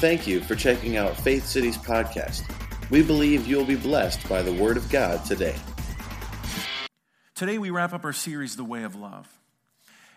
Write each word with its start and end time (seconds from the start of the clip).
Thank 0.00 0.28
you 0.28 0.38
for 0.38 0.54
checking 0.54 0.96
out 0.96 1.16
Faith 1.16 1.44
City's 1.44 1.76
podcast. 1.76 2.48
We 2.88 3.02
believe 3.02 3.48
you'll 3.48 3.64
be 3.64 3.74
blessed 3.74 4.28
by 4.28 4.42
the 4.42 4.52
Word 4.52 4.76
of 4.76 4.88
God 4.90 5.24
today. 5.24 5.56
Today, 7.34 7.58
we 7.58 7.70
wrap 7.70 7.92
up 7.92 8.04
our 8.04 8.12
series, 8.12 8.54
The 8.54 8.62
Way 8.62 8.84
of 8.84 8.94
Love. 8.94 9.28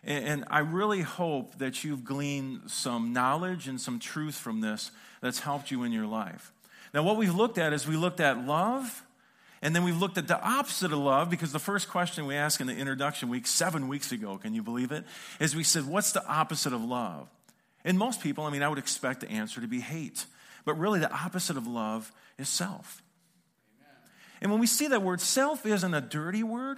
And 0.03 0.45
I 0.51 0.59
really 0.59 1.01
hope 1.01 1.57
that 1.57 1.83
you've 1.83 2.03
gleaned 2.03 2.69
some 2.69 3.11
knowledge 3.11 3.67
and 3.67 3.81
some 3.81 3.97
truth 3.97 4.35
from 4.35 4.61
this 4.61 4.91
that's 5.19 5.39
helped 5.39 5.71
you 5.71 5.81
in 5.81 5.91
your 5.91 6.05
life. 6.05 6.53
Now, 6.93 7.01
what 7.01 7.17
we've 7.17 7.33
looked 7.33 7.57
at 7.57 7.73
is 7.73 7.87
we 7.87 7.97
looked 7.97 8.19
at 8.19 8.45
love, 8.45 9.03
and 9.63 9.75
then 9.75 9.83
we've 9.83 9.97
looked 9.97 10.19
at 10.19 10.27
the 10.27 10.39
opposite 10.43 10.93
of 10.93 10.99
love 10.99 11.31
because 11.31 11.53
the 11.53 11.59
first 11.59 11.89
question 11.89 12.27
we 12.27 12.35
asked 12.35 12.61
in 12.61 12.67
the 12.67 12.77
introduction 12.77 13.29
week, 13.29 13.47
seven 13.47 13.87
weeks 13.87 14.11
ago, 14.11 14.37
can 14.37 14.53
you 14.53 14.61
believe 14.61 14.91
it? 14.91 15.05
Is 15.39 15.55
we 15.55 15.63
said, 15.63 15.87
What's 15.87 16.11
the 16.11 16.23
opposite 16.27 16.71
of 16.71 16.83
love? 16.83 17.27
And 17.83 17.97
most 17.97 18.21
people, 18.21 18.45
I 18.45 18.49
mean, 18.49 18.63
I 18.63 18.69
would 18.69 18.77
expect 18.77 19.21
the 19.21 19.29
answer 19.29 19.61
to 19.61 19.67
be 19.67 19.79
hate. 19.79 20.25
But 20.65 20.77
really, 20.77 20.99
the 20.99 21.11
opposite 21.11 21.57
of 21.57 21.67
love 21.67 22.11
is 22.37 22.47
self. 22.47 23.01
Amen. 23.79 23.95
And 24.41 24.51
when 24.51 24.59
we 24.59 24.67
see 24.67 24.87
that 24.87 25.01
word, 25.01 25.21
self 25.21 25.65
isn't 25.65 25.93
a 25.93 26.01
dirty 26.01 26.43
word. 26.43 26.77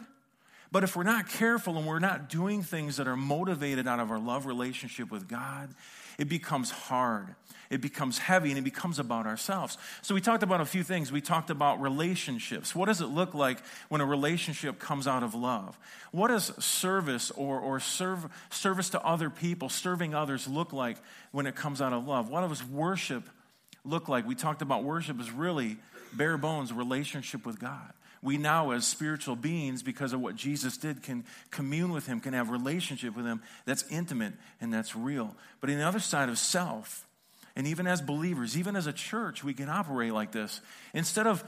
But 0.71 0.83
if 0.83 0.95
we're 0.95 1.03
not 1.03 1.29
careful 1.29 1.77
and 1.77 1.85
we're 1.85 1.99
not 1.99 2.29
doing 2.29 2.63
things 2.63 2.97
that 2.97 3.07
are 3.07 3.15
motivated 3.15 3.87
out 3.87 3.99
of 3.99 4.09
our 4.09 4.17
love 4.17 4.47
relationship 4.47 5.11
with 5.11 5.27
God, 5.27 5.69
it 6.17 6.29
becomes 6.29 6.71
hard. 6.71 7.35
It 7.69 7.81
becomes 7.81 8.19
heavy 8.19 8.49
and 8.49 8.59
it 8.59 8.63
becomes 8.63 8.99
about 8.99 9.25
ourselves. 9.25 9.77
So, 10.03 10.13
we 10.13 10.21
talked 10.21 10.43
about 10.43 10.61
a 10.61 10.65
few 10.65 10.83
things. 10.83 11.11
We 11.11 11.21
talked 11.21 11.49
about 11.49 11.81
relationships. 11.81 12.75
What 12.75 12.85
does 12.85 13.01
it 13.01 13.07
look 13.07 13.33
like 13.33 13.57
when 13.89 13.99
a 13.99 14.05
relationship 14.05 14.77
comes 14.77 15.07
out 15.07 15.23
of 15.23 15.33
love? 15.33 15.77
What 16.11 16.27
does 16.27 16.53
service 16.63 17.31
or, 17.31 17.59
or 17.59 17.79
serve, 17.79 18.27
service 18.51 18.89
to 18.91 19.01
other 19.01 19.29
people, 19.29 19.69
serving 19.69 20.13
others, 20.13 20.47
look 20.47 20.71
like 20.71 20.97
when 21.31 21.47
it 21.47 21.55
comes 21.55 21.81
out 21.81 21.93
of 21.93 22.07
love? 22.07 22.29
What 22.29 22.47
does 22.47 22.63
worship 22.63 23.27
look 23.83 24.07
like? 24.07 24.27
We 24.27 24.35
talked 24.35 24.61
about 24.61 24.83
worship 24.83 25.19
is 25.19 25.31
really 25.31 25.77
bare 26.13 26.37
bones 26.37 26.71
relationship 26.71 27.43
with 27.45 27.59
God 27.59 27.93
we 28.23 28.37
now 28.37 28.71
as 28.71 28.87
spiritual 28.87 29.35
beings 29.35 29.83
because 29.83 30.13
of 30.13 30.21
what 30.21 30.35
jesus 30.35 30.77
did 30.77 31.03
can 31.03 31.23
commune 31.51 31.91
with 31.91 32.07
him 32.07 32.19
can 32.19 32.33
have 32.33 32.49
relationship 32.49 33.15
with 33.15 33.25
him 33.25 33.41
that's 33.65 33.83
intimate 33.91 34.33
and 34.61 34.73
that's 34.73 34.95
real 34.95 35.35
but 35.61 35.69
in 35.69 35.77
the 35.77 35.85
other 35.85 35.99
side 35.99 36.29
of 36.29 36.37
self 36.37 37.05
and 37.55 37.67
even 37.67 37.85
as 37.85 38.01
believers 38.01 38.57
even 38.57 38.75
as 38.75 38.87
a 38.87 38.93
church 38.93 39.43
we 39.43 39.53
can 39.53 39.69
operate 39.69 40.13
like 40.13 40.31
this 40.31 40.61
instead 40.93 41.27
of 41.27 41.43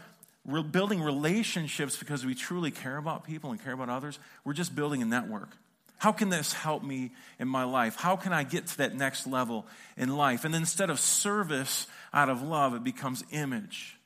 re- 0.46 0.62
building 0.62 1.02
relationships 1.02 1.98
because 1.98 2.26
we 2.26 2.36
truly 2.36 2.72
care 2.72 2.98
about 2.98 3.24
people 3.24 3.52
and 3.52 3.64
care 3.64 3.74
about 3.74 3.90
others 3.90 4.20
we're 4.44 4.54
just 4.54 4.76
building 4.76 5.02
a 5.02 5.06
network 5.06 5.50
how 5.98 6.12
can 6.12 6.30
this 6.30 6.54
help 6.54 6.84
me 6.84 7.12
in 7.40 7.48
my 7.48 7.64
life? 7.64 7.96
How 7.96 8.16
can 8.16 8.34
I 8.34 8.44
get 8.44 8.68
to 8.68 8.78
that 8.78 8.96
next 8.96 9.28
level 9.28 9.66
in 9.98 10.16
life? 10.16 10.46
And 10.46 10.54
instead 10.54 10.90
of 10.90 11.00
service 11.00 11.88
out 12.14 12.30
of 12.30 12.42
love, 12.42 12.76
it 12.76 12.84
becomes 12.84 13.24
image. 13.32 13.98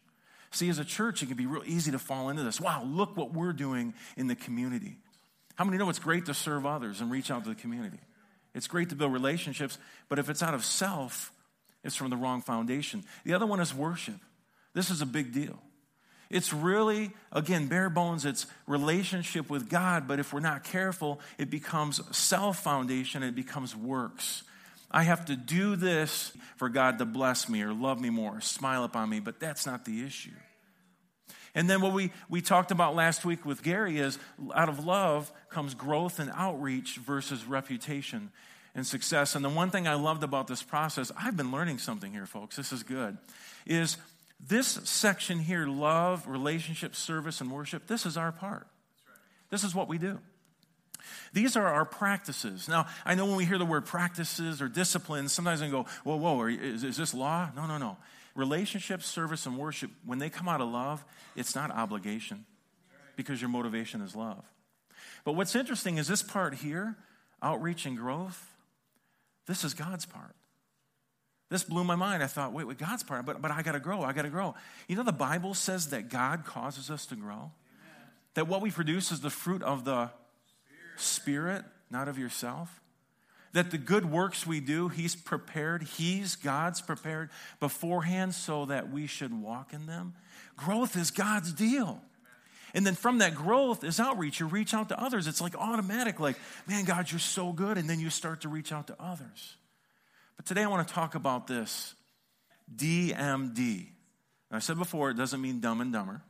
See, 0.52 0.70
as 0.70 0.80
a 0.80 0.86
church, 0.86 1.22
it 1.22 1.28
can 1.28 1.38
be 1.38 1.46
real 1.46 1.64
easy 1.66 1.92
to 1.92 2.00
fall 2.00 2.30
into 2.30 2.44
this. 2.44 2.60
Wow, 2.60 2.84
look 2.84 3.16
what 3.16 3.34
we're 3.34 3.54
doing 3.54 3.94
in 4.18 4.28
the 4.28 4.36
community. 4.36 4.98
How 5.56 5.66
many 5.66 5.78
know 5.78 5.90
it's 5.90 6.00
great 6.00 6.26
to 6.28 6.34
serve 6.34 6.66
others 6.66 7.02
and 7.02 7.12
reach 7.12 7.30
out 7.30 7.44
to 7.44 7.50
the 7.50 7.56
community? 7.56 8.00
It's 8.56 8.68
great 8.68 8.90
to 8.90 8.96
build 8.96 9.14
relationships, 9.14 9.78
but 10.08 10.18
if 10.18 10.30
it's 10.30 10.42
out 10.42 10.54
of 10.54 10.66
self, 10.66 11.32
it's 11.84 11.96
from 11.96 12.10
the 12.10 12.18
wrong 12.18 12.42
foundation. 12.42 13.04
The 13.24 13.34
other 13.34 13.46
one 13.46 13.60
is 13.60 13.74
worship. 13.74 14.16
This 14.74 14.90
is 14.90 15.02
a 15.02 15.06
big 15.06 15.34
deal. 15.34 15.60
It's 16.30 16.54
really, 16.54 17.12
again, 17.32 17.68
bare 17.68 17.90
bones, 17.90 18.26
it's 18.26 18.46
relationship 18.68 19.50
with 19.50 19.70
God, 19.70 20.08
but 20.08 20.20
if 20.20 20.32
we're 20.32 20.40
not 20.42 20.64
careful, 20.64 21.20
it 21.38 21.50
becomes 21.50 22.02
self 22.16 22.60
foundation, 22.60 23.24
it 23.24 23.36
becomes 23.36 23.76
works. 23.76 24.44
I 24.92 25.04
have 25.04 25.26
to 25.26 25.36
do 25.36 25.76
this 25.76 26.34
for 26.58 26.70
God 26.70 26.98
to 27.00 27.06
bless 27.06 27.48
me 27.48 27.62
or 27.62 27.74
love 27.74 28.00
me 28.02 28.10
more, 28.10 28.38
or 28.38 28.42
smile 28.42 28.84
upon 28.84 29.10
me, 29.10 29.20
but 29.20 29.40
that's 29.40 29.66
not 29.66 29.86
the 29.86 30.04
issue. 30.04 30.32
And 31.56 31.70
then 31.70 31.82
what 31.82 31.94
we, 31.94 32.12
we 32.30 32.42
talked 32.42 32.72
about 32.72 32.96
last 32.96 33.26
week 33.26 33.46
with 33.46 33.64
Gary 33.64 33.98
is 33.98 34.20
out 34.54 34.70
of 34.70 34.86
love 34.86 35.32
comes 35.50 35.74
growth 35.74 36.20
and 36.20 36.32
outreach 36.34 36.98
versus 36.98 37.44
reputation 37.46 38.32
and 38.76 38.86
success. 38.86 39.36
And 39.36 39.44
the 39.44 39.50
one 39.50 39.72
thing 39.72 39.88
I 39.88 39.96
loved 39.96 40.24
about 40.24 40.48
this 40.48 40.62
process, 40.62 41.12
I've 41.18 41.36
been 41.36 41.52
learning 41.52 41.80
something 41.80 42.12
here, 42.12 42.26
folks, 42.26 42.56
this 42.56 42.72
is 42.72 42.84
good, 42.84 43.18
is 43.66 43.98
this 44.40 44.68
section 44.84 45.40
here 45.40 45.68
love, 45.68 46.28
relationship, 46.28 46.96
service, 46.96 47.42
and 47.42 47.52
worship 47.52 47.88
this 47.88 48.06
is 48.06 48.16
our 48.16 48.32
part. 48.32 48.68
This 49.50 49.64
is 49.64 49.74
what 49.74 49.88
we 49.88 49.98
do. 49.98 50.20
These 51.34 51.56
are 51.56 51.68
our 51.68 51.86
practices. 51.86 52.68
Now, 52.68 52.88
I 53.06 53.16
know 53.16 53.26
when 53.26 53.36
we 53.36 53.46
hear 53.46 53.58
the 53.58 53.66
word 53.66 53.86
practices 53.86 54.62
or 54.62 54.68
disciplines, 54.68 55.32
sometimes 55.32 55.62
we 55.62 55.70
go, 55.70 55.86
whoa, 56.04 56.16
whoa, 56.16 56.46
is, 56.46 56.84
is 56.84 56.98
this 56.98 57.14
law? 57.14 57.50
No, 57.56 57.66
no, 57.66 57.78
no. 57.78 57.98
Relationship, 58.36 59.04
service, 59.04 59.46
and 59.46 59.58
worship, 59.58 59.92
when 60.06 60.20
they 60.20 60.30
come 60.30 60.48
out 60.48 60.62
of 60.62 60.70
love, 60.70 61.04
it's 61.36 61.56
not 61.56 61.72
obligation 61.72 62.46
because 63.16 63.42
your 63.42 63.50
motivation 63.50 64.02
is 64.02 64.16
love. 64.16 64.44
But 65.26 65.34
what's 65.34 65.56
interesting 65.56 65.98
is 65.98 66.08
this 66.08 66.24
part 66.24 66.56
here, 66.56 66.96
outreach 67.42 67.86
and 67.86 67.98
growth, 67.98 68.50
this 69.46 69.64
is 69.64 69.74
God's 69.74 70.06
part. 70.06 70.36
This 71.50 71.64
blew 71.64 71.84
my 71.84 71.96
mind. 71.96 72.22
I 72.22 72.28
thought, 72.28 72.54
wait, 72.54 72.68
wait, 72.68 72.78
God's 72.78 73.04
part, 73.04 73.26
but, 73.26 73.42
but 73.42 73.50
I 73.50 73.64
got 73.64 73.72
to 73.72 73.80
grow. 73.80 74.04
I 74.04 74.14
got 74.14 74.22
to 74.22 74.30
grow. 74.30 74.54
You 74.88 74.96
know, 74.96 75.04
the 75.04 75.12
Bible 75.12 75.56
says 75.56 75.90
that 75.90 76.10
God 76.10 76.46
causes 76.46 76.92
us 76.92 77.08
to 77.08 77.16
grow, 77.16 77.34
Amen. 77.34 77.52
that 78.36 78.48
what 78.48 78.62
we 78.62 78.70
produce 78.70 79.12
is 79.12 79.22
the 79.22 79.32
fruit 79.32 79.64
of 79.64 79.84
the 79.84 80.12
Spirit, 81.02 81.64
not 81.90 82.08
of 82.08 82.18
yourself. 82.18 82.82
That 83.54 83.72
the 83.72 83.78
good 83.78 84.06
works 84.06 84.46
we 84.46 84.60
do, 84.60 84.90
He's 84.90 85.16
prepared, 85.16 85.84
He's, 85.84 86.36
God's 86.36 86.82
prepared 86.82 87.30
beforehand 87.60 88.36
so 88.36 88.66
that 88.66 88.92
we 88.92 89.08
should 89.08 89.34
walk 89.34 89.74
in 89.74 89.88
them. 89.88 90.14
Growth 90.56 90.96
is 90.96 91.10
God's 91.10 91.52
deal. 91.52 92.02
And 92.74 92.86
then 92.86 92.96
from 92.96 93.20
that 93.20 93.34
growth 93.34 93.84
is 93.84 94.00
outreach. 94.00 94.40
You 94.40 94.46
reach 94.46 94.74
out 94.74 94.90
to 94.90 95.02
others. 95.02 95.26
It's 95.28 95.42
like 95.42 95.56
automatic, 95.56 96.20
like, 96.20 96.36
man, 96.68 96.86
God, 96.86 97.12
you're 97.12 97.20
so 97.20 97.52
good. 97.52 97.78
And 97.78 97.90
then 97.90 98.00
you 98.00 98.10
start 98.10 98.42
to 98.42 98.50
reach 98.50 98.72
out 98.72 98.88
to 98.88 98.96
others. 99.00 99.56
But 100.38 100.46
today 100.46 100.64
I 100.64 100.68
want 100.68 100.88
to 100.88 100.94
talk 100.94 101.16
about 101.16 101.48
this 101.48 101.96
DMD. 102.76 103.88
I 104.52 104.60
said 104.60 104.78
before, 104.78 105.10
it 105.10 105.18
doesn't 105.18 105.42
mean 105.42 105.60
dumb 105.60 105.82
and 105.82 105.92
dumber, 105.92 106.22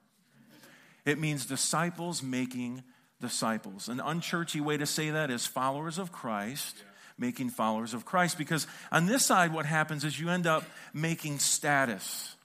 it 1.06 1.19
means 1.19 1.46
disciples 1.46 2.22
making 2.22 2.84
disciples. 3.22 3.90
An 3.90 3.97
unchurchy 3.97 4.62
way 4.62 4.78
to 4.78 4.85
say 4.85 5.12
that 5.12 5.30
is 5.30 5.46
followers 5.46 5.97
of 5.97 6.12
Christ 6.12 6.84
making 7.19 7.50
followers 7.50 7.94
of 7.94 8.06
Christ. 8.06 8.38
Because 8.38 8.66
on 8.91 9.06
this 9.06 9.25
side, 9.25 9.53
what 9.53 9.66
happens 9.66 10.03
is 10.03 10.19
you 10.19 10.30
end 10.30 10.47
up 10.47 10.63
making 10.94 11.40
status. 11.40 12.35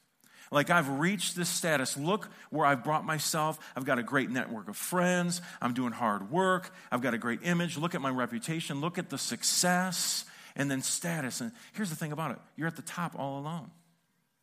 Like, 0.51 0.71
I've 0.71 0.89
reached 1.01 1.37
this 1.37 1.49
status. 1.49 1.97
Look 1.97 2.29
where 2.51 2.67
I've 2.67 2.85
brought 2.85 3.05
myself. 3.05 3.59
I've 3.77 3.85
got 3.85 3.99
a 3.99 4.03
great 4.03 4.31
network 4.31 4.69
of 4.69 4.77
friends. 4.77 5.41
I'm 5.62 5.75
doing 5.75 5.93
hard 5.93 6.31
work. 6.31 6.71
I've 6.93 7.01
got 7.01 7.15
a 7.15 7.19
great 7.19 7.41
image. 7.45 7.79
Look 7.79 7.95
at 7.95 8.01
my 8.01 8.11
reputation. 8.11 8.81
Look 8.81 8.99
at 8.99 9.11
the 9.11 9.19
success 9.19 10.25
and 10.55 10.71
then 10.71 10.83
status. 10.83 11.41
And 11.41 11.53
here's 11.73 11.91
the 11.91 11.97
thing 11.97 12.12
about 12.12 12.33
it 12.33 12.39
you're 12.56 12.69
at 12.69 12.77
the 12.77 12.83
top 12.83 13.15
all 13.19 13.39
alone. 13.39 13.71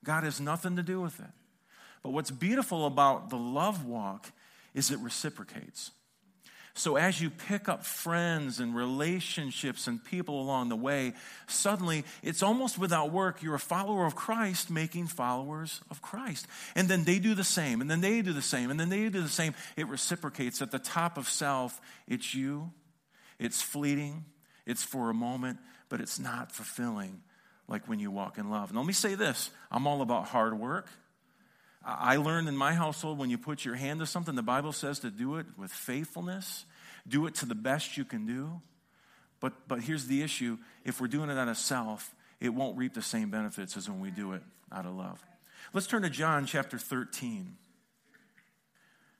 God 0.03 0.23
has 0.23 0.39
nothing 0.41 0.75
to 0.77 0.83
do 0.83 0.99
with 0.99 1.19
it. 1.19 1.29
But 2.01 2.09
what's 2.09 2.31
beautiful 2.31 2.87
about 2.87 3.29
the 3.29 3.37
love 3.37 3.85
walk 3.85 4.31
is 4.73 4.89
it 4.89 4.99
reciprocates. 4.99 5.91
So, 6.73 6.95
as 6.95 7.19
you 7.19 7.29
pick 7.29 7.67
up 7.67 7.85
friends 7.85 8.59
and 8.59 8.73
relationships 8.73 9.87
and 9.87 10.03
people 10.03 10.41
along 10.41 10.69
the 10.69 10.75
way, 10.75 11.13
suddenly 11.47 12.05
it's 12.23 12.41
almost 12.41 12.77
without 12.77 13.11
work. 13.11 13.43
You're 13.43 13.55
a 13.55 13.59
follower 13.59 14.05
of 14.05 14.15
Christ 14.15 14.69
making 14.69 15.07
followers 15.07 15.81
of 15.89 16.01
Christ. 16.01 16.47
And 16.75 16.87
then 16.87 17.03
they 17.03 17.19
do 17.19 17.35
the 17.35 17.43
same, 17.43 17.81
and 17.81 17.91
then 17.91 17.99
they 17.99 18.21
do 18.21 18.31
the 18.31 18.41
same, 18.41 18.71
and 18.71 18.79
then 18.79 18.89
they 18.89 19.09
do 19.09 19.21
the 19.21 19.27
same. 19.29 19.53
It 19.75 19.87
reciprocates. 19.87 20.61
At 20.61 20.71
the 20.71 20.79
top 20.79 21.17
of 21.17 21.27
self, 21.27 21.81
it's 22.07 22.33
you, 22.33 22.71
it's 23.37 23.61
fleeting, 23.61 24.23
it's 24.65 24.83
for 24.83 25.09
a 25.09 25.13
moment, 25.13 25.59
but 25.89 25.99
it's 25.99 26.19
not 26.19 26.53
fulfilling 26.53 27.21
like 27.67 27.87
when 27.87 27.99
you 27.99 28.11
walk 28.11 28.37
in 28.37 28.49
love. 28.49 28.69
And 28.69 28.77
let 28.77 28.87
me 28.87 28.93
say 28.93 29.15
this 29.15 29.49
I'm 29.69 29.87
all 29.87 30.01
about 30.01 30.27
hard 30.27 30.57
work. 30.57 30.87
I 31.83 32.17
learned 32.17 32.47
in 32.47 32.55
my 32.55 32.73
household 32.73 33.17
when 33.17 33.31
you 33.31 33.39
put 33.39 33.65
your 33.65 33.73
hand 33.73 34.01
to 34.01 34.05
something, 34.05 34.35
the 34.35 34.43
Bible 34.43 34.71
says 34.71 34.99
to 34.99 35.09
do 35.09 35.37
it 35.37 35.47
with 35.57 35.71
faithfulness, 35.71 36.65
do 37.07 37.25
it 37.25 37.35
to 37.35 37.45
the 37.45 37.55
best 37.55 37.97
you 37.97 38.05
can 38.05 38.25
do. 38.25 38.61
But, 39.39 39.67
but 39.67 39.81
here's 39.81 40.05
the 40.05 40.21
issue 40.21 40.57
if 40.85 41.01
we're 41.01 41.07
doing 41.07 41.29
it 41.29 41.37
out 41.37 41.47
of 41.47 41.57
self, 41.57 42.13
it 42.39 42.49
won't 42.49 42.77
reap 42.77 42.93
the 42.93 43.01
same 43.01 43.29
benefits 43.29 43.75
as 43.75 43.89
when 43.89 43.99
we 43.99 44.11
do 44.11 44.33
it 44.33 44.43
out 44.71 44.85
of 44.85 44.95
love. 44.95 45.23
Let's 45.73 45.87
turn 45.87 46.01
to 46.03 46.09
John 46.09 46.45
chapter 46.45 46.77
13. 46.77 47.55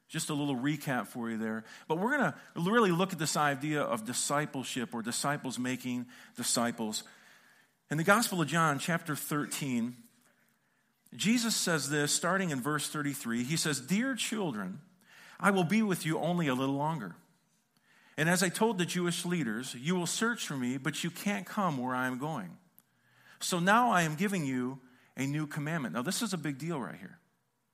Just 0.10 0.30
a 0.30 0.34
little 0.34 0.56
recap 0.56 1.08
for 1.08 1.30
you 1.30 1.38
there. 1.38 1.64
But 1.88 1.98
we're 1.98 2.18
going 2.18 2.34
to 2.34 2.70
really 2.70 2.92
look 2.92 3.14
at 3.14 3.20
this 3.20 3.38
idea 3.38 3.82
of 3.82 4.06
discipleship 4.06 4.94
or 4.94 5.02
disciples 5.02 5.58
making 5.58 6.06
disciples. 6.36 7.04
In 7.90 7.98
the 7.98 8.04
Gospel 8.04 8.42
of 8.42 8.48
John, 8.48 8.78
chapter 8.78 9.16
13, 9.16 9.96
Jesus 11.16 11.56
says 11.56 11.90
this 11.90 12.12
starting 12.12 12.50
in 12.50 12.62
verse 12.62 12.90
33. 12.90 13.44
He 13.44 13.56
says, 13.56 13.80
Dear 13.80 14.16
children, 14.16 14.80
I 15.40 15.52
will 15.52 15.64
be 15.64 15.82
with 15.82 16.06
you 16.06 16.20
only 16.20 16.48
a 16.48 16.54
little 16.54 16.76
longer. 16.76 17.16
And 18.22 18.30
as 18.30 18.44
I 18.44 18.50
told 18.50 18.78
the 18.78 18.86
Jewish 18.86 19.26
leaders, 19.26 19.74
you 19.74 19.96
will 19.96 20.06
search 20.06 20.46
for 20.46 20.56
me, 20.56 20.78
but 20.78 21.04
you 21.04 21.10
can't 21.10 21.44
come 21.44 21.80
where 21.80 21.96
I 21.96 22.06
am 22.06 22.20
going. 22.20 22.56
So 23.40 23.58
now 23.58 23.90
I 23.90 24.04
am 24.04 24.14
giving 24.14 24.46
you 24.46 24.78
a 25.18 25.26
new 25.26 25.48
commandment. 25.48 25.96
Now, 25.96 26.04
this 26.04 26.22
is 26.22 26.32
a 26.32 26.38
big 26.38 26.60
deal 26.60 26.80
right 26.80 26.94
here. 27.00 27.18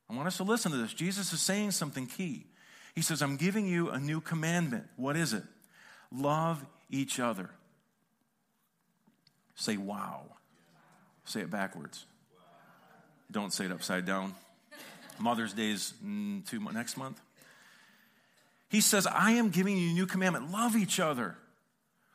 I 0.09 0.15
want 0.15 0.25
us 0.25 0.37
to 0.37 0.43
listen 0.43 0.71
to 0.71 0.77
this. 0.77 0.93
Jesus 0.93 1.33
is 1.33 1.41
saying 1.41 1.71
something 1.71 2.07
key. 2.07 2.45
He 2.95 3.01
says, 3.01 3.21
I'm 3.21 3.35
giving 3.35 3.67
you 3.67 3.89
a 3.89 3.99
new 3.99 4.21
commandment. 4.21 4.85
What 4.95 5.17
is 5.17 5.33
it? 5.33 5.43
Love 6.13 6.65
each 6.89 7.19
other. 7.19 7.49
Say, 9.55 9.75
wow. 9.75 10.27
Say 11.25 11.41
it 11.41 11.51
backwards. 11.51 12.05
Don't 13.29 13.51
say 13.51 13.65
it 13.65 13.71
upside 13.73 14.05
down. 14.05 14.33
Mother's 15.19 15.51
Day 15.51 15.71
is 15.71 15.93
mm, 16.01 16.47
two, 16.47 16.61
next 16.71 16.95
month. 16.95 17.19
He 18.69 18.81
says, 18.81 19.07
I 19.07 19.31
am 19.31 19.49
giving 19.49 19.77
you 19.77 19.91
a 19.91 19.93
new 19.93 20.05
commandment. 20.05 20.51
Love 20.51 20.75
each 20.75 20.99
other. 20.99 21.35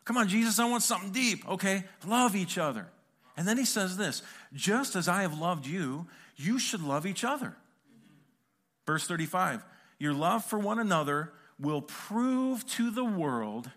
Come 0.05 0.17
on, 0.17 0.29
Jesus, 0.29 0.59
I 0.59 0.69
want 0.69 0.83
something 0.83 1.13
deep. 1.13 1.49
Okay, 1.49 1.85
love 2.07 2.35
each 2.37 2.59
other. 2.59 2.87
And 3.37 3.49
then 3.49 3.57
he 3.57 3.65
says 3.65 3.97
this 3.97 4.23
just 4.53 4.97
as 4.97 5.09
I 5.09 5.23
have 5.23 5.39
loved 5.39 5.67
you, 5.67 6.07
you 6.37 6.59
should 6.59 6.83
love 6.83 7.07
each 7.07 7.25
other. 7.25 7.57
Verse 8.87 9.07
35 9.07 9.63
Your 9.99 10.13
love 10.13 10.45
for 10.45 10.59
one 10.59 10.79
another 10.79 11.33
will 11.59 11.83
prove 11.83 12.67
to 12.67 12.91
the 12.91 13.05
world 13.05 13.71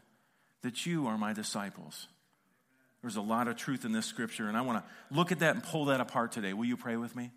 that 0.63 0.85
you 0.85 1.07
are 1.07 1.17
my 1.17 1.31
disciples. 1.31 2.07
There's 3.01 3.17
a 3.17 3.21
lot 3.21 3.47
of 3.47 3.55
truth 3.55 3.85
in 3.85 3.91
this 3.91 4.07
scripture, 4.07 4.47
and 4.47 4.57
I 4.57 4.61
want 4.61 4.83
to 4.83 5.15
look 5.15 5.31
at 5.31 5.39
that 5.39 5.53
and 5.53 5.63
pull 5.63 5.85
that 5.85 6.01
apart 6.01 6.31
today. 6.31 6.53
Will 6.53 6.65
you 6.65 6.75
pray 6.75 6.97
with 6.97 7.15
me? 7.15 7.31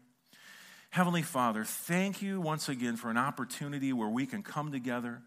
Heavenly 0.90 1.22
Father, 1.22 1.64
thank 1.64 2.22
you 2.22 2.40
once 2.40 2.68
again 2.68 2.96
for 2.96 3.10
an 3.10 3.18
opportunity 3.18 3.92
where 3.92 4.08
we 4.08 4.26
can 4.26 4.42
come 4.42 4.72
together 4.72 5.20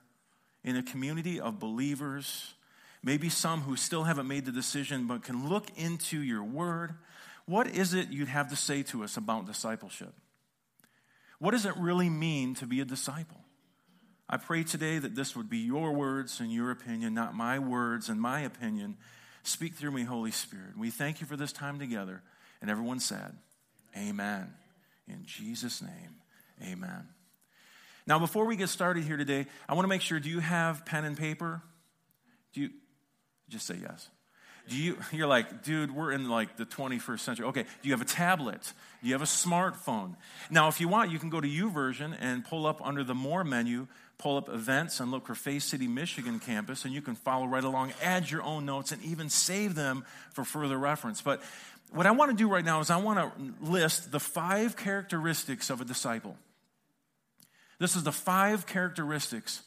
in 0.63 0.75
a 0.75 0.83
community 0.83 1.39
of 1.39 1.59
believers, 1.59 2.53
maybe 3.03 3.29
some 3.29 3.61
who 3.61 3.75
still 3.75 4.03
haven't 4.03 4.27
made 4.27 4.45
the 4.45 4.51
decision 4.51 5.07
but 5.07 5.23
can 5.23 5.49
look 5.49 5.67
into 5.77 6.21
your 6.21 6.43
word. 6.43 6.95
What 7.45 7.67
is 7.67 7.93
it 7.93 8.09
you'd 8.09 8.27
have 8.27 8.49
to 8.49 8.55
say 8.55 8.83
to 8.83 9.03
us 9.03 9.17
about 9.17 9.45
discipleship? 9.45 10.13
What 11.39 11.51
does 11.51 11.65
it 11.65 11.75
really 11.77 12.09
mean 12.09 12.55
to 12.55 12.65
be 12.65 12.81
a 12.81 12.85
disciple? 12.85 13.37
I 14.29 14.37
pray 14.37 14.63
today 14.63 14.97
that 14.97 15.15
this 15.15 15.35
would 15.35 15.49
be 15.49 15.57
your 15.57 15.91
words 15.91 16.39
and 16.39 16.51
your 16.51 16.71
opinion, 16.71 17.13
not 17.13 17.35
my 17.35 17.59
words 17.59 18.09
and 18.09 18.21
my 18.21 18.41
opinion. 18.41 18.97
Speak 19.43 19.73
through 19.73 19.91
me, 19.91 20.03
Holy 20.03 20.31
Spirit. 20.31 20.77
We 20.77 20.89
thank 20.89 21.19
you 21.19 21.27
for 21.27 21.35
this 21.35 21.51
time 21.51 21.79
together. 21.79 22.21
And 22.61 22.69
everyone 22.69 22.99
said, 22.99 23.35
Amen. 23.97 24.53
In 25.11 25.25
Jesus' 25.25 25.81
name, 25.81 26.15
amen. 26.63 27.07
Now, 28.07 28.17
before 28.17 28.45
we 28.45 28.55
get 28.55 28.69
started 28.69 29.03
here 29.03 29.17
today, 29.17 29.45
I 29.67 29.73
want 29.73 29.83
to 29.83 29.89
make 29.89 30.01
sure 30.01 30.19
do 30.19 30.29
you 30.29 30.39
have 30.39 30.85
pen 30.85 31.05
and 31.05 31.17
paper? 31.17 31.61
Do 32.53 32.61
you 32.61 32.69
just 33.49 33.67
say 33.67 33.75
yes? 33.81 34.09
Do 34.69 34.77
you, 34.77 34.97
you're 35.11 35.27
like, 35.27 35.63
dude, 35.63 35.93
we're 35.93 36.11
in 36.11 36.29
like 36.29 36.57
the 36.57 36.65
21st 36.65 37.19
century. 37.19 37.45
Okay, 37.47 37.63
do 37.63 37.89
you 37.89 37.93
have 37.93 38.01
a 38.01 38.05
tablet? 38.05 38.73
Do 39.01 39.07
you 39.07 39.13
have 39.13 39.21
a 39.21 39.25
smartphone? 39.25 40.15
Now, 40.49 40.67
if 40.67 40.79
you 40.79 40.87
want, 40.87 41.11
you 41.11 41.19
can 41.19 41.29
go 41.29 41.41
to 41.41 41.47
YouVersion 41.47 42.15
and 42.19 42.45
pull 42.45 42.65
up 42.65 42.85
under 42.85 43.03
the 43.03 43.15
More 43.15 43.43
menu, 43.43 43.87
pull 44.17 44.37
up 44.37 44.49
events 44.49 44.99
and 44.99 45.11
look 45.11 45.25
for 45.25 45.35
Faith 45.35 45.63
City, 45.63 45.87
Michigan 45.87 46.39
campus, 46.39 46.85
and 46.85 46.93
you 46.93 47.01
can 47.01 47.15
follow 47.15 47.47
right 47.47 47.63
along, 47.63 47.93
add 48.03 48.29
your 48.29 48.43
own 48.43 48.65
notes, 48.65 48.91
and 48.91 49.03
even 49.03 49.29
save 49.29 49.73
them 49.73 50.05
for 50.33 50.43
further 50.43 50.77
reference. 50.77 51.21
But 51.21 51.41
what 51.91 52.05
I 52.05 52.11
want 52.11 52.31
to 52.31 52.37
do 52.37 52.49
right 52.49 52.63
now 52.63 52.79
is 52.79 52.89
I 52.89 52.97
want 52.97 53.19
to 53.19 53.53
list 53.69 54.11
the 54.11 54.19
five 54.19 54.75
characteristics 54.77 55.69
of 55.69 55.81
a 55.81 55.85
disciple. 55.85 56.37
This 57.79 57.95
is 57.95 58.03
the 58.03 58.11
five 58.11 58.65
characteristics 58.65 59.61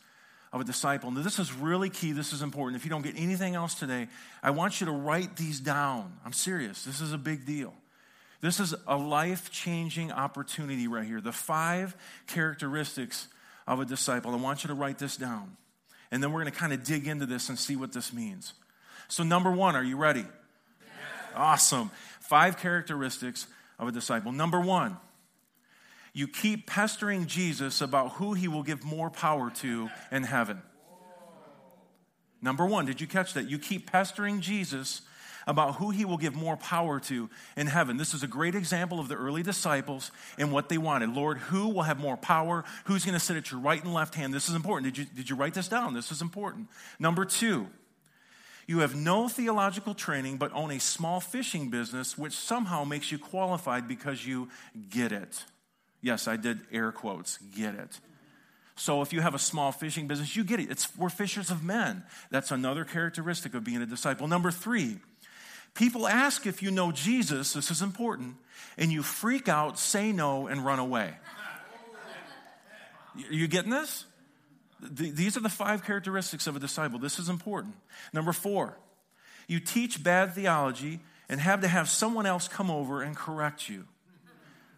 of 0.53 0.61
a 0.61 0.65
disciple. 0.65 1.11
Now, 1.11 1.23
this 1.23 1.39
is 1.39 1.53
really 1.53 1.91
key. 1.91 2.13
This 2.13 2.33
is 2.33 2.41
important. 2.41 2.81
If 2.81 2.85
you 2.85 2.91
don't 2.91 3.03
get 3.03 3.15
anything 3.19 3.57
else 3.57 3.75
today, 3.75 4.07
I 4.43 4.51
want 4.51 4.81
you 4.81 4.87
to 4.87 4.93
write 4.93 5.37
these 5.37 5.59
down. 5.59 6.13
I'm 6.25 6.33
serious. 6.33 6.85
This 6.85 7.01
is 7.01 7.13
a 7.13 7.19
big 7.19 7.45
deal. 7.45 7.75
This 8.41 8.61
is 8.61 8.75
a 8.87 8.97
life 8.97 9.51
changing 9.51 10.13
opportunity 10.13 10.87
right 10.87 11.07
here. 11.07 11.21
The 11.21 11.33
five 11.33 11.97
characteristics 12.27 13.27
of 13.67 13.81
a 13.81 13.85
disciple. 13.85 14.33
I 14.33 14.37
want 14.37 14.63
you 14.63 14.69
to 14.69 14.75
write 14.75 14.99
this 14.99 15.17
down. 15.17 15.57
And 16.11 16.23
then 16.23 16.31
we're 16.33 16.43
going 16.43 16.53
to 16.53 16.59
kind 16.59 16.73
of 16.73 16.85
dig 16.85 17.09
into 17.09 17.27
this 17.27 17.49
and 17.49 17.59
see 17.59 17.75
what 17.75 17.93
this 17.93 18.13
means. 18.13 18.55
So, 19.09 19.25
number 19.25 19.51
one, 19.51 19.75
are 19.75 19.83
you 19.83 19.97
ready? 19.97 20.21
Yes. 20.21 20.29
Awesome. 21.35 21.91
Five 22.29 22.57
characteristics 22.57 23.47
of 23.79 23.87
a 23.87 23.93
disciple. 23.93 24.33
Number 24.33 24.59
one, 24.59 24.97
you 26.15 26.27
keep 26.27 26.67
pestering 26.67 27.27
Jesus 27.27 27.83
about 27.83 28.13
who 28.13 28.33
he 28.33 28.49
will 28.49 28.63
give 28.63 28.83
more 28.83 29.11
power 29.11 29.51
to 29.57 29.91
in 30.11 30.23
heaven. 30.23 30.63
Number 32.41 32.65
one, 32.65 32.87
did 32.87 33.01
you 33.01 33.07
catch 33.07 33.35
that? 33.35 33.51
You 33.51 33.59
keep 33.59 33.91
pestering 33.91 34.41
Jesus 34.41 35.03
about 35.47 35.75
who 35.75 35.91
he 35.91 36.07
will 36.07 36.17
give 36.17 36.35
more 36.35 36.57
power 36.57 36.99
to 37.01 37.29
in 37.59 37.67
heaven. 37.67 37.99
This 37.99 38.15
is 38.15 38.23
a 38.23 38.27
great 38.27 38.55
example 38.55 39.01
of 39.01 39.09
the 39.09 39.17
early 39.17 39.43
disciples 39.43 40.11
and 40.39 40.51
what 40.51 40.71
they 40.71 40.79
wanted. 40.79 41.11
Lord, 41.11 41.37
who 41.37 41.69
will 41.69 41.83
have 41.83 41.99
more 41.99 42.17
power? 42.17 42.65
Who's 42.85 43.05
going 43.05 43.13
to 43.13 43.21
sit 43.21 43.37
at 43.37 43.51
your 43.51 43.61
right 43.61 43.85
and 43.85 43.93
left 43.93 44.15
hand? 44.15 44.33
This 44.33 44.49
is 44.49 44.55
important. 44.55 44.95
Did 44.95 44.99
you, 44.99 45.15
did 45.15 45.29
you 45.29 45.37
write 45.37 45.53
this 45.53 45.69
down? 45.69 45.93
This 45.93 46.11
is 46.11 46.23
important. 46.23 46.69
Number 46.99 47.27
two, 47.27 47.67
you 48.67 48.81
have 48.81 48.95
no 48.95 49.29
theological 49.29 49.95
training 49.95 50.37
but 50.37 50.53
own 50.53 50.71
a 50.71 50.81
small 50.81 51.21
fishing 51.21 51.71
business, 51.71 52.17
which 52.17 52.33
somehow 52.33 52.85
makes 52.85 53.13
you 53.13 53.19
qualified 53.19 53.87
because 53.89 54.27
you 54.27 54.49
get 54.91 55.13
it. 55.13 55.45
Yes, 56.01 56.29
I 56.29 56.37
did 56.37 56.61
air 56.73 56.93
quotes, 56.93 57.39
get 57.39 57.75
it. 57.75 58.01
So 58.77 59.03
if 59.03 59.13
you 59.13 59.21
have 59.21 59.35
a 59.35 59.39
small 59.39 59.73
fishing 59.73 60.07
business, 60.09 60.35
you 60.35 60.45
get 60.45 60.61
it. 60.61 60.71
It's, 60.71 60.97
we're 60.97 61.09
fishers 61.09 61.51
of 61.51 61.63
men. 61.63 62.03
That's 62.31 62.51
another 62.51 62.85
characteristic 62.85 63.55
of 63.55 63.65
being 63.65 63.83
a 63.83 63.87
disciple. 63.87 64.27
Number 64.27 64.51
three, 64.51 64.99
people 65.75 66.09
ask 66.09 66.47
if 66.47 66.63
you 66.63 66.71
know 66.71 66.91
Jesus, 66.91 67.53
this 67.53 67.71
is 67.71 67.83
important, 67.83 68.37
and 68.77 68.91
you 68.91 69.03
freak 69.03 69.49
out, 69.49 69.79
say 69.79 70.13
no, 70.13 70.49
and 70.49 70.65
run 70.65 70.79
away. 70.81 71.15
Are 73.17 73.33
you 73.33 73.47
getting 73.47 73.71
this? 73.71 74.07
These 74.91 75.37
are 75.37 75.41
the 75.41 75.49
five 75.49 75.85
characteristics 75.85 76.47
of 76.47 76.57
a 76.57 76.59
disciple. 76.59 76.99
This 76.99 77.19
is 77.19 77.29
important. 77.29 77.75
Number 78.13 78.33
four, 78.33 78.77
you 79.47 79.61
teach 79.61 80.03
bad 80.03 80.35
theology 80.35 81.01
and 81.29 81.41
have 81.41 81.61
to 81.63 81.69
have 81.69 81.89
someone 81.89 82.27
else 82.27 82.49
come 82.49 82.71
over 82.71 83.03
and 83.03 83.17
correct 83.17 83.69
you. 83.69 83.85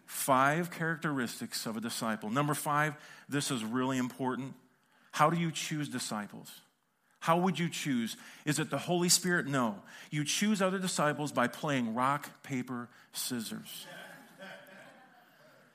Five 0.05 0.71
characteristics 0.71 1.65
of 1.65 1.75
a 1.75 1.81
disciple. 1.81 2.29
Number 2.29 2.53
five, 2.53 2.95
this 3.27 3.51
is 3.51 3.63
really 3.63 3.97
important. 3.97 4.53
How 5.11 5.29
do 5.29 5.37
you 5.37 5.51
choose 5.51 5.89
disciples? 5.89 6.61
How 7.19 7.37
would 7.37 7.59
you 7.59 7.67
choose? 7.67 8.15
Is 8.45 8.59
it 8.59 8.69
the 8.69 8.77
Holy 8.77 9.09
Spirit? 9.09 9.47
No. 9.47 9.75
You 10.11 10.23
choose 10.23 10.61
other 10.61 10.79
disciples 10.79 11.31
by 11.31 11.47
playing 11.47 11.93
rock, 11.93 12.43
paper, 12.43 12.87
scissors. 13.11 13.85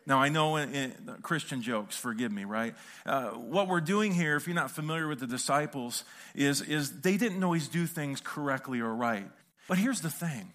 Now, 0.05 0.19
I 0.19 0.29
know 0.29 0.57
in, 0.57 0.75
in 0.75 0.93
Christian 1.23 1.63
jokes, 1.63 1.97
forgive 1.97 2.33
me, 2.33 2.45
right? 2.45 2.75
Uh, 3.07 3.31
what 3.31 3.69
we're 3.69 3.81
doing 3.81 4.13
here, 4.13 4.37
if 4.37 4.47
you're 4.47 4.57
not 4.57 4.71
familiar 4.71 5.07
with 5.07 5.21
the 5.21 5.27
disciples, 5.27 6.05
is, 6.35 6.61
is 6.61 7.01
they 7.01 7.17
didn't 7.17 7.43
always 7.45 7.69
do 7.69 7.87
things 7.87 8.21
correctly 8.21 8.81
or 8.81 8.95
right. 8.95 9.29
But 9.69 9.79
here's 9.79 10.01
the 10.01 10.11
thing 10.11 10.53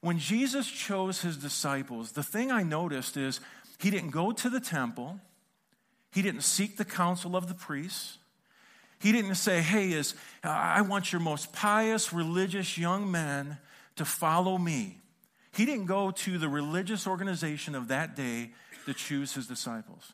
when 0.00 0.18
Jesus 0.18 0.70
chose 0.70 1.20
his 1.20 1.36
disciples, 1.36 2.12
the 2.12 2.22
thing 2.22 2.50
I 2.50 2.62
noticed 2.62 3.16
is 3.16 3.40
he 3.78 3.90
didn't 3.90 4.10
go 4.10 4.32
to 4.32 4.48
the 4.48 4.60
temple, 4.60 5.20
he 6.12 6.22
didn't 6.22 6.42
seek 6.42 6.76
the 6.76 6.84
counsel 6.84 7.36
of 7.36 7.48
the 7.48 7.54
priests. 7.54 8.18
He 9.00 9.12
didn't 9.12 9.36
say, 9.36 9.62
Hey, 9.62 9.92
is, 9.92 10.14
I 10.44 10.82
want 10.82 11.10
your 11.10 11.20
most 11.20 11.54
pious, 11.54 12.12
religious 12.12 12.76
young 12.76 13.10
men 13.10 13.56
to 13.96 14.04
follow 14.04 14.58
me. 14.58 14.98
He 15.52 15.66
didn't 15.66 15.86
go 15.86 16.10
to 16.10 16.38
the 16.38 16.48
religious 16.48 17.06
organization 17.06 17.74
of 17.74 17.88
that 17.88 18.14
day 18.14 18.52
to 18.86 18.94
choose 18.94 19.34
his 19.34 19.46
disciples. 19.46 20.12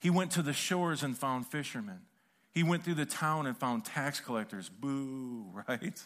He 0.00 0.10
went 0.10 0.30
to 0.32 0.42
the 0.42 0.52
shores 0.52 1.02
and 1.02 1.16
found 1.16 1.46
fishermen. 1.46 2.00
He 2.52 2.62
went 2.62 2.84
through 2.84 2.94
the 2.94 3.06
town 3.06 3.46
and 3.46 3.56
found 3.56 3.84
tax 3.84 4.20
collectors. 4.20 4.68
Boo, 4.68 5.46
right? 5.68 6.00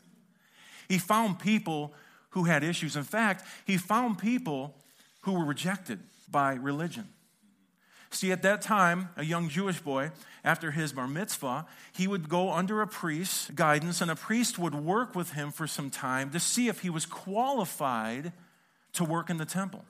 He 0.89 0.99
found 0.99 1.39
people 1.39 1.95
who 2.31 2.45
had 2.45 2.65
issues. 2.65 2.97
In 2.97 3.05
fact, 3.05 3.45
he 3.67 3.77
found 3.77 4.19
people 4.19 4.75
who 5.23 5.33
were 5.33 5.45
rejected 5.45 6.01
by 6.31 6.55
religion. 6.55 7.09
See, 8.13 8.33
at 8.33 8.43
that 8.43 8.61
time, 8.61 9.11
a 9.17 9.25
young 9.25 9.49
Jewish 9.49 9.81
boy, 9.81 10.11
after 10.43 10.73
his 10.73 10.93
bar 10.93 11.07
mitzvah, 11.07 11.67
he 11.93 12.09
would 12.09 12.29
go 12.29 12.53
under 12.53 12.83
a 12.83 12.87
priest's 12.87 13.51
guidance, 13.51 14.01
and 14.01 14.11
a 14.11 14.17
priest 14.17 14.59
would 14.59 14.75
work 14.75 15.15
with 15.15 15.33
him 15.33 15.53
for 15.53 15.67
some 15.67 15.91
time 15.91 16.31
to 16.31 16.41
see 16.41 16.69
if 16.69 16.81
he 16.81 16.91
was 16.91 17.07
qualified 17.07 18.33
to 18.95 19.05
work 19.05 19.31
in 19.31 19.37
the 19.37 19.45
temple. 19.45 19.85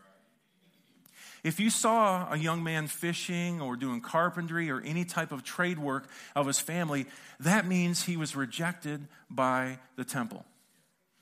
If 1.42 1.58
you 1.58 1.70
saw 1.70 2.30
a 2.30 2.36
young 2.36 2.62
man 2.62 2.86
fishing 2.86 3.62
or 3.62 3.74
doing 3.74 4.02
carpentry 4.02 4.70
or 4.70 4.82
any 4.82 5.06
type 5.06 5.32
of 5.32 5.42
trade 5.42 5.78
work 5.78 6.06
of 6.36 6.46
his 6.46 6.60
family, 6.60 7.06
that 7.40 7.66
means 7.66 8.04
he 8.04 8.18
was 8.18 8.36
rejected 8.36 9.08
by 9.30 9.78
the 9.96 10.04
temple. 10.04 10.44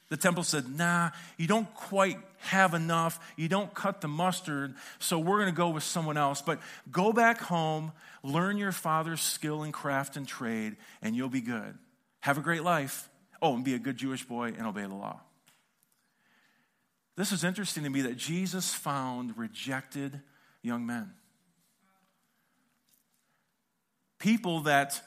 The 0.08 0.16
temple 0.16 0.42
said, 0.42 0.76
nah, 0.76 1.10
you 1.36 1.46
don't 1.46 1.72
quite 1.74 2.18
have 2.38 2.72
enough. 2.72 3.20
You 3.36 3.48
don't 3.48 3.72
cut 3.74 4.00
the 4.00 4.08
mustard, 4.08 4.74
so 4.98 5.18
we're 5.18 5.38
going 5.38 5.50
to 5.50 5.56
go 5.56 5.68
with 5.68 5.82
someone 5.82 6.16
else. 6.16 6.40
But 6.40 6.60
go 6.90 7.12
back 7.12 7.40
home, 7.40 7.92
learn 8.22 8.56
your 8.56 8.72
father's 8.72 9.20
skill 9.20 9.62
and 9.62 9.72
craft 9.72 10.16
and 10.16 10.26
trade, 10.26 10.76
and 11.02 11.14
you'll 11.14 11.28
be 11.28 11.42
good. 11.42 11.76
Have 12.20 12.38
a 12.38 12.40
great 12.40 12.62
life. 12.62 13.08
Oh, 13.42 13.54
and 13.54 13.64
be 13.64 13.74
a 13.74 13.78
good 13.78 13.96
Jewish 13.96 14.24
boy 14.24 14.54
and 14.56 14.66
obey 14.66 14.82
the 14.82 14.94
law. 14.94 15.20
This 17.16 17.30
is 17.32 17.44
interesting 17.44 17.84
to 17.84 17.90
me 17.90 18.02
that 18.02 18.16
Jesus 18.16 18.72
found 18.72 19.36
rejected 19.36 20.20
young 20.62 20.86
men. 20.86 21.12
People 24.18 24.60
that 24.60 25.00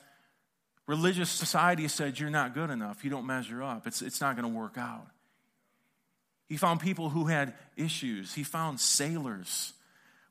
religious 0.91 1.29
society 1.29 1.88
said, 1.88 2.19
You're 2.19 2.29
not 2.29 2.53
good 2.53 2.69
enough, 2.69 3.05
you 3.05 3.10
don't 3.10 3.25
measure 3.25 3.63
up, 3.63 3.88
it's, 3.88 4.01
it's 4.01 4.19
not 4.19 4.36
going 4.36 4.51
to 4.51 4.60
work 4.60 4.77
out. 4.77 5.07
He 6.50 6.57
found 6.57 6.81
people 6.81 7.07
who 7.07 7.27
had 7.27 7.53
issues. 7.77 8.33
He 8.33 8.43
found 8.43 8.77
sailors 8.77 9.71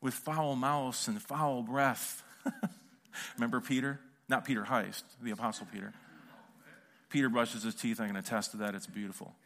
with 0.01 0.13
foul 0.13 0.55
mouths 0.55 1.07
and 1.07 1.19
foul 1.19 1.63
breath. 1.63 2.21
Remember 3.37 3.59
Peter? 3.59 3.99
Not 4.29 4.45
Peter 4.45 4.61
Heist, 4.61 5.01
the 5.23 5.31
Apostle 5.31 5.65
Peter. 5.73 5.93
Peter 7.09 7.27
brushes 7.27 7.63
his 7.63 7.73
teeth. 7.73 7.99
I 7.99 8.05
can 8.05 8.15
attest 8.15 8.51
to 8.51 8.57
that. 8.57 8.75
It's 8.75 8.87
beautiful. 8.87 9.33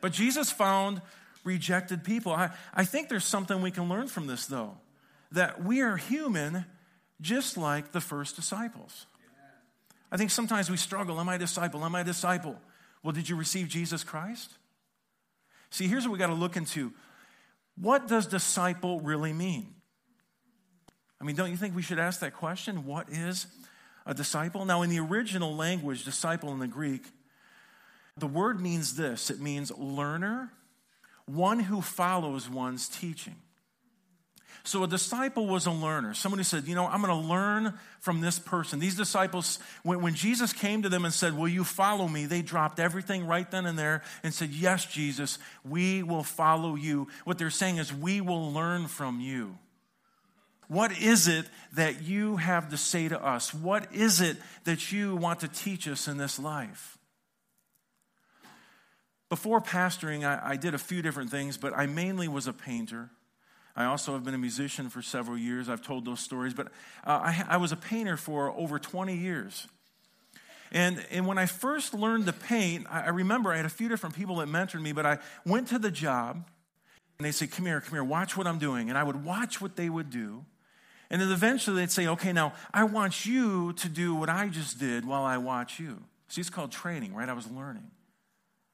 But 0.00 0.12
Jesus 0.12 0.52
found 0.52 1.00
rejected 1.44 2.04
people. 2.04 2.32
I, 2.32 2.50
I 2.74 2.84
think 2.84 3.08
there's 3.08 3.24
something 3.24 3.62
we 3.62 3.70
can 3.70 3.88
learn 3.88 4.06
from 4.06 4.26
this, 4.26 4.44
though, 4.44 4.76
that 5.32 5.64
we 5.64 5.80
are 5.80 5.96
human 5.96 6.66
just 7.20 7.56
like 7.56 7.92
the 7.92 8.00
first 8.00 8.36
disciples. 8.36 9.06
I 10.10 10.16
think 10.16 10.30
sometimes 10.30 10.70
we 10.70 10.76
struggle. 10.76 11.18
Am 11.18 11.28
I 11.28 11.36
a 11.36 11.38
disciple? 11.38 11.84
Am 11.84 11.94
I 11.94 12.00
a 12.00 12.04
disciple? 12.04 12.56
Well, 13.02 13.12
did 13.12 13.28
you 13.28 13.36
receive 13.36 13.68
Jesus 13.68 14.04
Christ? 14.04 14.52
See, 15.70 15.88
here's 15.88 16.04
what 16.04 16.12
we 16.12 16.18
got 16.18 16.28
to 16.28 16.34
look 16.34 16.56
into. 16.56 16.92
What 17.76 18.06
does 18.06 18.26
disciple 18.26 19.00
really 19.00 19.32
mean? 19.32 19.74
I 21.20 21.24
mean, 21.24 21.36
don't 21.36 21.50
you 21.50 21.56
think 21.56 21.74
we 21.74 21.82
should 21.82 21.98
ask 21.98 22.20
that 22.20 22.34
question? 22.34 22.84
What 22.84 23.08
is 23.10 23.46
a 24.06 24.14
disciple? 24.14 24.64
Now, 24.64 24.82
in 24.82 24.90
the 24.90 25.00
original 25.00 25.56
language, 25.56 26.04
disciple 26.04 26.52
in 26.52 26.58
the 26.58 26.68
Greek, 26.68 27.06
the 28.16 28.26
word 28.26 28.60
means 28.60 28.96
this 28.96 29.30
it 29.30 29.40
means 29.40 29.72
learner, 29.72 30.52
one 31.26 31.60
who 31.60 31.80
follows 31.80 32.48
one's 32.48 32.88
teaching. 32.88 33.36
So 34.66 34.82
a 34.82 34.88
disciple 34.88 35.46
was 35.46 35.66
a 35.66 35.70
learner. 35.70 36.14
Someone 36.14 36.38
who 36.38 36.44
said, 36.44 36.66
You 36.66 36.74
know, 36.74 36.86
I'm 36.86 37.02
going 37.02 37.22
to 37.22 37.28
learn 37.28 37.74
from 38.00 38.22
this 38.22 38.38
person. 38.38 38.80
These 38.80 38.96
disciples, 38.96 39.58
when, 39.82 40.00
when, 40.00 40.14
Jesus 40.14 40.54
came 40.54 40.82
to 40.82 40.88
them 40.88 41.04
and 41.04 41.12
said, 41.12 41.36
Will 41.36 41.48
you 41.48 41.64
follow 41.64 42.08
me? 42.08 42.24
They 42.24 42.40
dropped 42.40 42.80
everything 42.80 43.26
right 43.26 43.48
then 43.50 43.66
and 43.66 43.78
there 43.78 44.02
and 44.22 44.32
said, 44.32 44.50
Yes, 44.50 44.86
Jesus, 44.86 45.38
we 45.68 46.02
will 46.02 46.22
follow 46.22 46.76
you. 46.76 47.08
What 47.24 47.36
they're 47.36 47.50
saying 47.50 47.76
is, 47.76 47.92
We 47.92 48.22
will 48.22 48.52
learn 48.52 48.86
from 48.88 49.20
you. 49.20 49.58
What 50.68 50.98
is 50.98 51.28
it 51.28 51.44
that 51.74 52.02
you 52.02 52.36
have 52.36 52.70
to 52.70 52.78
say 52.78 53.08
to 53.08 53.22
us? 53.22 53.52
What 53.52 53.94
is 53.94 54.22
it 54.22 54.38
that 54.64 54.90
you 54.90 55.14
want 55.14 55.40
to 55.40 55.48
teach 55.48 55.86
us 55.86 56.08
in 56.08 56.16
this 56.16 56.38
life? 56.38 56.96
Before 59.28 59.60
pastoring, 59.60 60.24
I, 60.24 60.52
I, 60.52 60.56
did 60.56 60.74
a 60.74 60.78
few 60.78 61.02
different 61.02 61.30
things, 61.30 61.58
but 61.58 61.76
I 61.76 61.86
mainly 61.86 62.28
was 62.28 62.46
a 62.46 62.52
painter. 62.52 63.10
I 63.76 63.86
also 63.86 64.12
have 64.12 64.24
been 64.24 64.34
a 64.34 64.38
musician 64.38 64.88
for 64.88 65.02
several 65.02 65.36
years. 65.36 65.68
I've 65.68 65.82
told 65.82 66.04
those 66.04 66.20
stories, 66.20 66.54
but 66.54 66.68
uh, 67.04 67.20
I, 67.22 67.44
I 67.48 67.56
was 67.56 67.72
a 67.72 67.76
painter 67.76 68.16
for 68.16 68.50
over 68.52 68.78
20 68.78 69.16
years. 69.16 69.66
And, 70.70 71.04
and 71.10 71.26
when 71.26 71.38
I 71.38 71.46
first 71.46 71.94
learned 71.94 72.26
to 72.26 72.32
paint, 72.32 72.86
I, 72.90 73.02
I 73.02 73.08
remember 73.08 73.52
I 73.52 73.56
had 73.56 73.64
a 73.64 73.70
few 73.70 73.88
different 73.88 74.14
people 74.14 74.36
that 74.36 74.48
mentored 74.48 74.80
me, 74.80 74.92
but 74.92 75.06
I 75.06 75.18
went 75.44 75.68
to 75.68 75.78
the 75.78 75.90
job 75.90 76.44
and 77.18 77.26
they 77.26 77.32
say, 77.32 77.46
Come 77.46 77.66
here, 77.66 77.80
come 77.80 77.92
here, 77.92 78.04
watch 78.04 78.36
what 78.36 78.46
I'm 78.46 78.58
doing. 78.58 78.88
And 78.88 78.98
I 78.98 79.02
would 79.02 79.24
watch 79.24 79.60
what 79.60 79.76
they 79.76 79.88
would 79.88 80.10
do. 80.10 80.44
And 81.10 81.20
then 81.20 81.30
eventually 81.30 81.76
they'd 81.76 81.90
say, 81.90 82.06
Okay, 82.08 82.32
now 82.32 82.54
I 82.72 82.84
want 82.84 83.26
you 83.26 83.72
to 83.74 83.88
do 83.88 84.14
what 84.14 84.28
I 84.28 84.48
just 84.48 84.78
did 84.78 85.04
while 85.04 85.22
I 85.22 85.38
watch 85.38 85.78
you. 85.78 86.02
See, 86.28 86.40
it's 86.40 86.50
called 86.50 86.72
training, 86.72 87.14
right? 87.14 87.28
I 87.28 87.34
was 87.34 87.48
learning. 87.50 87.90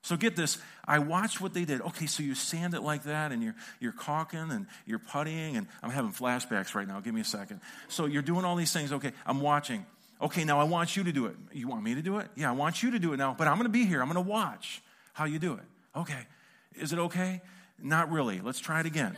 So 0.03 0.17
get 0.17 0.35
this, 0.35 0.59
I 0.85 0.99
watched 0.99 1.41
what 1.41 1.53
they 1.53 1.65
did. 1.65 1.83
Okay, 1.83 2.07
so 2.07 2.23
you 2.23 2.35
sand 2.35 2.75
it 2.75 2.81
like 2.81 3.05
that 3.05 3.33
and 3.33 3.43
you're 3.43 3.55
you're 3.81 3.93
caulking 3.93 4.51
and 4.51 4.67
you're 4.87 4.99
puttying 4.99 5.57
and 5.57 5.67
I'm 5.83 5.91
having 5.91 6.11
flashbacks 6.13 6.75
right 6.75 6.89
now. 6.89 7.01
Give 7.01 7.15
me 7.15 7.21
a 7.21 7.25
second. 7.25 7.61
So 7.89 8.07
you're 8.07 8.23
doing 8.23 8.45
all 8.45 8.57
these 8.57 8.73
things. 8.73 8.93
Okay, 8.93 9.13
I'm 9.27 9.41
watching. 9.41 9.85
Okay, 10.23 10.45
now 10.45 10.61
I 10.61 10.65
want 10.65 10.97
you 10.97 11.05
to 11.05 11.13
do 11.13 11.27
it. 11.27 11.37
You 11.53 11.69
want 11.69 11.83
me 11.83 11.95
to 11.95 12.03
do 12.03 12.19
it? 12.19 12.29
Yeah, 12.35 12.51
I 12.51 12.53
want 12.53 12.83
you 12.83 12.91
to 12.93 12.99
do 12.99 13.13
it 13.13 13.17
now, 13.17 13.35
but 13.37 13.47
I'm 13.47 13.55
going 13.55 13.65
to 13.65 13.71
be 13.71 13.87
here. 13.87 14.03
I'm 14.03 14.11
going 14.11 14.23
to 14.23 14.31
watch 14.31 14.83
how 15.13 15.25
you 15.25 15.39
do 15.39 15.55
it. 15.55 15.65
Okay. 15.97 16.27
Is 16.75 16.93
it 16.93 16.99
okay? 16.99 17.41
Not 17.83 18.11
really. 18.11 18.41
Let's 18.41 18.61
try 18.61 18.81
it 18.81 18.87
again. 18.87 19.17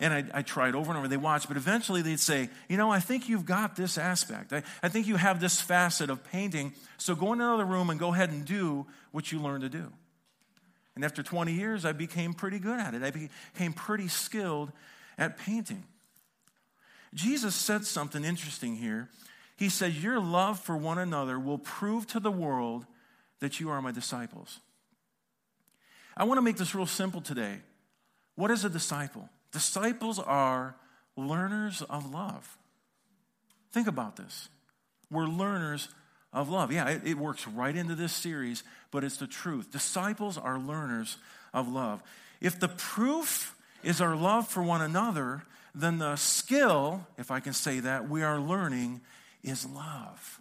And 0.00 0.14
I, 0.14 0.24
I 0.32 0.42
tried 0.42 0.74
over 0.74 0.90
and 0.90 0.98
over. 0.98 1.08
They 1.08 1.16
watched, 1.16 1.48
but 1.48 1.56
eventually 1.56 2.02
they'd 2.02 2.20
say, 2.20 2.48
You 2.68 2.76
know, 2.76 2.90
I 2.90 3.00
think 3.00 3.28
you've 3.28 3.46
got 3.46 3.76
this 3.76 3.98
aspect. 3.98 4.52
I, 4.52 4.62
I 4.82 4.88
think 4.88 5.06
you 5.06 5.16
have 5.16 5.40
this 5.40 5.60
facet 5.60 6.10
of 6.10 6.22
painting. 6.30 6.72
So 6.98 7.14
go 7.14 7.32
in 7.32 7.40
another 7.40 7.64
room 7.64 7.90
and 7.90 7.98
go 7.98 8.12
ahead 8.12 8.30
and 8.30 8.44
do 8.44 8.86
what 9.10 9.32
you 9.32 9.40
learned 9.40 9.62
to 9.62 9.68
do. 9.68 9.92
And 10.94 11.04
after 11.04 11.22
20 11.22 11.52
years, 11.52 11.84
I 11.84 11.92
became 11.92 12.32
pretty 12.32 12.58
good 12.58 12.78
at 12.78 12.94
it. 12.94 13.02
I 13.02 13.10
became 13.10 13.72
pretty 13.72 14.08
skilled 14.08 14.72
at 15.16 15.38
painting. 15.38 15.84
Jesus 17.14 17.54
said 17.54 17.84
something 17.84 18.24
interesting 18.24 18.76
here. 18.76 19.08
He 19.56 19.68
said, 19.68 19.94
Your 19.94 20.20
love 20.20 20.60
for 20.60 20.76
one 20.76 20.98
another 20.98 21.38
will 21.38 21.58
prove 21.58 22.06
to 22.08 22.20
the 22.20 22.30
world 22.30 22.86
that 23.40 23.60
you 23.60 23.70
are 23.70 23.82
my 23.82 23.92
disciples. 23.92 24.60
I 26.16 26.24
want 26.24 26.38
to 26.38 26.42
make 26.42 26.56
this 26.56 26.74
real 26.74 26.86
simple 26.86 27.20
today. 27.20 27.58
What 28.34 28.50
is 28.50 28.64
a 28.64 28.70
disciple? 28.70 29.28
Disciples 29.52 30.18
are 30.18 30.76
learners 31.16 31.82
of 31.82 32.12
love. 32.12 32.58
Think 33.72 33.88
about 33.88 34.16
this. 34.16 34.48
We're 35.10 35.26
learners 35.26 35.88
of 36.32 36.48
love. 36.48 36.72
Yeah, 36.72 36.88
it, 36.88 37.02
it, 37.04 37.18
works 37.18 37.46
right 37.46 37.74
into 37.74 37.94
this 37.94 38.12
series, 38.12 38.62
but 38.90 39.04
it's 39.04 39.16
the 39.16 39.26
truth. 39.26 39.70
Disciples 39.70 40.36
are 40.36 40.58
learners 40.58 41.16
of 41.54 41.68
love. 41.68 42.02
If 42.40 42.60
the 42.60 42.68
proof 42.68 43.54
is 43.82 44.00
our 44.00 44.14
love 44.14 44.48
for 44.48 44.62
one 44.62 44.82
another, 44.82 45.42
then 45.74 45.98
the 45.98 46.16
skill, 46.16 47.06
if 47.16 47.30
I 47.30 47.40
can 47.40 47.52
say 47.52 47.80
that, 47.80 48.08
we 48.08 48.22
are 48.22 48.38
learning 48.38 49.00
is 49.42 49.66
love. 49.66 50.40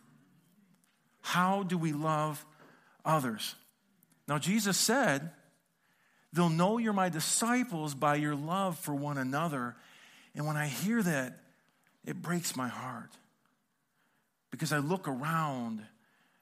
How 1.22 1.64
do 1.64 1.78
we 1.78 1.94
love 1.94 2.46
others? 3.06 3.56
Now, 4.28 4.38
Jesus 4.38 4.78
said, 4.78 5.32
They'll 6.34 6.50
know 6.50 6.78
you're 6.78 6.94
my 6.94 7.10
disciples 7.10 7.94
by 7.96 8.16
your 8.16 8.36
love 8.36 8.78
for 8.78 8.94
one 8.94 9.18
another. 9.18 9.76
And 10.36 10.46
when 10.46 10.58
I 10.58 10.68
hear 10.68 11.02
that, 11.02 11.40
it 12.06 12.22
breaks 12.22 12.56
my 12.56 12.68
heart 12.68 13.12
because 14.52 14.72
I 14.72 14.80
look 14.80 15.08
around 15.08 15.82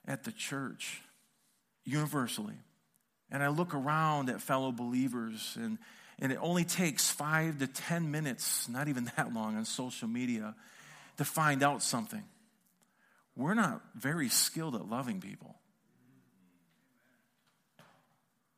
at 0.06 0.24
the 0.24 0.32
church 0.32 1.00
universally 1.84 2.54
and 3.30 3.42
I 3.42 3.48
look 3.48 3.74
around 3.74 4.30
at 4.30 4.40
fellow 4.40 4.72
believers 4.72 5.56
and 5.58 5.78
and 6.18 6.32
it 6.32 6.38
only 6.40 6.64
takes 6.64 7.10
five 7.10 7.58
to 7.58 7.66
10 7.66 8.10
minutes, 8.10 8.68
not 8.68 8.88
even 8.88 9.04
that 9.16 9.32
long 9.32 9.56
on 9.56 9.64
social 9.64 10.08
media, 10.08 10.54
to 11.18 11.24
find 11.24 11.62
out 11.62 11.82
something. 11.82 12.22
We're 13.36 13.54
not 13.54 13.82
very 13.94 14.28
skilled 14.28 14.74
at 14.74 14.88
loving 14.88 15.20
people. 15.20 15.56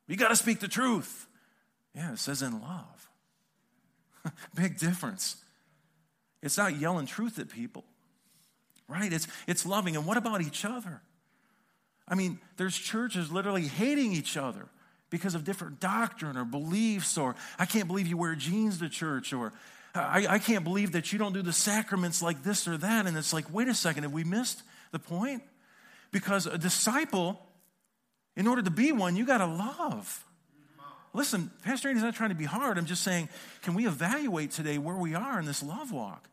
You 0.08 0.16
got 0.16 0.28
to 0.28 0.36
speak 0.36 0.58
the 0.58 0.68
truth. 0.68 1.26
Yeah, 1.94 2.12
it 2.12 2.18
says 2.18 2.42
in 2.42 2.60
love. 2.60 3.08
Big 4.54 4.78
difference. 4.78 5.36
It's 6.42 6.56
not 6.56 6.78
yelling 6.78 7.06
truth 7.06 7.38
at 7.38 7.48
people, 7.48 7.84
right? 8.88 9.12
It's, 9.12 9.28
it's 9.46 9.66
loving. 9.66 9.96
And 9.96 10.06
what 10.06 10.16
about 10.16 10.40
each 10.40 10.64
other? 10.64 11.02
I 12.06 12.14
mean, 12.14 12.38
there's 12.56 12.76
churches 12.76 13.30
literally 13.30 13.66
hating 13.66 14.12
each 14.12 14.36
other 14.36 14.66
because 15.10 15.34
of 15.34 15.44
different 15.44 15.80
doctrine 15.80 16.36
or 16.36 16.44
beliefs, 16.44 17.18
or 17.18 17.34
I 17.58 17.66
can't 17.66 17.86
believe 17.86 18.06
you 18.06 18.16
wear 18.16 18.34
jeans 18.34 18.78
to 18.78 18.88
church, 18.88 19.32
or 19.32 19.52
I, 19.94 20.26
I 20.28 20.38
can't 20.38 20.64
believe 20.64 20.92
that 20.92 21.12
you 21.12 21.18
don't 21.18 21.32
do 21.32 21.42
the 21.42 21.52
sacraments 21.52 22.22
like 22.22 22.42
this 22.42 22.68
or 22.68 22.76
that. 22.78 23.06
And 23.06 23.16
it's 23.16 23.32
like, 23.32 23.52
wait 23.52 23.68
a 23.68 23.74
second, 23.74 24.04
have 24.04 24.12
we 24.12 24.24
missed 24.24 24.62
the 24.90 24.98
point? 24.98 25.42
Because 26.12 26.46
a 26.46 26.56
disciple 26.56 27.40
in 28.38 28.46
order 28.46 28.62
to 28.62 28.70
be 28.70 28.92
one, 28.92 29.16
you 29.16 29.26
got 29.26 29.38
to 29.38 29.46
love. 29.46 30.24
Listen, 31.12 31.50
Pastor 31.64 31.88
Andy's 31.88 32.04
not 32.04 32.14
trying 32.14 32.28
to 32.28 32.36
be 32.36 32.44
hard. 32.44 32.78
I'm 32.78 32.86
just 32.86 33.02
saying, 33.02 33.28
can 33.62 33.74
we 33.74 33.86
evaluate 33.86 34.52
today 34.52 34.78
where 34.78 34.94
we 34.94 35.14
are 35.16 35.40
in 35.40 35.44
this 35.44 35.60
love 35.60 35.90
walk? 35.90 36.28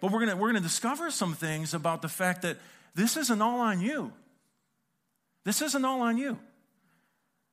But 0.00 0.10
we're 0.10 0.26
to 0.26 0.34
we're 0.34 0.52
to 0.52 0.60
discover 0.60 1.10
some 1.12 1.34
things 1.34 1.72
about 1.72 2.02
the 2.02 2.08
fact 2.08 2.42
that 2.42 2.56
this 2.96 3.16
isn't 3.16 3.40
all 3.40 3.60
on 3.60 3.80
you. 3.80 4.12
This 5.44 5.62
isn't 5.62 5.84
all 5.84 6.00
on 6.00 6.18
you. 6.18 6.36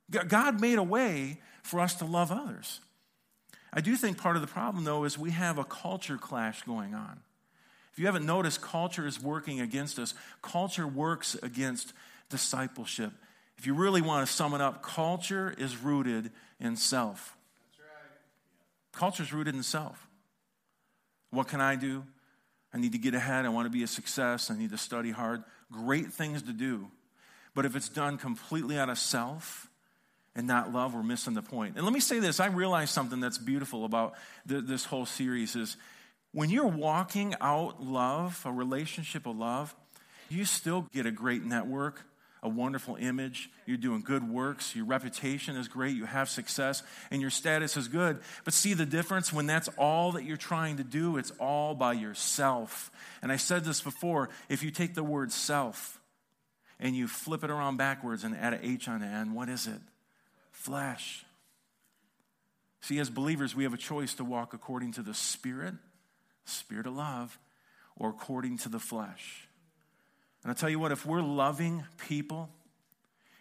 God 0.10 0.60
made 0.60 0.80
a 0.80 0.84
way 0.84 1.40
for 1.62 1.80
us 1.80 1.94
to 1.96 2.06
love 2.06 2.32
others. 2.32 2.80
I 3.72 3.82
do 3.82 3.96
think 3.96 4.18
part 4.18 4.38
of 4.38 4.42
the 4.42 4.48
problem, 4.48 4.86
though, 4.86 5.04
is 5.04 5.20
we 5.20 5.32
have 5.32 5.60
a 5.60 5.64
culture 5.64 6.18
clash 6.18 6.64
going 6.64 6.96
on. 6.96 7.20
If 7.94 8.00
you 8.00 8.08
haven't 8.08 8.26
noticed, 8.26 8.62
culture 8.62 9.06
is 9.06 9.22
working 9.22 9.62
against 9.62 10.00
us. 10.00 10.16
Culture 10.42 10.88
works 10.88 11.36
against 11.44 11.94
discipleship. 12.30 13.12
If 13.58 13.66
you 13.66 13.74
really 13.74 14.02
want 14.02 14.28
to 14.28 14.32
sum 14.32 14.54
it 14.54 14.62
up, 14.62 14.84
culture 14.84 15.54
is 15.58 15.78
rooted 15.78 16.32
in 16.60 16.76
self. 16.76 17.36
That's 17.66 17.80
right. 17.80 19.00
Culture 19.00 19.24
is 19.24 19.34
rooted 19.34 19.56
in 19.56 19.64
self. 19.64 20.08
What 21.32 21.48
can 21.48 21.62
I 21.62 21.76
do? 21.76 22.04
I 22.74 22.78
need 22.78 22.92
to 22.92 22.98
get 22.98 23.14
ahead. 23.14 23.46
I 23.46 23.50
want 23.50 23.66
to 23.66 23.72
be 23.72 23.84
a 23.84 23.88
success. 23.88 24.52
I 24.52 24.58
need 24.58 24.72
to 24.72 24.78
study 24.78 25.12
hard. 25.12 25.44
Great 25.72 26.14
things 26.14 26.44
to 26.44 26.54
do. 26.54 26.88
But 27.56 27.66
if 27.66 27.76
it's 27.76 27.90
done 27.90 28.18
completely 28.18 28.78
out 28.78 28.90
of 28.90 29.00
self, 29.00 29.68
and 30.38 30.46
not 30.46 30.72
love, 30.72 30.94
we're 30.94 31.02
missing 31.02 31.34
the 31.34 31.42
point. 31.42 31.76
And 31.76 31.84
let 31.84 31.92
me 31.92 32.00
say 32.00 32.20
this 32.20 32.40
I 32.40 32.46
realize 32.46 32.92
something 32.92 33.20
that's 33.20 33.40
beautiful 33.40 33.84
about 33.84 34.14
th- 34.48 34.66
this 34.66 34.86
whole 34.86 35.08
series 35.08 35.56
is 35.56 35.76
when 36.32 36.52
you're 36.52 36.68
walking 36.68 37.34
out 37.42 37.84
love, 37.84 38.40
a 38.46 38.52
relationship 38.52 39.26
of 39.26 39.36
love, 39.36 39.76
you 40.30 40.46
still 40.46 40.88
get 40.94 41.08
a 41.08 41.12
great 41.12 41.44
network, 41.44 42.04
a 42.48 42.50
wonderful 42.50 42.96
image. 42.96 43.50
You're 43.66 43.78
doing 43.78 44.02
good 44.02 44.28
works. 44.28 44.76
Your 44.76 44.86
reputation 44.86 45.58
is 45.58 45.68
great. 45.68 45.96
You 45.96 46.06
have 46.06 46.30
success, 46.30 46.82
and 47.12 47.22
your 47.22 47.30
status 47.30 47.76
is 47.76 47.88
good. 47.88 48.20
But 48.46 48.54
see 48.54 48.74
the 48.74 48.86
difference 48.86 49.34
when 49.34 49.46
that's 49.46 49.68
all 49.78 50.14
that 50.14 50.24
you're 50.24 50.38
trying 50.38 50.78
to 50.78 50.84
do? 50.84 51.18
It's 51.18 51.32
all 51.40 51.76
by 51.76 51.94
yourself. 51.94 52.90
And 53.22 53.32
I 53.32 53.36
said 53.36 53.66
this 53.66 53.82
before 53.82 54.30
if 54.50 54.64
you 54.64 54.72
take 54.72 54.96
the 54.96 55.04
word 55.04 55.32
self 55.32 56.00
and 56.80 56.96
you 56.96 57.08
flip 57.08 57.44
it 57.44 57.50
around 57.50 57.78
backwards 57.78 58.24
and 58.24 58.36
add 58.36 58.54
an 58.54 58.62
H 58.64 58.88
on 58.88 59.02
the 59.02 59.08
end, 59.08 59.36
what 59.36 59.50
is 59.50 59.68
it? 59.68 59.82
Flesh. 60.52 61.26
See, 62.82 63.00
as 63.00 63.10
believers, 63.10 63.56
we 63.56 63.64
have 63.64 63.74
a 63.74 63.78
choice 63.78 64.14
to 64.16 64.24
walk 64.24 64.54
according 64.54 64.94
to 64.94 65.02
the 65.02 65.14
Spirit, 65.14 65.74
Spirit 66.46 66.88
of 66.88 66.96
love, 66.96 67.38
or 67.98 68.10
according 68.10 68.60
to 68.60 68.70
the 68.70 68.80
flesh. 68.80 69.48
And 70.48 70.52
I'll 70.52 70.56
tell 70.56 70.70
you 70.70 70.80
what, 70.80 70.94
if 70.94 71.06
we're 71.06 71.22
loving 71.22 71.84
people, 72.08 72.48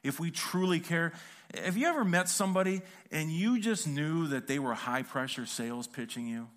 if 0.02 0.18
we 0.18 0.32
truly 0.32 0.80
care, 0.80 1.12
have 1.54 1.76
you 1.76 1.86
ever 1.86 2.04
met 2.04 2.28
somebody 2.28 2.82
and 3.12 3.30
you 3.30 3.60
just 3.60 3.86
knew 3.86 4.26
that 4.26 4.48
they 4.48 4.58
were 4.58 4.74
high 4.74 5.04
pressure 5.04 5.46
sales 5.46 5.86
pitching 5.86 6.26
you? 6.26 6.48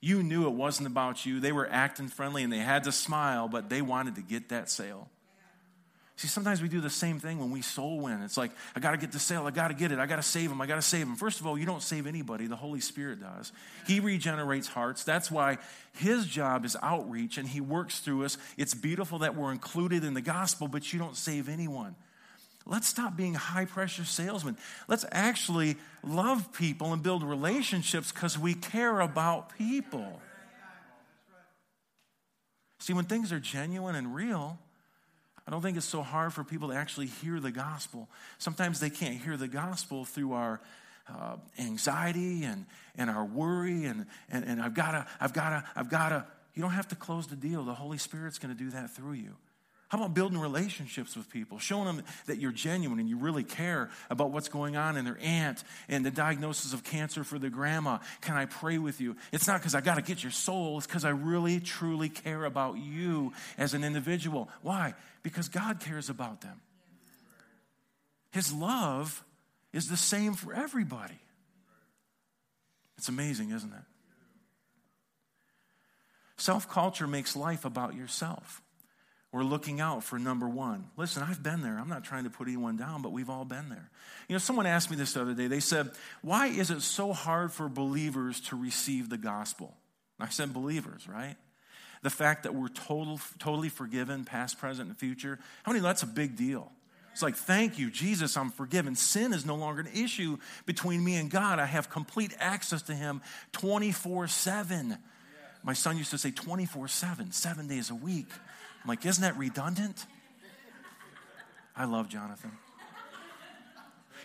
You 0.00 0.22
knew 0.22 0.46
it 0.46 0.52
wasn't 0.52 0.86
about 0.86 1.26
you. 1.26 1.40
They 1.40 1.50
were 1.50 1.68
acting 1.68 2.06
friendly 2.06 2.44
and 2.44 2.52
they 2.52 2.58
had 2.58 2.84
to 2.84 2.92
smile, 2.92 3.48
but 3.48 3.68
they 3.68 3.82
wanted 3.82 4.14
to 4.14 4.22
get 4.22 4.50
that 4.50 4.70
sale. 4.70 5.08
See, 6.16 6.28
sometimes 6.28 6.62
we 6.62 6.68
do 6.68 6.80
the 6.80 6.90
same 6.90 7.18
thing 7.18 7.40
when 7.40 7.50
we 7.50 7.60
soul 7.60 7.98
win. 7.98 8.22
It's 8.22 8.36
like, 8.36 8.52
I 8.76 8.80
got 8.80 8.92
to 8.92 8.96
get 8.96 9.10
the 9.10 9.18
sale. 9.18 9.46
I 9.46 9.50
got 9.50 9.68
to 9.68 9.74
get 9.74 9.90
it. 9.90 9.98
I 9.98 10.06
got 10.06 10.16
to 10.16 10.22
save 10.22 10.48
them. 10.48 10.60
I 10.60 10.66
got 10.66 10.76
to 10.76 10.82
save 10.82 11.06
them. 11.06 11.16
First 11.16 11.40
of 11.40 11.46
all, 11.46 11.58
you 11.58 11.66
don't 11.66 11.82
save 11.82 12.06
anybody. 12.06 12.46
The 12.46 12.54
Holy 12.54 12.78
Spirit 12.78 13.20
does. 13.20 13.50
He 13.88 13.98
regenerates 13.98 14.68
hearts. 14.68 15.02
That's 15.02 15.28
why 15.28 15.58
his 15.94 16.26
job 16.26 16.64
is 16.64 16.76
outreach 16.80 17.36
and 17.36 17.48
he 17.48 17.60
works 17.60 17.98
through 17.98 18.24
us. 18.24 18.38
It's 18.56 18.74
beautiful 18.74 19.18
that 19.20 19.34
we're 19.34 19.50
included 19.50 20.04
in 20.04 20.14
the 20.14 20.20
gospel, 20.20 20.68
but 20.68 20.92
you 20.92 21.00
don't 21.00 21.16
save 21.16 21.48
anyone. 21.48 21.96
Let's 22.64 22.86
stop 22.86 23.16
being 23.16 23.34
high 23.34 23.66
pressure 23.66 24.04
salesmen. 24.04 24.56
Let's 24.86 25.04
actually 25.10 25.76
love 26.04 26.52
people 26.52 26.92
and 26.92 27.02
build 27.02 27.24
relationships 27.24 28.12
because 28.12 28.38
we 28.38 28.54
care 28.54 29.00
about 29.00 29.56
people. 29.58 30.20
See, 32.78 32.92
when 32.92 33.04
things 33.04 33.32
are 33.32 33.40
genuine 33.40 33.96
and 33.96 34.14
real, 34.14 34.58
I 35.46 35.50
don't 35.50 35.60
think 35.60 35.76
it's 35.76 35.86
so 35.86 36.02
hard 36.02 36.32
for 36.32 36.42
people 36.42 36.68
to 36.68 36.74
actually 36.74 37.06
hear 37.06 37.38
the 37.38 37.50
gospel. 37.50 38.08
Sometimes 38.38 38.80
they 38.80 38.90
can't 38.90 39.20
hear 39.20 39.36
the 39.36 39.48
gospel 39.48 40.04
through 40.04 40.32
our 40.32 40.60
uh, 41.08 41.36
anxiety 41.58 42.44
and, 42.44 42.64
and 42.96 43.10
our 43.10 43.24
worry 43.24 43.84
and, 43.84 44.06
and, 44.30 44.44
and 44.44 44.62
I've 44.62 44.74
got 44.74 44.92
to, 44.92 45.06
I've 45.20 45.34
got 45.34 45.50
to, 45.50 45.64
I've 45.76 45.90
got 45.90 46.08
to. 46.10 46.26
You 46.54 46.62
don't 46.62 46.72
have 46.72 46.88
to 46.88 46.96
close 46.96 47.26
the 47.26 47.36
deal. 47.36 47.64
The 47.64 47.74
Holy 47.74 47.98
Spirit's 47.98 48.38
going 48.38 48.56
to 48.56 48.58
do 48.58 48.70
that 48.70 48.90
through 48.90 49.14
you. 49.14 49.34
How 49.88 49.98
about 49.98 50.14
building 50.14 50.38
relationships 50.38 51.14
with 51.14 51.30
people, 51.30 51.58
showing 51.58 51.84
them 51.84 52.02
that 52.26 52.38
you're 52.38 52.52
genuine 52.52 52.98
and 52.98 53.08
you 53.08 53.16
really 53.16 53.44
care 53.44 53.90
about 54.10 54.30
what's 54.30 54.48
going 54.48 54.76
on 54.76 54.96
in 54.96 55.04
their 55.04 55.18
aunt 55.20 55.62
and 55.88 56.04
the 56.04 56.10
diagnosis 56.10 56.72
of 56.72 56.82
cancer 56.82 57.22
for 57.22 57.38
their 57.38 57.50
grandma? 57.50 57.98
Can 58.22 58.36
I 58.36 58.46
pray 58.46 58.78
with 58.78 59.00
you? 59.00 59.16
It's 59.30 59.46
not 59.46 59.60
because 59.60 59.74
I 59.74 59.82
got 59.82 59.96
to 59.96 60.02
get 60.02 60.22
your 60.22 60.32
soul, 60.32 60.78
it's 60.78 60.86
because 60.86 61.04
I 61.04 61.10
really, 61.10 61.60
truly 61.60 62.08
care 62.08 62.44
about 62.44 62.78
you 62.78 63.32
as 63.58 63.74
an 63.74 63.84
individual. 63.84 64.48
Why? 64.62 64.94
Because 65.22 65.48
God 65.48 65.80
cares 65.80 66.08
about 66.08 66.40
them. 66.40 66.60
His 68.32 68.52
love 68.52 69.22
is 69.72 69.88
the 69.88 69.96
same 69.96 70.34
for 70.34 70.54
everybody. 70.54 71.20
It's 72.96 73.08
amazing, 73.08 73.50
isn't 73.50 73.72
it? 73.72 73.84
Self 76.36 76.68
culture 76.68 77.06
makes 77.06 77.36
life 77.36 77.64
about 77.64 77.94
yourself. 77.94 78.60
We're 79.34 79.42
looking 79.42 79.80
out 79.80 80.04
for 80.04 80.16
number 80.16 80.48
one. 80.48 80.86
Listen, 80.96 81.24
I've 81.24 81.42
been 81.42 81.60
there. 81.60 81.76
I'm 81.76 81.88
not 81.88 82.04
trying 82.04 82.22
to 82.22 82.30
put 82.30 82.46
anyone 82.46 82.76
down, 82.76 83.02
but 83.02 83.10
we've 83.10 83.28
all 83.28 83.44
been 83.44 83.68
there. 83.68 83.90
You 84.28 84.34
know, 84.34 84.38
someone 84.38 84.64
asked 84.64 84.92
me 84.92 84.96
this 84.96 85.14
the 85.14 85.22
other 85.22 85.34
day. 85.34 85.48
They 85.48 85.58
said, 85.58 85.90
Why 86.22 86.46
is 86.46 86.70
it 86.70 86.82
so 86.82 87.12
hard 87.12 87.50
for 87.50 87.68
believers 87.68 88.40
to 88.42 88.56
receive 88.56 89.08
the 89.08 89.18
gospel? 89.18 89.74
I 90.20 90.28
said, 90.28 90.52
Believers, 90.52 91.08
right? 91.08 91.34
The 92.02 92.10
fact 92.10 92.44
that 92.44 92.54
we're 92.54 92.68
total, 92.68 93.18
totally 93.40 93.70
forgiven, 93.70 94.24
past, 94.24 94.60
present, 94.60 94.88
and 94.88 94.96
future. 94.96 95.40
How 95.64 95.72
many 95.72 95.82
that's 95.82 96.04
a 96.04 96.06
big 96.06 96.36
deal? 96.36 96.70
It's 97.10 97.22
like, 97.22 97.34
thank 97.34 97.76
you, 97.76 97.90
Jesus, 97.90 98.36
I'm 98.36 98.52
forgiven. 98.52 98.94
Sin 98.94 99.32
is 99.32 99.44
no 99.44 99.56
longer 99.56 99.80
an 99.80 99.88
issue 99.92 100.38
between 100.64 101.02
me 101.02 101.16
and 101.16 101.28
God. 101.28 101.58
I 101.58 101.66
have 101.66 101.90
complete 101.90 102.32
access 102.38 102.82
to 102.82 102.94
Him 102.94 103.20
24 103.50 104.28
7. 104.28 104.96
My 105.64 105.72
son 105.72 105.98
used 105.98 106.12
to 106.12 106.18
say 106.18 106.30
24 106.30 106.86
7, 106.86 107.32
seven 107.32 107.66
days 107.66 107.90
a 107.90 107.96
week. 107.96 108.28
I'm 108.84 108.88
like, 108.88 109.04
isn't 109.06 109.22
that 109.22 109.38
redundant? 109.38 110.04
I 111.74 111.86
love 111.86 112.08
Jonathan. 112.08 112.52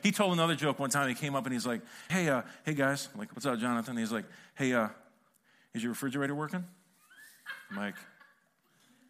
He 0.03 0.11
told 0.11 0.33
another 0.33 0.55
joke 0.55 0.79
one 0.79 0.89
time. 0.89 1.07
He 1.09 1.15
came 1.15 1.33
up 1.35 1.45
and 1.45 1.53
he's 1.53 1.65
like, 1.65 1.81
hey, 2.09 2.27
uh, 2.29 2.41
hey 2.65 2.73
guys. 2.73 3.07
I'm 3.13 3.19
like, 3.19 3.31
what's 3.31 3.45
up, 3.45 3.57
Jonathan? 3.59 3.95
He's 3.97 4.11
like, 4.11 4.25
hey, 4.55 4.73
uh, 4.73 4.89
is 5.73 5.81
your 5.81 5.91
refrigerator 5.91 6.35
working? 6.35 6.63
I'm 7.71 7.77
like, 7.77 7.95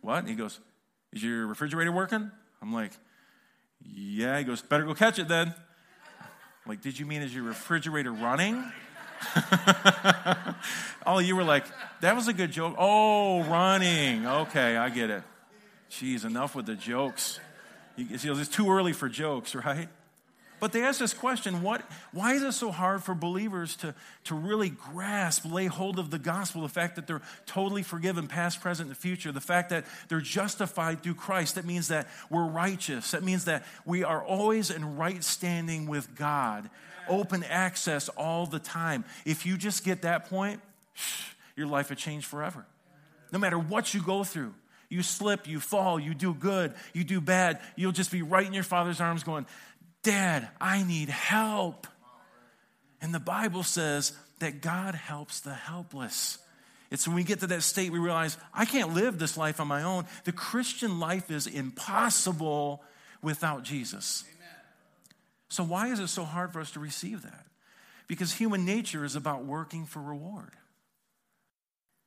what? 0.02 0.28
He 0.28 0.36
goes, 0.36 0.60
is 1.14 1.24
your 1.24 1.48
refrigerator 1.48 1.92
working? 1.92 2.32
I'm 2.62 2.74
like, 2.74 2.92
yeah. 3.84 4.38
He 4.38 4.44
goes, 4.44 4.62
better 4.62 4.84
go 4.84 4.94
catch 4.94 5.18
it 5.18 5.28
then. 5.28 5.48
I'm 5.50 6.70
like, 6.70 6.82
did 6.82 7.00
you 7.00 7.06
mean 7.06 7.22
is 7.24 7.34
your 7.34 7.44
refrigerator 7.44 8.12
running? 8.12 8.64
All 11.06 11.22
you 11.22 11.36
were 11.36 11.44
like, 11.44 11.66
that 12.02 12.16
was 12.16 12.28
a 12.28 12.34
good 12.34 12.52
joke. 12.52 12.76
Oh, 12.78 13.44
running. 13.44 14.26
Okay, 14.26 14.78
I 14.78 14.90
get 14.90 15.10
it. 15.10 15.24
Jeez, 15.90 16.26
enough 16.26 16.56
with 16.56 16.66
the 16.66 16.76
jokes. 16.76 17.40
It's 17.98 18.48
too 18.48 18.72
early 18.72 18.94
for 18.94 19.10
jokes, 19.10 19.56
right? 19.66 19.90
But 20.60 20.74
they 20.74 20.84
ask 20.84 21.00
this 21.00 21.14
question 21.14 21.62
what, 21.62 21.82
why 22.12 22.34
is 22.34 22.44
it 22.44 22.52
so 22.52 22.72
hard 22.72 23.04
for 23.04 23.16
believers 23.16 23.78
to, 23.78 23.96
to 24.26 24.36
really 24.36 24.70
grasp, 24.70 25.46
lay 25.50 25.68
hold 25.68 26.00
of 26.00 26.12
the 26.12 26.20
gospel, 26.20 26.62
the 26.62 26.70
fact 26.70 26.98
that 26.98 27.08
they're 27.08 27.22
totally 27.46 27.82
forgiven, 27.82 28.28
past, 28.28 28.62
present, 28.62 28.90
and 28.90 28.98
future, 28.98 29.32
the 29.32 29.40
fact 29.40 29.70
that 29.70 29.86
they're 30.10 30.20
justified 30.20 31.02
through 31.02 31.16
Christ? 31.16 31.56
That 31.56 31.66
means 31.66 31.88
that 31.88 32.08
we're 32.30 32.46
righteous. 32.46 33.12
That 33.12 33.24
means 33.24 33.46
that 33.46 33.66
we 33.86 34.04
are 34.04 34.22
always 34.22 34.70
in 34.70 34.98
right 34.98 35.24
standing 35.24 35.88
with 35.88 36.14
God, 36.16 36.70
open 37.08 37.44
access 37.46 38.10
all 38.10 38.46
the 38.46 38.60
time. 38.60 39.06
If 39.26 39.46
you 39.46 39.58
just 39.58 39.86
get 39.86 40.02
that 40.02 40.30
point, 40.30 40.60
your 41.56 41.68
life 41.68 41.90
will 41.90 41.96
change 41.96 42.26
forever. 42.26 42.66
No 43.32 43.40
matter 43.40 43.58
what 43.58 43.94
you 43.94 44.02
go 44.02 44.24
through, 44.26 44.54
you 44.90 45.04
slip, 45.04 45.48
you 45.48 45.60
fall, 45.60 46.00
you 46.00 46.14
do 46.14 46.34
good, 46.34 46.74
you 46.94 47.04
do 47.04 47.22
bad, 47.22 47.60
you'll 47.76 47.92
just 47.92 48.12
be 48.12 48.22
right 48.22 48.46
in 48.46 48.54
your 48.54 48.64
father's 48.64 49.00
arms 49.00 49.24
going, 49.24 49.46
Dad, 50.04 50.48
I 50.60 50.84
need 50.84 51.10
help. 51.10 51.88
And 53.02 53.14
the 53.14 53.20
Bible 53.20 53.64
says 53.64 54.14
that 54.40 54.62
God 54.62 54.96
helps 54.96 55.42
the 55.42 55.54
helpless. 55.54 56.38
It's 56.92 57.08
when 57.08 57.16
we 57.16 57.24
get 57.24 57.42
to 57.42 57.48
that 57.48 57.62
state 57.62 57.92
we 57.92 58.00
realize 58.00 58.38
I 58.54 58.66
can't 58.66 58.94
live 58.94 59.20
this 59.20 59.38
life 59.38 59.60
on 59.60 59.68
my 59.68 59.84
own. 59.84 60.06
The 60.24 60.32
Christian 60.32 61.00
life 61.00 61.30
is 61.30 61.46
impossible 61.46 62.84
without 63.22 63.64
Jesus. 63.64 64.24
Amen. 64.28 64.50
So, 65.50 65.64
why 65.64 65.90
is 65.90 66.00
it 66.00 66.08
so 66.08 66.24
hard 66.24 66.52
for 66.52 66.62
us 66.62 66.72
to 66.72 66.80
receive 66.80 67.22
that? 67.24 67.46
Because 68.08 68.34
human 68.34 68.66
nature 68.66 69.06
is 69.06 69.16
about 69.16 69.46
working 69.46 69.86
for 69.86 70.02
reward. 70.02 70.52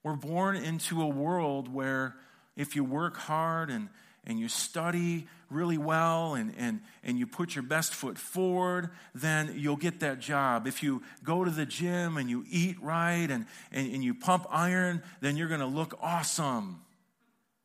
We're 0.03 0.17
born 0.17 0.57
into 0.57 1.01
a 1.01 1.07
world 1.07 1.73
where 1.73 2.17
if 2.57 2.77
you 2.77 2.85
work 2.85 3.17
hard 3.17 3.71
and, 3.71 3.89
and 4.25 4.39
you 4.39 4.49
study 4.49 5.27
really 5.51 5.79
well 5.79 6.35
and, 6.35 6.55
and, 6.57 6.81
and 7.03 7.19
you 7.19 7.27
put 7.27 7.55
your 7.55 7.63
best 7.63 7.95
foot 7.95 8.19
forward, 8.19 8.91
then 9.15 9.55
you'll 9.57 9.77
get 9.77 10.01
that 10.01 10.21
job. 10.21 10.67
If 10.67 10.83
you 10.83 11.03
go 11.25 11.45
to 11.45 11.51
the 11.51 11.67
gym 11.67 12.17
and 12.17 12.29
you 12.29 12.45
eat 12.51 12.77
right 12.83 13.31
and, 13.31 13.47
and, 13.71 13.93
and 13.95 14.05
you 14.05 14.15
pump 14.15 14.47
iron, 14.51 15.03
then 15.21 15.37
you're 15.37 15.49
going 15.49 15.61
to 15.61 15.67
look 15.67 15.99
awesome. 16.03 16.81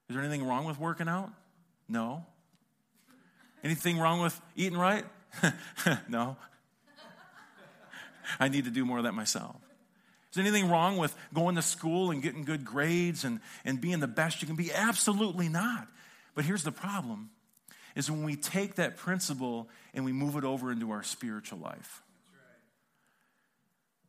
Is 0.09 0.15
there 0.15 0.23
anything 0.23 0.45
wrong 0.45 0.65
with 0.65 0.79
working 0.79 1.07
out? 1.07 1.31
No. 1.87 2.25
Anything 3.63 3.99
wrong 3.99 4.21
with 4.21 4.39
eating 4.55 4.77
right? 4.77 5.05
no. 6.07 6.37
I 8.39 8.49
need 8.49 8.65
to 8.65 8.71
do 8.71 8.85
more 8.85 8.97
of 8.97 9.05
that 9.05 9.13
myself. 9.13 9.55
Is 10.31 10.35
there 10.35 10.45
anything 10.45 10.69
wrong 10.69 10.97
with 10.97 11.15
going 11.33 11.55
to 11.55 11.61
school 11.61 12.11
and 12.11 12.21
getting 12.21 12.43
good 12.43 12.65
grades 12.65 13.23
and, 13.23 13.39
and 13.63 13.79
being 13.79 13.99
the 13.99 14.07
best 14.07 14.41
you 14.41 14.47
can 14.47 14.55
be? 14.55 14.71
Absolutely 14.73 15.49
not. 15.49 15.87
But 16.35 16.45
here's 16.45 16.63
the 16.63 16.71
problem 16.71 17.29
is 17.95 18.11
when 18.11 18.23
we 18.23 18.35
take 18.35 18.75
that 18.75 18.97
principle 18.97 19.67
and 19.93 20.05
we 20.05 20.11
move 20.11 20.35
it 20.35 20.43
over 20.43 20.71
into 20.71 20.91
our 20.91 21.01
spiritual 21.01 21.57
life. 21.57 22.03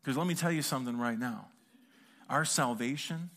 Because 0.02 0.16
let 0.16 0.26
me 0.26 0.34
tell 0.34 0.52
you 0.52 0.62
something 0.62 0.98
right 0.98 1.18
now. 1.18 1.48
Our 2.28 2.44
salvation, 2.44 3.30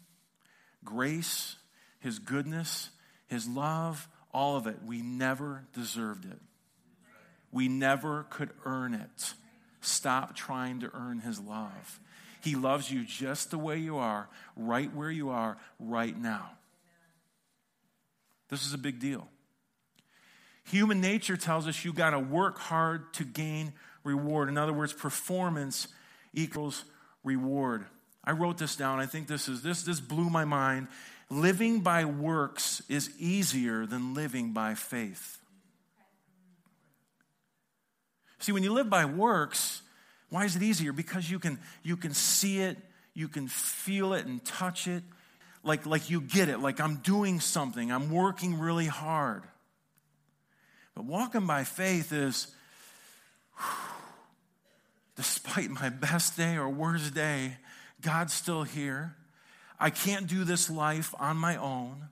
grace, 0.84 1.56
his 2.00 2.20
goodness, 2.20 2.90
his 3.28 3.48
love, 3.48 4.10
all 4.34 4.58
of 4.58 4.68
it, 4.68 4.78
we 4.86 5.02
never 5.02 5.64
deserved 5.74 6.26
it. 6.26 6.40
We 7.52 7.68
never 7.68 8.26
could 8.30 8.50
earn 8.66 8.94
it. 8.94 9.34
Stop 9.82 10.36
trying 10.36 10.82
to 10.82 10.92
earn 10.94 11.20
his 11.20 11.40
love. 11.40 12.00
He 12.42 12.56
loves 12.56 12.92
you 12.92 13.06
just 13.06 13.52
the 13.52 13.58
way 13.58 13.78
you 13.78 13.98
are, 13.98 14.28
right 14.56 14.94
where 14.94 15.12
you 15.12 15.30
are, 15.30 15.58
right 15.80 16.18
now. 16.18 16.52
This 18.50 18.66
is 18.66 18.74
a 18.74 18.78
big 18.78 19.00
deal. 19.00 19.28
Human 20.66 21.02
nature 21.02 21.38
tells 21.38 21.68
us 21.68 21.86
you 21.86 21.94
got 21.94 22.12
to 22.12 22.20
work 22.20 22.58
hard 22.58 23.14
to 23.14 23.24
gain 23.24 23.74
reward. 24.04 24.50
In 24.50 24.58
other 24.58 24.74
words, 24.74 24.94
performance 24.94 25.88
equals 26.34 26.84
reward. 27.24 27.86
I 28.24 28.32
wrote 28.32 28.58
this 28.58 28.76
down. 28.76 29.00
I 29.00 29.06
think 29.06 29.28
this 29.28 29.48
is 29.48 29.62
this 29.62 29.84
this 29.84 30.00
blew 30.00 30.30
my 30.30 30.46
mind. 30.46 30.88
Living 31.30 31.80
by 31.80 32.06
works 32.06 32.82
is 32.90 33.10
easier 33.18 33.86
than 33.86 34.14
living 34.14 34.52
by 34.52 34.76
faith. 34.76 35.38
See, 38.40 38.52
when 38.52 38.64
you 38.64 38.74
live 38.74 38.90
by 38.90 39.06
works, 39.06 39.82
why 40.32 40.46
is 40.46 40.56
it 40.56 40.64
easier? 40.64 40.94
Because 40.94 41.30
you 41.30 41.38
can 41.40 41.60
you 41.84 41.98
can 41.98 42.14
see 42.14 42.62
it, 42.62 42.78
you 43.14 43.28
can 43.28 43.48
feel 43.48 44.14
it 44.14 44.26
and 44.26 44.44
touch 44.44 44.88
it. 44.88 45.04
Like, 45.64 45.86
like 45.86 46.10
you 46.10 46.22
get 46.22 46.50
it, 46.50 46.60
like 46.60 46.80
I'm 46.80 46.98
doing 46.98 47.40
something, 47.40 47.92
I'm 47.92 48.10
working 48.10 48.58
really 48.58 48.88
hard. 48.88 49.44
But 50.96 51.06
walking 51.06 51.46
by 51.46 51.66
faith 51.66 52.12
is, 52.12 52.48
despite 55.16 55.70
my 55.70 55.90
best 55.90 56.36
day 56.36 56.56
or 56.56 56.68
worst 56.68 57.14
day, 57.14 57.58
God's 58.02 58.34
still 58.34 58.64
here. 58.64 59.16
I 59.80 59.90
can't 59.90 60.28
do 60.28 60.46
this 60.46 60.70
life 60.70 61.14
on 61.20 61.38
my 61.38 61.58
own. 61.58 62.08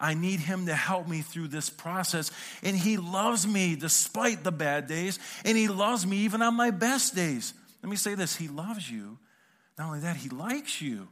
I 0.00 0.14
need 0.14 0.40
Him 0.40 0.66
to 0.66 0.74
help 0.74 1.08
me 1.08 1.22
through 1.22 1.48
this 1.48 1.70
process. 1.70 2.30
And 2.62 2.76
He 2.76 2.96
loves 2.96 3.46
me 3.46 3.76
despite 3.76 4.44
the 4.44 4.52
bad 4.52 4.86
days, 4.86 5.18
and 5.44 5.56
He 5.56 5.68
loves 5.68 6.06
me 6.06 6.18
even 6.18 6.40
on 6.40 6.54
my 6.54 6.70
best 6.70 7.14
days. 7.14 7.52
Let 7.84 7.90
me 7.90 7.96
say 7.96 8.14
this 8.14 8.34
He 8.34 8.48
loves 8.48 8.90
you. 8.90 9.18
Not 9.76 9.88
only 9.88 10.00
that, 10.00 10.16
He 10.16 10.30
likes 10.30 10.80
you. 10.80 11.06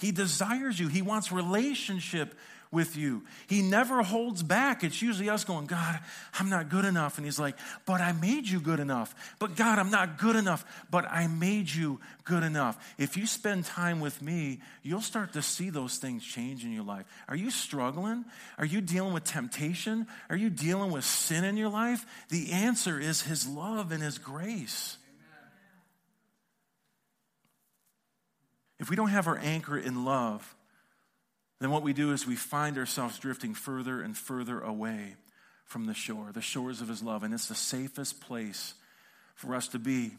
He 0.00 0.10
desires 0.10 0.80
you. 0.80 0.88
He 0.88 1.02
wants 1.02 1.30
relationship 1.30 2.34
with 2.70 2.96
you. 2.96 3.24
He 3.46 3.60
never 3.60 4.02
holds 4.02 4.42
back. 4.42 4.82
It's 4.84 5.02
usually 5.02 5.28
us 5.28 5.44
going, 5.44 5.66
God, 5.66 6.00
I'm 6.40 6.48
not 6.48 6.70
good 6.70 6.86
enough. 6.86 7.18
And 7.18 7.26
He's 7.26 7.38
like, 7.38 7.58
But 7.84 8.00
I 8.00 8.12
made 8.12 8.48
you 8.48 8.58
good 8.58 8.80
enough. 8.80 9.14
But 9.38 9.54
God, 9.54 9.78
I'm 9.78 9.90
not 9.90 10.16
good 10.16 10.34
enough. 10.34 10.64
But 10.90 11.04
I 11.10 11.26
made 11.26 11.68
you 11.68 12.00
good 12.24 12.42
enough. 12.42 12.94
If 12.96 13.18
you 13.18 13.26
spend 13.26 13.66
time 13.66 14.00
with 14.00 14.22
me, 14.22 14.62
you'll 14.82 15.02
start 15.02 15.34
to 15.34 15.42
see 15.42 15.68
those 15.68 15.98
things 15.98 16.24
change 16.24 16.64
in 16.64 16.72
your 16.72 16.84
life. 16.84 17.04
Are 17.28 17.36
you 17.36 17.50
struggling? 17.50 18.24
Are 18.56 18.64
you 18.64 18.80
dealing 18.80 19.12
with 19.12 19.24
temptation? 19.24 20.06
Are 20.30 20.36
you 20.36 20.48
dealing 20.48 20.90
with 20.90 21.04
sin 21.04 21.44
in 21.44 21.58
your 21.58 21.68
life? 21.68 22.06
The 22.30 22.52
answer 22.52 22.98
is 22.98 23.20
His 23.20 23.46
love 23.46 23.92
and 23.92 24.02
His 24.02 24.16
grace. 24.16 24.96
If 28.82 28.90
we 28.90 28.96
don't 28.96 29.10
have 29.10 29.28
our 29.28 29.38
anchor 29.38 29.78
in 29.78 30.04
love, 30.04 30.56
then 31.60 31.70
what 31.70 31.84
we 31.84 31.92
do 31.92 32.12
is 32.12 32.26
we 32.26 32.34
find 32.34 32.76
ourselves 32.76 33.16
drifting 33.16 33.54
further 33.54 34.02
and 34.02 34.16
further 34.16 34.60
away 34.60 35.14
from 35.64 35.86
the 35.86 35.94
shore, 35.94 36.32
the 36.32 36.40
shores 36.40 36.80
of 36.80 36.88
His 36.88 37.00
love. 37.00 37.22
And 37.22 37.32
it's 37.32 37.46
the 37.46 37.54
safest 37.54 38.20
place 38.20 38.74
for 39.36 39.54
us 39.54 39.68
to 39.68 39.78
be 39.78 40.10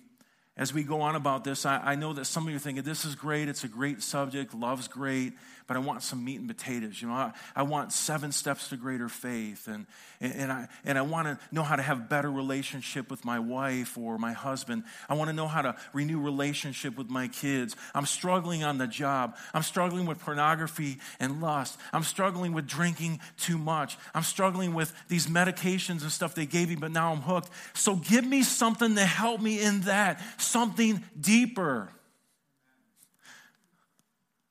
as 0.56 0.72
we 0.72 0.84
go 0.84 1.02
on 1.02 1.16
about 1.16 1.44
this, 1.44 1.66
I, 1.66 1.80
I, 1.80 1.96
know 1.96 2.14
that 2.14 2.26
some 2.26 2.44
of 2.44 2.52
you 2.52 2.58
are 2.58 2.60
thinking, 2.60 2.84
this 2.84 3.06
is 3.06 3.16
great, 3.16 3.50
it's 3.50 3.64
a 3.64 3.68
great 3.68 4.04
subject, 4.04 4.54
love's 4.54 4.88
great, 4.88 5.34
but 5.66 5.78
I 5.78 5.80
want 5.80 6.04
some 6.04 6.24
meat 6.24 6.40
and 6.40 6.48
potatoes. 6.48 7.02
You 7.02 7.08
know, 7.08 7.16
I, 7.16 7.32
I 7.56 7.64
want 7.64 7.92
seven 7.92 8.32
steps 8.32 8.70
to 8.70 8.78
greater 8.78 9.10
faith, 9.10 9.68
and, 9.68 9.88
and, 10.22 10.34
and 10.34 10.52
I, 10.52 10.68
and 10.86 11.00
I 11.00 11.02
want 11.02 11.28
to 11.28 11.40
know 11.52 11.64
how 11.64 11.76
to 11.76 11.82
have 11.82 12.08
better 12.08 12.30
relationship 12.30 13.10
with 13.10 13.26
my 13.26 13.40
wife 13.40 13.98
or 13.98 14.20
my 14.20 14.34
husband. 14.34 14.84
I 15.10 15.16
want 15.16 15.30
to 15.30 15.34
know 15.34 15.48
how 15.48 15.64
to 15.64 15.76
renew 15.92 16.22
relationship 16.22 16.98
with 16.98 17.10
my 17.10 17.30
kids. 17.30 17.76
I'm 17.96 18.06
struggling 18.06 18.64
on 18.64 18.78
the 18.78 18.88
job. 18.88 19.36
I'm 19.56 19.64
struggling 19.64 20.06
with 20.06 20.20
pornography 20.20 21.00
and 21.20 21.42
lust. 21.42 21.80
I'm 21.94 22.04
struggling 22.04 22.54
with 22.54 22.68
drinking 22.68 23.22
too 23.38 23.58
much. 23.58 23.98
I'm 24.14 24.24
struggling 24.24 24.76
with 24.76 24.94
these 25.08 25.26
medications 25.26 26.04
and 26.04 26.12
stuff 26.12 26.36
they 26.36 26.46
gave 26.46 26.70
me, 26.70 26.76
but 26.76 26.92
now 26.92 27.12
I'm 27.12 27.22
hooked. 27.22 27.50
So 27.74 27.96
give 27.96 28.24
me 28.24 28.44
something 28.44 28.94
to 28.96 29.06
help 29.06 29.42
me 29.42 29.60
in 29.60 29.82
that 29.82 30.22
something 30.44 31.04
deeper. 31.20 31.90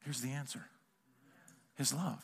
Here's 0.05 0.20
the 0.20 0.31
answer 0.31 0.64
His 1.76 1.92
love. 1.92 2.22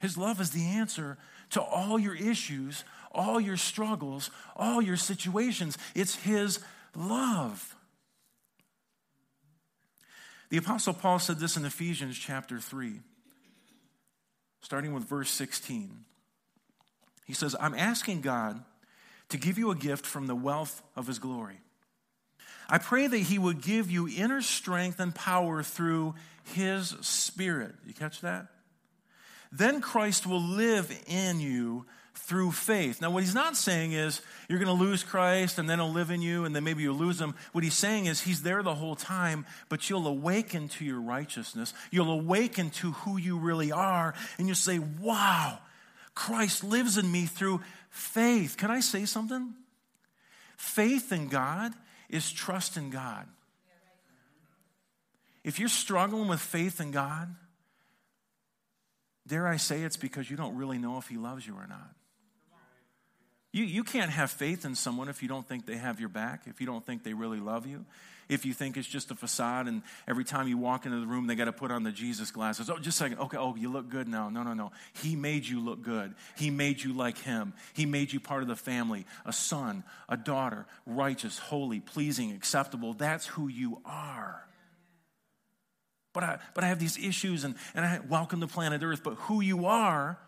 His 0.00 0.18
love 0.18 0.40
is 0.40 0.50
the 0.50 0.64
answer 0.64 1.16
to 1.50 1.62
all 1.62 1.98
your 1.98 2.14
issues, 2.14 2.84
all 3.12 3.40
your 3.40 3.56
struggles, 3.56 4.30
all 4.54 4.82
your 4.82 4.96
situations. 4.96 5.78
It's 5.94 6.16
His 6.16 6.60
love. 6.94 7.74
The 10.50 10.58
Apostle 10.58 10.94
Paul 10.94 11.18
said 11.18 11.38
this 11.38 11.56
in 11.56 11.64
Ephesians 11.64 12.16
chapter 12.16 12.60
3, 12.60 13.00
starting 14.62 14.92
with 14.92 15.04
verse 15.04 15.30
16. 15.30 16.04
He 17.26 17.32
says, 17.32 17.56
I'm 17.58 17.74
asking 17.74 18.20
God 18.20 18.62
to 19.30 19.36
give 19.36 19.58
you 19.58 19.70
a 19.70 19.74
gift 19.74 20.06
from 20.06 20.26
the 20.26 20.34
wealth 20.34 20.82
of 20.94 21.06
his 21.06 21.18
glory. 21.18 21.58
I 22.68 22.78
pray 22.78 23.06
that 23.06 23.18
he 23.18 23.38
would 23.38 23.62
give 23.62 23.90
you 23.90 24.08
inner 24.08 24.42
strength 24.42 24.98
and 24.98 25.14
power 25.14 25.62
through 25.62 26.14
his 26.54 26.88
spirit. 27.00 27.74
You 27.86 27.94
catch 27.94 28.20
that? 28.22 28.48
Then 29.52 29.80
Christ 29.80 30.26
will 30.26 30.42
live 30.42 30.92
in 31.06 31.40
you 31.40 31.86
through 32.14 32.50
faith. 32.50 33.00
Now, 33.00 33.10
what 33.10 33.22
he's 33.22 33.34
not 33.34 33.56
saying 33.56 33.92
is 33.92 34.20
you're 34.48 34.58
going 34.58 34.74
to 34.74 34.84
lose 34.84 35.04
Christ 35.04 35.58
and 35.58 35.68
then 35.68 35.78
he'll 35.78 35.92
live 35.92 36.10
in 36.10 36.22
you 36.22 36.44
and 36.44 36.56
then 36.56 36.64
maybe 36.64 36.82
you'll 36.82 36.96
lose 36.96 37.20
him. 37.20 37.34
What 37.52 37.62
he's 37.62 37.76
saying 37.76 38.06
is 38.06 38.20
he's 38.20 38.42
there 38.42 38.62
the 38.62 38.74
whole 38.74 38.96
time, 38.96 39.46
but 39.68 39.88
you'll 39.88 40.06
awaken 40.06 40.68
to 40.70 40.84
your 40.84 41.00
righteousness. 41.00 41.72
You'll 41.90 42.10
awaken 42.10 42.70
to 42.70 42.92
who 42.92 43.16
you 43.16 43.38
really 43.38 43.70
are 43.70 44.14
and 44.38 44.48
you'll 44.48 44.56
say, 44.56 44.78
wow, 44.78 45.58
Christ 46.14 46.64
lives 46.64 46.96
in 46.96 47.10
me 47.12 47.26
through 47.26 47.60
faith. 47.96 48.56
Can 48.56 48.70
I 48.70 48.80
say 48.80 49.04
something? 49.06 49.54
Faith 50.56 51.12
in 51.12 51.28
God 51.28 51.72
is 52.08 52.30
trust 52.30 52.76
in 52.76 52.90
God. 52.90 53.26
If 55.42 55.58
you're 55.58 55.68
struggling 55.68 56.28
with 56.28 56.40
faith 56.40 56.80
in 56.80 56.90
God, 56.90 57.34
dare 59.26 59.46
I 59.46 59.56
say 59.56 59.82
it's 59.82 59.96
because 59.96 60.30
you 60.30 60.36
don't 60.36 60.56
really 60.56 60.78
know 60.78 60.98
if 60.98 61.08
He 61.08 61.16
loves 61.16 61.46
you 61.46 61.54
or 61.54 61.66
not. 61.66 61.95
You, 63.52 63.64
you 63.64 63.84
can't 63.84 64.10
have 64.10 64.30
faith 64.30 64.64
in 64.64 64.74
someone 64.74 65.08
if 65.08 65.22
you 65.22 65.28
don't 65.28 65.46
think 65.46 65.66
they 65.66 65.76
have 65.76 66.00
your 66.00 66.08
back, 66.08 66.42
if 66.46 66.60
you 66.60 66.66
don't 66.66 66.84
think 66.84 67.04
they 67.04 67.14
really 67.14 67.40
love 67.40 67.66
you, 67.66 67.86
if 68.28 68.44
you 68.44 68.52
think 68.52 68.76
it's 68.76 68.88
just 68.88 69.10
a 69.10 69.14
facade 69.14 69.68
and 69.68 69.82
every 70.08 70.24
time 70.24 70.48
you 70.48 70.58
walk 70.58 70.84
into 70.84 70.98
the 70.98 71.06
room 71.06 71.26
they 71.26 71.34
got 71.36 71.44
to 71.44 71.52
put 71.52 71.70
on 71.70 71.82
the 71.82 71.92
Jesus 71.92 72.30
glasses. 72.30 72.68
Oh, 72.68 72.76
just 72.76 73.00
a 73.00 73.04
second. 73.04 73.18
Okay, 73.18 73.36
oh, 73.36 73.54
you 73.54 73.70
look 73.70 73.88
good 73.88 74.08
now. 74.08 74.28
No, 74.28 74.42
no, 74.42 74.52
no. 74.52 74.72
He 75.02 75.16
made 75.16 75.46
you 75.46 75.60
look 75.60 75.82
good. 75.82 76.14
He 76.36 76.50
made 76.50 76.82
you 76.82 76.92
like 76.92 77.18
him. 77.18 77.54
He 77.72 77.86
made 77.86 78.12
you 78.12 78.20
part 78.20 78.42
of 78.42 78.48
the 78.48 78.56
family, 78.56 79.06
a 79.24 79.32
son, 79.32 79.84
a 80.08 80.16
daughter, 80.16 80.66
righteous, 80.84 81.38
holy, 81.38 81.80
pleasing, 81.80 82.32
acceptable. 82.32 82.94
That's 82.94 83.26
who 83.26 83.48
you 83.48 83.80
are. 83.84 84.46
But 86.12 86.24
I, 86.24 86.38
but 86.54 86.64
I 86.64 86.68
have 86.68 86.78
these 86.78 86.98
issues 86.98 87.44
and, 87.44 87.54
and 87.74 87.84
I 87.84 88.00
welcome 88.08 88.40
the 88.40 88.46
planet 88.46 88.82
Earth, 88.82 89.02
but 89.04 89.14
who 89.14 89.42
you 89.42 89.66
are, 89.66 90.18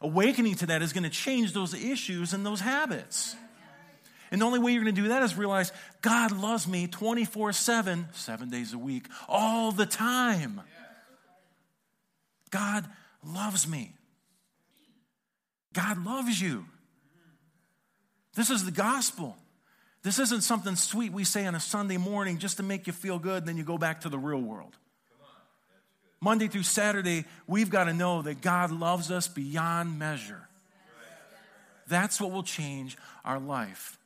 awakening 0.00 0.56
to 0.56 0.66
that 0.66 0.82
is 0.82 0.92
going 0.92 1.04
to 1.04 1.10
change 1.10 1.52
those 1.52 1.74
issues 1.74 2.32
and 2.32 2.44
those 2.44 2.60
habits. 2.60 3.34
And 4.30 4.40
the 4.40 4.46
only 4.46 4.58
way 4.58 4.72
you're 4.72 4.82
going 4.82 4.94
to 4.94 5.02
do 5.02 5.08
that 5.08 5.22
is 5.22 5.36
realize 5.36 5.72
God 6.02 6.32
loves 6.32 6.68
me 6.68 6.86
24 6.86 7.52
7, 7.52 8.08
seven 8.12 8.50
days 8.50 8.72
a 8.72 8.78
week, 8.78 9.06
all 9.28 9.72
the 9.72 9.86
time. 9.86 10.60
God 12.50 12.86
loves 13.24 13.66
me. 13.66 13.94
God 15.72 16.04
loves 16.04 16.40
you. 16.40 16.64
This 18.34 18.50
is 18.50 18.64
the 18.64 18.70
gospel. 18.70 19.36
This 20.02 20.18
isn't 20.18 20.42
something 20.42 20.76
sweet 20.76 21.12
we 21.12 21.24
say 21.24 21.46
on 21.46 21.54
a 21.54 21.60
Sunday 21.60 21.96
morning 21.96 22.38
just 22.38 22.58
to 22.58 22.62
make 22.62 22.86
you 22.86 22.92
feel 22.92 23.18
good, 23.18 23.38
and 23.38 23.48
then 23.48 23.56
you 23.56 23.64
go 23.64 23.78
back 23.78 24.02
to 24.02 24.08
the 24.08 24.18
real 24.18 24.40
world. 24.40 24.76
Monday 26.20 26.48
through 26.48 26.64
Saturday, 26.64 27.24
we've 27.46 27.70
got 27.70 27.84
to 27.84 27.94
know 27.94 28.22
that 28.22 28.40
God 28.40 28.72
loves 28.72 29.10
us 29.10 29.28
beyond 29.28 29.98
measure. 29.98 30.48
That's 31.86 32.20
what 32.20 32.32
will 32.32 32.42
change 32.42 32.98
our 33.24 33.38
life. 33.38 33.98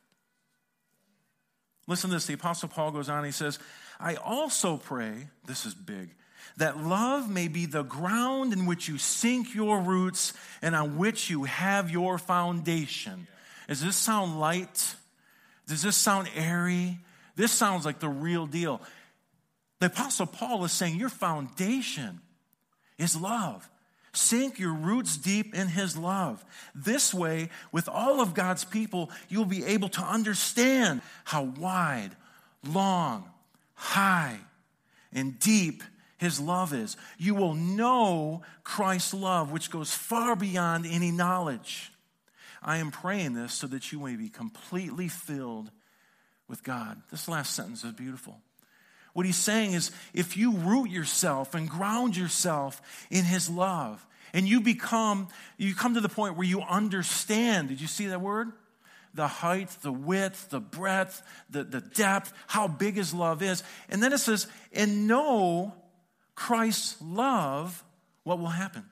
Listen 1.87 2.11
to 2.11 2.17
this. 2.17 2.27
The 2.27 2.35
Apostle 2.35 2.69
Paul 2.69 2.93
goes 2.93 3.09
on, 3.09 3.25
he 3.25 3.33
says, 3.33 3.59
I 3.99 4.15
also 4.17 4.77
pray, 4.77 5.29
this 5.47 5.67
is 5.67 5.75
big, 5.75 6.11
that 6.59 6.79
love 6.79 7.31
may 7.31 7.49
be 7.49 7.67
the 7.67 7.83
ground 7.83 8.53
in 8.53 8.67
which 8.67 8.89
you 8.89 8.99
sink 8.99 9.55
your 9.55 9.81
roots 9.81 10.33
and 10.61 10.75
on 10.75 10.99
which 10.99 11.31
you 11.31 11.45
have 11.45 11.91
your 11.91 12.19
foundation. 12.19 13.27
Does 13.69 13.83
this 13.83 13.97
sound 13.97 14.39
light? 14.39 14.95
Does 15.67 15.83
this 15.83 15.97
sound 15.97 16.29
airy? 16.37 16.99
This 17.37 17.53
sounds 17.53 17.85
like 17.87 18.01
the 18.01 18.09
real 18.09 18.47
deal. 18.47 18.83
The 19.83 19.89
Apostle 19.89 20.27
Paul 20.27 20.63
is 20.63 20.71
saying 20.71 20.95
your 20.95 21.09
foundation 21.09 22.21
is 22.99 23.21
love. 23.21 23.69
Sink 24.13 24.61
your 24.61 24.73
roots 24.73 25.17
deep 25.17 25.57
in 25.57 25.67
His 25.67 25.97
love. 25.97 26.45
This 26.73 27.13
way, 27.13 27.49
with 27.73 27.89
all 27.89 28.21
of 28.21 28.33
God's 28.33 28.63
people, 28.63 29.11
you'll 29.29 29.45
be 29.45 29.65
able 29.65 29.89
to 29.89 30.01
understand 30.01 31.03
how 31.25 31.43
wide, 31.43 32.11
long, 32.65 33.29
high, 33.75 34.39
and 35.13 35.37
deep 35.41 35.83
His 36.17 36.39
love 36.39 36.73
is. 36.73 36.97
You 37.19 37.35
will 37.35 37.55
know 37.55 38.43
Christ's 38.63 39.15
love, 39.15 39.51
which 39.51 39.69
goes 39.69 39.93
far 39.93 40.37
beyond 40.37 40.87
any 40.87 41.11
knowledge. 41.11 41.91
I 42.63 42.77
am 42.77 42.93
praying 42.93 43.35
this 43.35 43.53
so 43.53 43.67
that 43.67 43.91
you 43.91 43.99
may 43.99 44.15
be 44.15 44.29
completely 44.29 45.09
filled 45.09 45.73
with 46.47 46.63
God. 46.63 47.03
This 47.11 47.27
last 47.27 47.57
sentence 47.57 47.83
is 47.83 47.95
beautiful. 47.95 48.39
What 49.13 49.27
he's 49.27 49.37
saying 49.37 49.73
is 49.73 49.91
if 50.15 50.37
you 50.37 50.53
root 50.53 50.91
yourself 50.91 51.55
and 51.55 51.69
ground 51.69 52.17
yourself 52.17 52.81
in 53.11 53.25
his 53.25 53.51
love, 53.51 54.07
and 54.33 54.49
you 54.49 54.61
become, 54.61 55.29
you 55.59 55.75
come 55.75 55.95
to 55.95 56.01
the 56.01 56.09
point 56.09 56.37
where 56.37 56.47
you 56.47 56.63
understand, 56.63 57.69
did 57.69 57.81
you 57.81 57.87
see 57.87 58.07
that 58.07 58.21
word? 58.21 58.53
The 59.15 59.27
height, 59.29 59.69
the 59.83 59.93
width, 59.93 60.49
the 60.49 60.61
breadth, 60.61 61.23
the, 61.51 61.65
the 61.65 61.83
depth, 61.83 62.33
how 62.47 62.67
big 62.67 62.95
his 62.95 63.13
love 63.13 63.43
is. 63.43 63.63
And 63.91 64.03
then 64.03 64.15
it 64.15 64.19
says, 64.19 64.47
and 64.73 65.07
know 65.07 65.75
Christ's 66.35 66.97
love, 67.03 67.85
what 68.25 68.39
will 68.39 68.47
happen? 68.47 68.85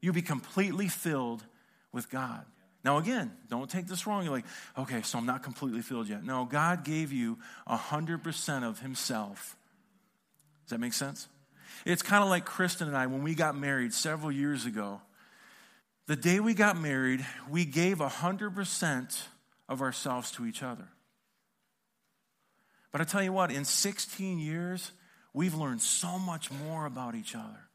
You'll 0.00 0.14
be 0.14 0.22
completely 0.22 0.88
filled 0.88 1.44
with 1.92 2.10
God. 2.10 2.44
Now, 2.86 2.98
again, 2.98 3.32
don't 3.48 3.68
take 3.68 3.88
this 3.88 4.06
wrong. 4.06 4.22
You're 4.22 4.32
like, 4.32 4.44
okay, 4.78 5.02
so 5.02 5.18
I'm 5.18 5.26
not 5.26 5.42
completely 5.42 5.82
filled 5.82 6.08
yet. 6.08 6.22
No, 6.22 6.44
God 6.44 6.84
gave 6.84 7.12
you 7.12 7.36
100% 7.68 8.62
of 8.62 8.78
Himself. 8.78 9.56
Does 10.64 10.70
that 10.70 10.78
make 10.78 10.92
sense? 10.92 11.26
It's 11.84 12.02
kind 12.02 12.22
of 12.22 12.30
like 12.30 12.44
Kristen 12.44 12.86
and 12.86 12.96
I 12.96 13.08
when 13.08 13.24
we 13.24 13.34
got 13.34 13.56
married 13.56 13.92
several 13.92 14.30
years 14.30 14.66
ago. 14.66 15.00
The 16.06 16.14
day 16.14 16.38
we 16.38 16.54
got 16.54 16.80
married, 16.80 17.26
we 17.50 17.64
gave 17.64 17.98
100% 17.98 19.22
of 19.68 19.82
ourselves 19.82 20.30
to 20.32 20.46
each 20.46 20.62
other. 20.62 20.86
But 22.92 23.00
I 23.00 23.04
tell 23.04 23.22
you 23.22 23.32
what, 23.32 23.50
in 23.50 23.64
16 23.64 24.38
years, 24.38 24.92
we've 25.34 25.56
learned 25.56 25.82
so 25.82 26.20
much 26.20 26.52
more 26.52 26.86
about 26.86 27.16
each 27.16 27.34
other. 27.34 27.65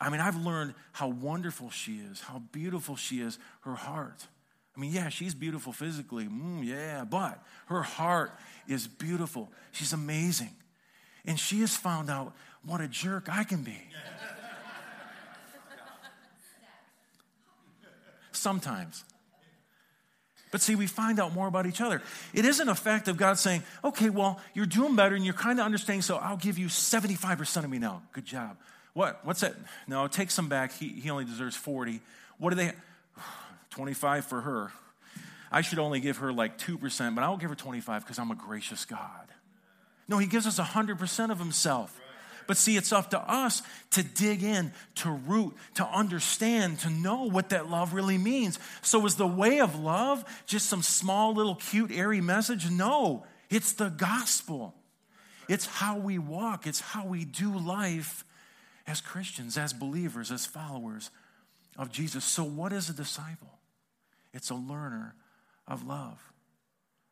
I 0.00 0.10
mean, 0.10 0.20
I've 0.20 0.36
learned 0.36 0.74
how 0.92 1.08
wonderful 1.08 1.70
she 1.70 1.96
is, 1.96 2.20
how 2.20 2.40
beautiful 2.52 2.96
she 2.96 3.20
is, 3.20 3.38
her 3.62 3.74
heart. 3.74 4.26
I 4.76 4.80
mean, 4.80 4.92
yeah, 4.92 5.08
she's 5.08 5.34
beautiful 5.34 5.72
physically, 5.72 6.26
mm, 6.26 6.64
yeah, 6.64 7.04
but 7.04 7.42
her 7.66 7.82
heart 7.82 8.32
is 8.68 8.86
beautiful. 8.86 9.50
She's 9.72 9.92
amazing. 9.92 10.54
And 11.26 11.38
she 11.38 11.60
has 11.60 11.76
found 11.76 12.10
out 12.10 12.32
what 12.64 12.80
a 12.80 12.86
jerk 12.86 13.28
I 13.28 13.42
can 13.42 13.64
be. 13.64 13.80
Sometimes. 18.30 19.04
But 20.52 20.60
see, 20.60 20.76
we 20.76 20.86
find 20.86 21.18
out 21.18 21.34
more 21.34 21.48
about 21.48 21.66
each 21.66 21.80
other. 21.80 22.00
It 22.32 22.44
isn't 22.44 22.68
a 22.68 22.74
fact 22.74 23.08
of 23.08 23.16
God 23.16 23.38
saying, 23.38 23.64
okay, 23.84 24.10
well, 24.10 24.40
you're 24.54 24.64
doing 24.64 24.96
better 24.96 25.14
and 25.14 25.24
you're 25.24 25.34
kind 25.34 25.58
of 25.58 25.66
understanding, 25.66 26.02
so 26.02 26.16
I'll 26.16 26.36
give 26.36 26.56
you 26.56 26.68
75% 26.68 27.64
of 27.64 27.70
me 27.70 27.78
now. 27.78 28.02
Good 28.12 28.24
job. 28.24 28.56
What? 28.94 29.20
What's 29.24 29.40
that? 29.40 29.54
No, 29.86 30.06
take 30.08 30.30
some 30.30 30.48
back. 30.48 30.72
He, 30.72 30.88
he 30.88 31.10
only 31.10 31.24
deserves 31.24 31.56
40. 31.56 32.00
What 32.38 32.50
do 32.50 32.56
they? 32.56 32.72
25 33.70 34.24
for 34.24 34.40
her. 34.40 34.72
I 35.50 35.62
should 35.62 35.78
only 35.78 36.00
give 36.00 36.18
her 36.18 36.32
like 36.32 36.58
2%, 36.58 37.14
but 37.14 37.24
I'll 37.24 37.36
give 37.36 37.50
her 37.50 37.56
25 37.56 38.02
because 38.02 38.18
I'm 38.18 38.30
a 38.30 38.34
gracious 38.34 38.84
God. 38.84 39.28
No, 40.08 40.18
he 40.18 40.26
gives 40.26 40.46
us 40.46 40.58
100% 40.58 41.30
of 41.30 41.38
himself. 41.38 41.98
But 42.46 42.56
see, 42.56 42.78
it's 42.78 42.94
up 42.94 43.10
to 43.10 43.20
us 43.20 43.62
to 43.90 44.02
dig 44.02 44.42
in, 44.42 44.72
to 44.96 45.10
root, 45.10 45.54
to 45.74 45.84
understand, 45.84 46.78
to 46.80 46.90
know 46.90 47.24
what 47.24 47.50
that 47.50 47.68
love 47.68 47.92
really 47.92 48.16
means. 48.16 48.58
So, 48.80 49.04
is 49.04 49.16
the 49.16 49.26
way 49.26 49.60
of 49.60 49.78
love 49.78 50.24
just 50.46 50.66
some 50.66 50.80
small, 50.82 51.34
little, 51.34 51.56
cute, 51.56 51.92
airy 51.92 52.22
message? 52.22 52.70
No, 52.70 53.26
it's 53.50 53.74
the 53.74 53.90
gospel. 53.90 54.74
It's 55.46 55.66
how 55.66 55.98
we 55.98 56.18
walk, 56.18 56.66
it's 56.66 56.80
how 56.80 57.06
we 57.06 57.26
do 57.26 57.56
life 57.58 58.24
as 58.88 59.02
Christians, 59.02 59.58
as 59.58 59.72
believers, 59.72 60.32
as 60.32 60.46
followers 60.46 61.10
of 61.76 61.92
Jesus. 61.92 62.24
So, 62.24 62.42
what 62.42 62.72
is 62.72 62.88
a 62.88 62.94
disciple? 62.94 63.58
It's 64.32 64.50
a 64.50 64.54
learner 64.54 65.14
of 65.68 65.86
love. 65.86 66.18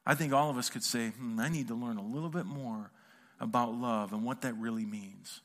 I 0.07 0.15
think 0.15 0.33
all 0.33 0.51
of 0.51 0.57
us 0.57 0.71
could 0.71 0.83
say, 0.83 1.09
hmm, 1.11 1.39
I 1.39 1.49
need 1.49 1.69
to 1.69 1.75
learn 1.75 1.99
a 1.99 2.03
little 2.03 2.31
bit 2.31 2.47
more 2.47 2.91
about 3.39 3.75
love 3.75 4.13
and 4.13 4.25
what 4.25 4.43
that 4.43 4.55
really 4.55 4.87
means. 4.87 5.41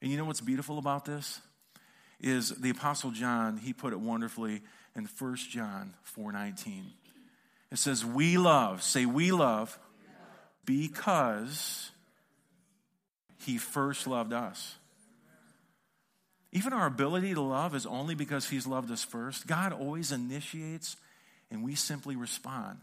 And 0.00 0.10
you 0.10 0.16
know 0.16 0.24
what's 0.24 0.40
beautiful 0.40 0.78
about 0.78 1.04
this? 1.04 1.40
Is 2.20 2.50
the 2.50 2.70
Apostle 2.70 3.12
John, 3.12 3.56
he 3.58 3.72
put 3.72 3.92
it 3.92 4.00
wonderfully 4.00 4.62
in 4.96 5.06
1 5.06 5.36
John 5.50 5.94
4:19. 6.16 6.84
It 7.70 7.78
says, 7.78 8.04
We 8.04 8.38
love, 8.38 8.82
say 8.82 9.06
we 9.06 9.30
love, 9.32 9.78
because 10.64 11.90
he 13.44 13.58
first 13.58 14.06
loved 14.06 14.32
us. 14.32 14.76
Even 16.52 16.72
our 16.72 16.86
ability 16.86 17.32
to 17.34 17.40
love 17.40 17.74
is 17.74 17.86
only 17.86 18.14
because 18.14 18.48
He's 18.48 18.66
loved 18.66 18.90
us 18.90 19.02
first. 19.02 19.46
God 19.46 19.72
always 19.72 20.12
initiates, 20.12 20.96
and 21.50 21.64
we 21.64 21.74
simply 21.74 22.14
respond. 22.14 22.78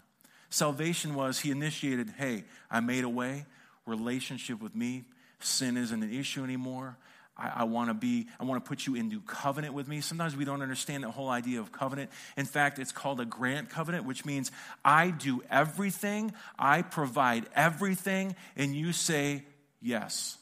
Salvation 0.49 1.13
was 1.13 1.39
He 1.39 1.51
initiated, 1.51 2.13
hey, 2.17 2.43
I 2.71 2.79
made 2.79 3.03
a 3.03 3.10
way, 3.10 3.45
relationship 3.86 4.62
with 4.62 4.75
me, 4.75 5.03
sin 5.39 5.77
isn't 5.77 6.03
an 6.03 6.13
issue 6.13 6.43
anymore. 6.43 6.97
I, 7.41 7.63
want 7.63 7.89
to 7.89 7.93
be, 7.93 8.27
I 8.38 8.43
want 8.43 8.63
to 8.63 8.67
put 8.67 8.86
you 8.86 8.95
into 8.95 9.21
covenant 9.21 9.73
with 9.73 9.88
me. 9.88 10.01
Sometimes 10.01 10.36
we 10.36 10.43
don't 10.43 10.62
understand 10.62 11.03
the 11.03 11.12
whole 11.12 11.29
idea 11.29 11.62
of 11.62 11.71
covenant. 11.71 12.10
In 12.36 12.45
fact, 12.45 12.79
it's 12.79 12.91
called 12.91 13.21
a 13.21 13.25
grant 13.25 13.69
covenant, 13.69 14.03
which 14.03 14.25
means 14.25 14.51
I 14.84 15.12
do 15.12 15.41
everything, 15.49 16.34
I 16.58 16.82
provide 16.82 17.45
everything, 17.55 18.36
and 18.58 18.75
you 18.75 18.91
say 18.91 19.43
yes. 19.82 20.38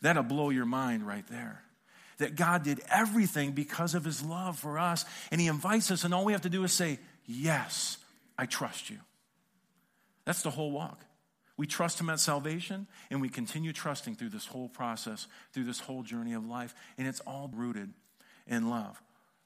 That'll 0.00 0.22
blow 0.22 0.50
your 0.50 0.66
mind 0.66 1.06
right 1.06 1.26
there. 1.28 1.62
That 2.18 2.36
God 2.36 2.64
did 2.64 2.80
everything 2.90 3.52
because 3.52 3.94
of 3.94 4.04
his 4.04 4.22
love 4.22 4.58
for 4.58 4.78
us, 4.78 5.04
and 5.30 5.40
he 5.40 5.46
invites 5.46 5.90
us, 5.90 6.04
and 6.04 6.12
all 6.12 6.24
we 6.24 6.32
have 6.32 6.42
to 6.42 6.50
do 6.50 6.64
is 6.64 6.72
say, 6.72 6.98
Yes, 7.26 7.98
I 8.36 8.46
trust 8.46 8.90
you. 8.90 8.98
That's 10.24 10.42
the 10.42 10.50
whole 10.50 10.70
walk. 10.70 11.04
We 11.56 11.66
trust 11.66 12.00
him 12.00 12.08
at 12.08 12.20
salvation, 12.20 12.86
and 13.10 13.20
we 13.20 13.28
continue 13.28 13.72
trusting 13.72 14.16
through 14.16 14.30
this 14.30 14.46
whole 14.46 14.68
process, 14.68 15.26
through 15.52 15.64
this 15.64 15.80
whole 15.80 16.02
journey 16.02 16.32
of 16.32 16.46
life, 16.46 16.74
and 16.96 17.06
it's 17.06 17.20
all 17.20 17.50
rooted 17.54 17.92
in 18.46 18.70
love. 18.70 19.00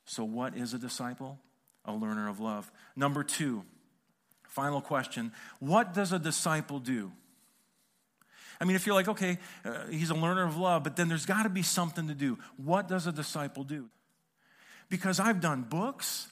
So, 0.04 0.24
what 0.24 0.56
is 0.56 0.74
a 0.74 0.78
disciple? 0.78 1.38
A 1.84 1.92
learner 1.92 2.28
of 2.28 2.40
love. 2.40 2.70
Number 2.96 3.24
two, 3.24 3.64
final 4.48 4.80
question 4.80 5.32
What 5.58 5.92
does 5.92 6.12
a 6.12 6.18
disciple 6.18 6.78
do? 6.78 7.12
I 8.60 8.64
mean, 8.64 8.76
if 8.76 8.86
you're 8.86 8.94
like, 8.94 9.08
okay, 9.08 9.38
uh, 9.64 9.86
he's 9.90 10.10
a 10.10 10.14
learner 10.14 10.44
of 10.44 10.56
love, 10.56 10.84
but 10.84 10.96
then 10.96 11.08
there's 11.08 11.26
got 11.26 11.42
to 11.42 11.48
be 11.48 11.62
something 11.62 12.08
to 12.08 12.14
do. 12.14 12.38
What 12.56 12.88
does 12.88 13.06
a 13.06 13.12
disciple 13.12 13.64
do? 13.64 13.88
Because 14.88 15.18
I've 15.18 15.40
done 15.40 15.62
books, 15.62 16.28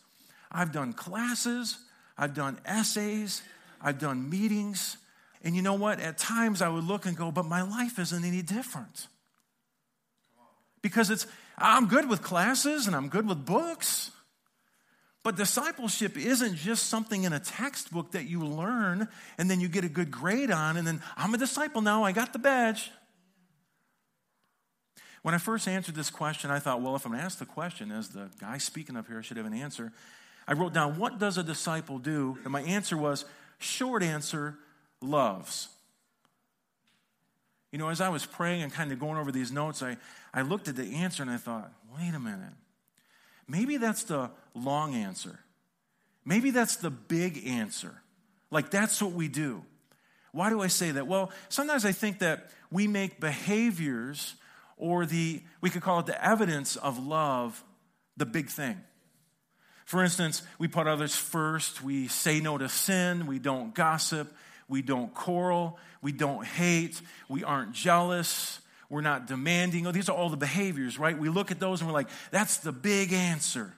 I've 0.51 0.73
done 0.73 0.93
classes, 0.93 1.79
I've 2.17 2.35
done 2.35 2.59
essays, 2.65 3.43
I've 3.81 3.99
done 3.99 4.31
meetings. 4.31 4.97
And 5.43 5.57
you 5.57 5.63
know 5.63 5.75
what? 5.75 5.99
At 6.01 6.19
times 6.19 6.63
I 6.63 6.69
would 6.69 6.85
look 6.85 7.07
and 7.07 7.17
go, 7.17 7.33
but 7.33 7.45
my 7.45 7.63
life 7.63 7.99
isn't 7.99 8.25
any 8.25 8.43
different. 8.43 9.09
Because 10.83 11.11
it's, 11.11 11.27
I'm 11.59 11.87
good 11.87 12.09
with 12.09 12.23
classes 12.23 12.87
and 12.87 12.95
I'm 12.95 13.09
good 13.09 13.27
with 13.27 13.45
books. 13.45 14.11
But 15.23 15.37
discipleship 15.37 16.17
isn't 16.17 16.57
just 16.57 16.89
something 16.89 17.23
in 17.23 17.33
a 17.33 17.39
textbook 17.39 18.13
that 18.13 18.25
you 18.25 18.45
learn 18.45 19.09
and 19.39 19.49
then 19.49 19.61
you 19.61 19.69
get 19.69 19.85
a 19.85 19.89
good 19.89 20.11
grade 20.11 20.51
on, 20.51 20.77
and 20.77 20.87
then 20.87 21.01
I'm 21.17 21.33
a 21.33 21.39
disciple 21.39 21.81
now, 21.81 22.03
I 22.03 22.13
got 22.13 22.33
the 22.33 22.41
badge. 22.41 22.91
When 25.23 25.35
I 25.35 25.39
first 25.39 25.69
answered 25.69 25.95
this 25.95 26.11
question, 26.11 26.51
I 26.51 26.59
thought, 26.59 26.83
well, 26.83 26.97
if 26.97 27.07
I'm 27.07 27.15
asked 27.15 27.39
the 27.39 27.47
question, 27.47 27.93
as 27.93 28.09
the 28.09 28.31
guy 28.41 28.59
speaking 28.59 28.97
up 28.97 29.07
here, 29.07 29.23
should 29.23 29.37
have 29.37 29.47
an 29.47 29.55
answer. 29.55 29.93
I 30.49 30.55
wrote 30.55 30.73
down, 30.73 30.99
what 30.99 31.21
does 31.21 31.39
a 31.39 31.45
disciple 31.45 32.01
do? 32.01 32.39
And 32.43 32.53
my 32.53 32.63
answer 32.63 32.97
was, 32.97 33.25
short 33.59 34.03
answer, 34.03 34.59
loves. 35.01 35.69
You 37.71 37.79
know, 37.79 37.89
as 37.89 38.01
I 38.01 38.09
was 38.09 38.27
praying 38.27 38.63
and 38.63 38.73
kind 38.73 38.91
of 38.91 38.99
going 38.99 39.17
over 39.17 39.31
these 39.31 39.53
notes, 39.53 39.83
I, 39.83 39.97
I 40.35 40.43
looked 40.43 40.67
at 40.67 40.75
the 40.75 40.97
answer 40.97 41.23
and 41.23 41.31
I 41.31 41.37
thought, 41.37 41.73
wait 41.97 42.13
a 42.13 42.19
minute. 42.19 42.53
Maybe 43.53 43.77
that's 43.77 44.05
the 44.05 44.31
long 44.55 44.95
answer. 44.95 45.39
Maybe 46.25 46.53
that's 46.53 46.77
the 46.77 46.89
big 46.89 47.47
answer. 47.47 48.01
Like, 48.51 48.71
that's 48.71 49.03
what 49.03 49.13
we 49.13 49.29
do. 49.29 49.63
Why 50.33 50.49
do 50.49 50.63
I 50.63 50.69
say 50.69 50.93
that? 50.93 51.07
Well, 51.07 51.31
sometimes 51.51 51.85
I 51.85 51.93
think 51.93 52.21
that 52.21 52.49
we 52.71 52.89
make 52.89 53.21
behaviors 53.21 54.37
or 54.79 55.05
the, 55.05 55.43
we 55.61 55.69
could 55.69 55.83
call 55.83 56.01
it 56.01 56.07
the 56.07 56.27
evidence 56.27 56.77
of 56.77 57.07
love, 57.07 57.63
the 58.17 58.25
big 58.25 58.49
thing. 58.49 58.81
For 59.85 60.03
instance, 60.03 60.43
we 60.59 60.67
put 60.67 60.87
others 60.87 61.15
first, 61.15 61.83
we 61.83 62.09
say 62.09 62.41
no 62.41 62.57
to 62.57 62.71
sin, 62.71 63.27
we 63.27 63.39
don't 63.39 63.75
gossip, 63.75 64.35
we 64.67 64.81
don't 64.81 65.13
quarrel, 65.13 65.79
we 66.01 66.13
don't 66.13 66.47
hate, 66.47 66.99
we 67.29 67.45
aren't 67.45 67.73
jealous, 67.73 68.62
we're 68.93 69.01
not 69.01 69.27
demanding. 69.27 69.87
Oh, 69.87 69.91
these 69.91 70.11
are 70.11 70.13
all 70.15 70.29
the 70.29 70.37
behaviors, 70.37 70.99
right? 70.99 71.19
We 71.19 71.31
look 71.31 71.51
at 71.51 71.59
those 71.59 71.81
and 71.81 71.89
we're 71.89 71.95
like, 71.95 72.11
that's 72.31 72.59
the 72.59 72.73
big 72.73 73.15
answer. 73.15 73.73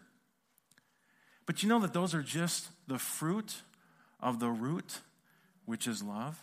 But 1.46 1.62
you 1.62 1.68
know 1.68 1.79
that 1.83 1.92
those 1.92 2.16
are 2.16 2.22
just 2.22 2.66
the 2.88 2.98
fruit 2.98 3.62
of 4.18 4.40
the 4.40 4.48
root, 4.48 4.98
which 5.66 5.87
is 5.87 6.03
love? 6.03 6.42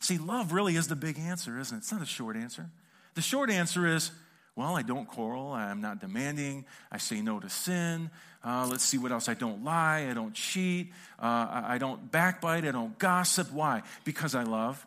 See, 0.00 0.18
love 0.18 0.52
really 0.52 0.76
is 0.76 0.88
the 0.88 0.96
big 0.96 1.18
answer, 1.18 1.58
isn't 1.58 1.74
it? 1.74 1.78
It's 1.78 1.90
not 1.90 2.02
a 2.02 2.06
short 2.06 2.36
answer. 2.36 2.66
The 3.14 3.22
short 3.22 3.48
answer 3.48 3.86
is, 3.86 4.10
well, 4.54 4.76
I 4.76 4.82
don't 4.82 5.08
quarrel. 5.08 5.50
I'm 5.50 5.80
not 5.80 6.02
demanding. 6.02 6.66
I 6.92 6.98
say 6.98 7.22
no 7.22 7.40
to 7.40 7.48
sin. 7.48 8.10
Uh, 8.44 8.68
let's 8.70 8.84
see 8.84 8.98
what 8.98 9.12
else. 9.12 9.30
I 9.30 9.34
don't 9.34 9.64
lie. 9.64 10.08
I 10.10 10.12
don't 10.12 10.34
cheat. 10.34 10.92
Uh, 11.18 11.22
I, 11.24 11.64
I 11.68 11.78
don't 11.78 12.10
backbite. 12.10 12.66
I 12.66 12.70
don't 12.70 12.98
gossip. 12.98 13.50
Why? 13.50 13.80
Because 14.04 14.34
I 14.34 14.42
love. 14.42 14.86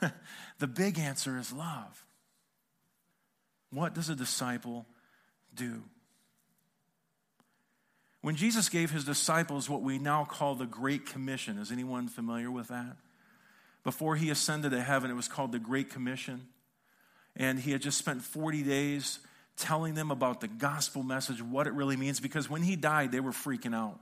the 0.58 0.66
big 0.66 0.98
answer 0.98 1.38
is 1.38 1.52
love. 1.52 2.04
What 3.70 3.94
does 3.94 4.08
a 4.08 4.14
disciple 4.14 4.86
do? 5.54 5.82
When 8.20 8.36
Jesus 8.36 8.68
gave 8.68 8.90
his 8.90 9.04
disciples 9.04 9.68
what 9.68 9.82
we 9.82 9.98
now 9.98 10.24
call 10.24 10.54
the 10.54 10.64
Great 10.64 11.06
Commission, 11.06 11.58
is 11.58 11.70
anyone 11.70 12.08
familiar 12.08 12.50
with 12.50 12.68
that? 12.68 12.96
Before 13.82 14.16
he 14.16 14.30
ascended 14.30 14.70
to 14.70 14.80
heaven, 14.80 15.10
it 15.10 15.14
was 15.14 15.28
called 15.28 15.52
the 15.52 15.58
Great 15.58 15.90
Commission. 15.90 16.46
And 17.36 17.58
he 17.58 17.72
had 17.72 17.82
just 17.82 17.98
spent 17.98 18.22
40 18.22 18.62
days 18.62 19.18
telling 19.56 19.94
them 19.94 20.10
about 20.10 20.40
the 20.40 20.48
gospel 20.48 21.02
message, 21.02 21.42
what 21.42 21.66
it 21.66 21.74
really 21.74 21.96
means, 21.96 22.18
because 22.18 22.48
when 22.48 22.62
he 22.62 22.76
died, 22.76 23.12
they 23.12 23.20
were 23.20 23.32
freaking 23.32 23.74
out. 23.74 24.00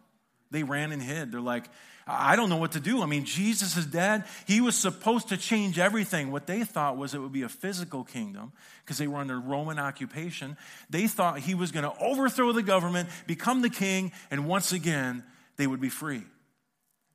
They 0.50 0.62
ran 0.62 0.92
and 0.92 1.02
hid. 1.02 1.32
They're 1.32 1.40
like, 1.40 1.64
I 2.06 2.36
don't 2.36 2.48
know 2.48 2.56
what 2.56 2.72
to 2.72 2.80
do. 2.80 3.02
I 3.02 3.06
mean, 3.06 3.24
Jesus 3.24 3.76
is 3.76 3.86
dead. 3.86 4.24
He 4.46 4.60
was 4.60 4.74
supposed 4.74 5.28
to 5.28 5.36
change 5.36 5.78
everything. 5.78 6.32
What 6.32 6.46
they 6.46 6.64
thought 6.64 6.96
was 6.96 7.14
it 7.14 7.18
would 7.18 7.32
be 7.32 7.42
a 7.42 7.48
physical 7.48 8.04
kingdom 8.04 8.52
because 8.84 8.98
they 8.98 9.06
were 9.06 9.18
under 9.18 9.38
Roman 9.38 9.78
occupation. 9.78 10.56
They 10.90 11.06
thought 11.06 11.38
he 11.38 11.54
was 11.54 11.70
going 11.70 11.84
to 11.84 11.96
overthrow 12.00 12.52
the 12.52 12.62
government, 12.62 13.08
become 13.26 13.62
the 13.62 13.70
king, 13.70 14.12
and 14.30 14.48
once 14.48 14.72
again, 14.72 15.22
they 15.56 15.66
would 15.66 15.80
be 15.80 15.88
free. 15.88 16.22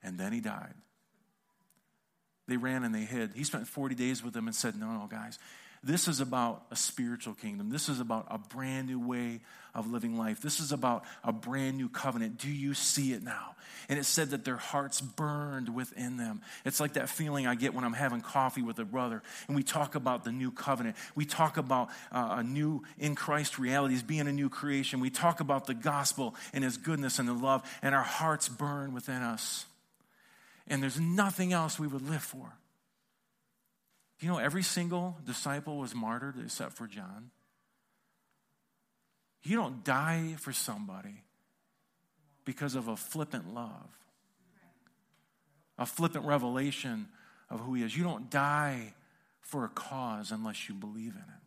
And 0.04 0.18
then 0.18 0.32
he 0.32 0.40
died. 0.40 0.74
They 2.48 2.58
ran 2.58 2.84
and 2.84 2.96
they 2.96 3.02
hid. 3.02 3.32
He 3.36 3.44
spent 3.44 3.68
40 3.68 3.96
days 3.96 4.24
with 4.24 4.34
them 4.34 4.48
and 4.48 4.56
said, 4.56 4.76
No, 4.76 4.88
no, 4.88 5.08
guys, 5.08 5.38
this 5.84 6.08
is 6.08 6.20
about 6.20 6.64
a 6.72 6.76
spiritual 6.76 7.34
kingdom. 7.34 7.70
This 7.70 7.90
is 7.90 8.00
about 8.00 8.28
a 8.30 8.38
brand 8.38 8.88
new 8.88 9.00
way 9.00 9.42
of 9.76 9.92
living 9.92 10.18
life. 10.18 10.42
This 10.42 10.60
is 10.60 10.72
about 10.72 11.04
a 11.24 11.32
brand 11.32 11.78
new 11.78 11.88
covenant. 11.88 12.40
Do 12.40 12.50
you 12.50 12.74
see 12.74 13.14
it 13.14 13.24
now? 13.24 13.56
And 13.90 13.98
it 14.00 14.06
said 14.06 14.32
that 14.32 14.44
their 14.44 14.58
hearts 14.58 15.00
burned 15.00 15.74
within 15.74 16.18
them. 16.18 16.42
It's 16.66 16.80
like 16.80 16.94
that 16.94 17.10
feeling 17.10 17.48
I 17.48 17.56
get 17.56 17.74
when 17.74 17.84
I'm 17.84 17.94
having 17.94 18.22
coffee 18.22 18.62
with 18.62 18.80
a 18.80 18.86
brother 18.86 19.22
and 19.48 19.56
we 19.56 19.64
talk 19.64 19.96
about 19.96 20.24
the 20.24 20.32
new 20.32 20.52
covenant. 20.52 20.98
We 21.16 21.26
talk 21.26 21.58
about 21.58 21.90
uh, 22.12 22.38
a 22.40 22.44
new 22.44 22.84
in 22.98 23.16
Christ 23.16 23.60
realities, 23.60 24.02
being 24.02 24.28
a 24.28 24.34
new 24.34 24.50
creation. 24.50 25.00
We 25.00 25.10
talk 25.10 25.40
about 25.40 25.68
the 25.68 25.74
gospel 25.74 26.36
and 26.54 26.64
his 26.64 26.78
goodness 26.78 27.20
and 27.20 27.30
the 27.30 27.34
love, 27.34 27.64
and 27.82 27.94
our 27.94 28.04
hearts 28.04 28.50
burn 28.50 28.94
within 28.94 29.22
us. 29.22 29.66
And 30.68 30.82
there's 30.84 31.00
nothing 31.00 31.54
else 31.54 31.80
we 31.80 31.88
would 31.88 32.10
live 32.10 32.24
for. 32.24 32.54
You 34.20 34.30
know, 34.30 34.38
every 34.38 34.64
single 34.64 35.18
disciple 35.26 35.78
was 35.78 35.94
martyred 35.94 36.36
except 36.44 36.74
for 36.74 36.88
John. 36.88 37.30
You 39.44 39.56
don't 39.56 39.84
die 39.84 40.36
for 40.40 40.52
somebody 40.52 41.24
because 42.44 42.76
of 42.76 42.88
a 42.88 42.96
flippant 42.96 43.54
love, 43.54 43.90
a 45.78 45.86
flippant 45.86 46.26
revelation 46.26 47.08
of 47.50 47.60
who 47.60 47.76
he 47.76 47.84
is. 47.84 47.96
You 47.96 48.04
don't 48.04 48.30
die 48.30 48.94
for 49.42 49.64
a 49.64 49.70
cause 49.70 50.32
unless 50.32 50.68
you 50.68 50.76
believe 50.76 51.14
in 51.14 51.22
it. 51.22 51.38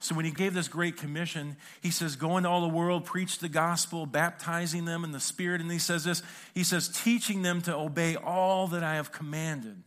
So 0.00 0.14
when 0.14 0.24
he 0.24 0.32
gave 0.32 0.52
this 0.52 0.68
great 0.68 0.96
commission, 0.96 1.56
he 1.80 1.90
says, 1.90 2.16
Go 2.16 2.36
into 2.36 2.48
all 2.48 2.60
the 2.60 2.68
world, 2.68 3.04
preach 3.04 3.38
the 3.38 3.48
gospel, 3.48 4.04
baptizing 4.04 4.84
them 4.84 5.02
in 5.02 5.12
the 5.12 5.20
Spirit. 5.20 5.60
And 5.62 5.70
he 5.70 5.78
says 5.78 6.04
this 6.04 6.22
He 6.54 6.62
says, 6.62 6.88
teaching 6.88 7.42
them 7.42 7.62
to 7.62 7.74
obey 7.74 8.16
all 8.16 8.66
that 8.68 8.82
I 8.82 8.96
have 8.96 9.12
commanded 9.12 9.82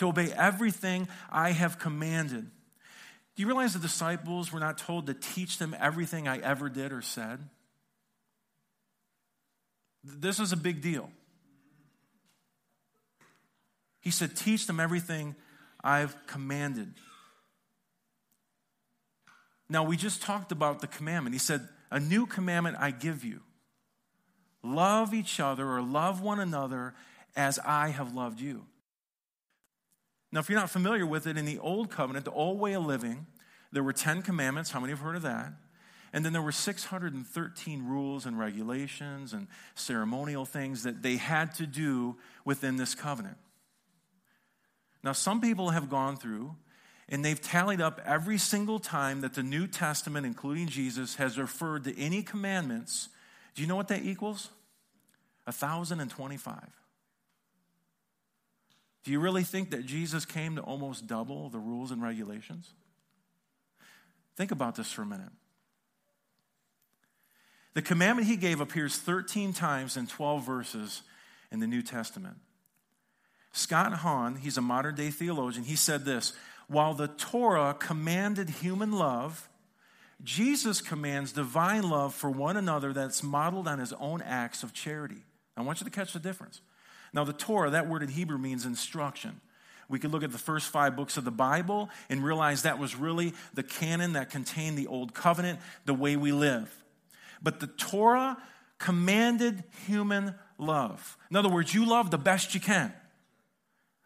to 0.00 0.08
obey 0.08 0.32
everything 0.32 1.06
I 1.30 1.50
have 1.50 1.78
commanded. 1.78 2.44
Do 3.36 3.42
you 3.42 3.46
realize 3.46 3.74
the 3.74 3.78
disciples 3.78 4.50
were 4.50 4.58
not 4.58 4.78
told 4.78 5.06
to 5.06 5.14
teach 5.14 5.58
them 5.58 5.76
everything 5.78 6.26
I 6.26 6.38
ever 6.38 6.70
did 6.70 6.90
or 6.90 7.02
said? 7.02 7.38
This 10.02 10.40
is 10.40 10.52
a 10.52 10.56
big 10.56 10.80
deal. 10.80 11.10
He 14.00 14.10
said, 14.10 14.34
Teach 14.34 14.66
them 14.66 14.80
everything 14.80 15.36
I've 15.84 16.16
commanded. 16.26 16.94
Now, 19.68 19.84
we 19.84 19.98
just 19.98 20.22
talked 20.22 20.50
about 20.50 20.80
the 20.80 20.86
commandment. 20.86 21.34
He 21.34 21.38
said, 21.38 21.68
A 21.90 22.00
new 22.00 22.24
commandment 22.24 22.78
I 22.80 22.90
give 22.90 23.22
you 23.22 23.40
love 24.62 25.12
each 25.12 25.40
other 25.40 25.68
or 25.68 25.82
love 25.82 26.22
one 26.22 26.40
another 26.40 26.94
as 27.36 27.58
I 27.58 27.88
have 27.88 28.14
loved 28.14 28.40
you. 28.40 28.64
Now, 30.32 30.40
if 30.40 30.48
you're 30.48 30.58
not 30.58 30.70
familiar 30.70 31.04
with 31.04 31.26
it, 31.26 31.36
in 31.36 31.44
the 31.44 31.58
Old 31.58 31.90
Covenant, 31.90 32.24
the 32.24 32.30
old 32.30 32.58
way 32.60 32.74
of 32.74 32.86
living, 32.86 33.26
there 33.72 33.82
were 33.82 33.92
10 33.92 34.22
commandments. 34.22 34.70
How 34.70 34.80
many 34.80 34.92
have 34.92 35.00
heard 35.00 35.16
of 35.16 35.22
that? 35.22 35.52
And 36.12 36.24
then 36.24 36.32
there 36.32 36.42
were 36.42 36.52
613 36.52 37.84
rules 37.86 38.26
and 38.26 38.38
regulations 38.38 39.32
and 39.32 39.46
ceremonial 39.74 40.44
things 40.44 40.82
that 40.82 41.02
they 41.02 41.16
had 41.16 41.54
to 41.56 41.66
do 41.66 42.16
within 42.44 42.76
this 42.76 42.94
covenant. 42.94 43.36
Now, 45.02 45.12
some 45.12 45.40
people 45.40 45.70
have 45.70 45.88
gone 45.88 46.16
through 46.16 46.56
and 47.08 47.24
they've 47.24 47.40
tallied 47.40 47.80
up 47.80 48.00
every 48.04 48.38
single 48.38 48.78
time 48.78 49.20
that 49.22 49.34
the 49.34 49.42
New 49.42 49.66
Testament, 49.66 50.26
including 50.26 50.68
Jesus, 50.68 51.16
has 51.16 51.38
referred 51.38 51.84
to 51.84 51.98
any 51.98 52.22
commandments. 52.22 53.08
Do 53.54 53.62
you 53.62 53.68
know 53.68 53.76
what 53.76 53.88
that 53.88 54.04
equals? 54.04 54.50
1,025. 55.44 56.79
Do 59.04 59.10
you 59.10 59.20
really 59.20 59.42
think 59.42 59.70
that 59.70 59.86
Jesus 59.86 60.24
came 60.24 60.56
to 60.56 60.62
almost 60.62 61.06
double 61.06 61.48
the 61.48 61.58
rules 61.58 61.90
and 61.90 62.02
regulations? 62.02 62.70
Think 64.36 64.50
about 64.50 64.76
this 64.76 64.90
for 64.92 65.02
a 65.02 65.06
minute. 65.06 65.32
The 67.74 67.82
commandment 67.82 68.28
he 68.28 68.36
gave 68.36 68.60
appears 68.60 68.96
13 68.98 69.52
times 69.52 69.96
in 69.96 70.06
12 70.06 70.44
verses 70.44 71.02
in 71.50 71.60
the 71.60 71.66
New 71.66 71.82
Testament. 71.82 72.36
Scott 73.52 73.92
Hahn, 73.94 74.36
he's 74.36 74.56
a 74.56 74.62
modern 74.62 74.94
day 74.94 75.10
theologian, 75.10 75.64
he 75.64 75.76
said 75.76 76.04
this 76.04 76.32
While 76.68 76.94
the 76.94 77.08
Torah 77.08 77.74
commanded 77.78 78.50
human 78.50 78.92
love, 78.92 79.48
Jesus 80.22 80.80
commands 80.80 81.32
divine 81.32 81.88
love 81.88 82.14
for 82.14 82.30
one 82.30 82.56
another 82.56 82.92
that's 82.92 83.22
modeled 83.22 83.66
on 83.66 83.78
his 83.78 83.92
own 83.94 84.20
acts 84.22 84.62
of 84.62 84.72
charity. 84.72 85.22
I 85.56 85.62
want 85.62 85.80
you 85.80 85.84
to 85.84 85.90
catch 85.90 86.12
the 86.12 86.18
difference. 86.18 86.60
Now, 87.12 87.24
the 87.24 87.32
Torah, 87.32 87.70
that 87.70 87.88
word 87.88 88.02
in 88.02 88.08
Hebrew 88.08 88.38
means 88.38 88.64
instruction. 88.64 89.40
We 89.88 89.98
could 89.98 90.12
look 90.12 90.22
at 90.22 90.30
the 90.30 90.38
first 90.38 90.68
five 90.68 90.94
books 90.94 91.16
of 91.16 91.24
the 91.24 91.32
Bible 91.32 91.90
and 92.08 92.22
realize 92.22 92.62
that 92.62 92.78
was 92.78 92.94
really 92.94 93.34
the 93.54 93.64
canon 93.64 94.12
that 94.12 94.30
contained 94.30 94.78
the 94.78 94.86
Old 94.86 95.14
Covenant, 95.14 95.58
the 95.84 95.94
way 95.94 96.14
we 96.16 96.30
live. 96.30 96.72
But 97.42 97.58
the 97.58 97.66
Torah 97.66 98.36
commanded 98.78 99.64
human 99.86 100.34
love. 100.58 101.18
In 101.30 101.36
other 101.36 101.48
words, 101.48 101.74
you 101.74 101.84
love 101.84 102.10
the 102.10 102.18
best 102.18 102.54
you 102.54 102.60
can. 102.60 102.92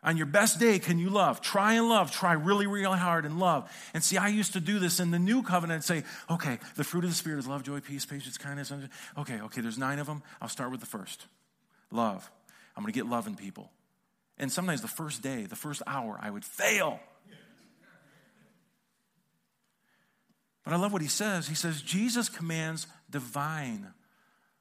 On 0.03 0.19
your 0.19 0.27
best 0.27 0.61
day, 0.61 0.79
can 0.79 0.99
you 0.99 1.09
love? 1.09 1.40
Try 1.40 1.75
and 1.75 1.88
love. 1.88 2.11
Try 2.11 2.33
really, 2.33 2.67
really 2.67 2.99
hard 2.99 3.25
and 3.25 3.38
love. 3.38 3.71
And 3.95 4.05
see, 4.05 4.19
I 4.19 4.29
used 4.29 4.53
to 4.53 4.61
do 4.61 4.79
this 4.79 5.01
in 5.01 5.11
the 5.11 5.19
new 5.19 5.43
covenant 5.43 5.77
and 5.77 5.85
say, 5.85 6.09
okay, 6.31 6.59
the 6.77 6.85
fruit 6.85 7.05
of 7.05 7.11
the 7.11 7.17
Spirit 7.17 7.38
is 7.38 7.47
love, 7.47 7.62
joy, 7.62 7.81
peace, 7.81 8.05
patience, 8.05 8.37
kindness. 8.37 8.71
Okay, 9.19 9.40
okay, 9.40 9.61
there's 9.62 9.79
nine 9.79 9.99
of 9.99 10.07
them. 10.07 10.23
I'll 10.43 10.49
start 10.49 10.71
with 10.71 10.81
the 10.81 10.87
first 10.87 11.27
love. 11.90 12.31
I'm 12.77 12.83
going 12.83 12.93
to 12.93 12.99
get 12.99 13.09
loving 13.09 13.35
people. 13.35 13.71
And 14.39 14.51
sometimes 14.51 14.83
the 14.83 14.89
first 14.89 15.23
day, 15.23 15.47
the 15.47 15.57
first 15.57 15.83
hour, 15.87 16.19
I 16.21 16.31
would 16.31 16.44
fail. 16.44 17.01
But 20.65 20.73
I 20.73 20.77
love 20.77 20.92
what 20.92 21.03
he 21.03 21.09
says. 21.09 21.46
He 21.46 21.55
says, 21.55 21.83
Jesus 21.83 22.29
commands 22.29 22.87
divine 23.11 23.88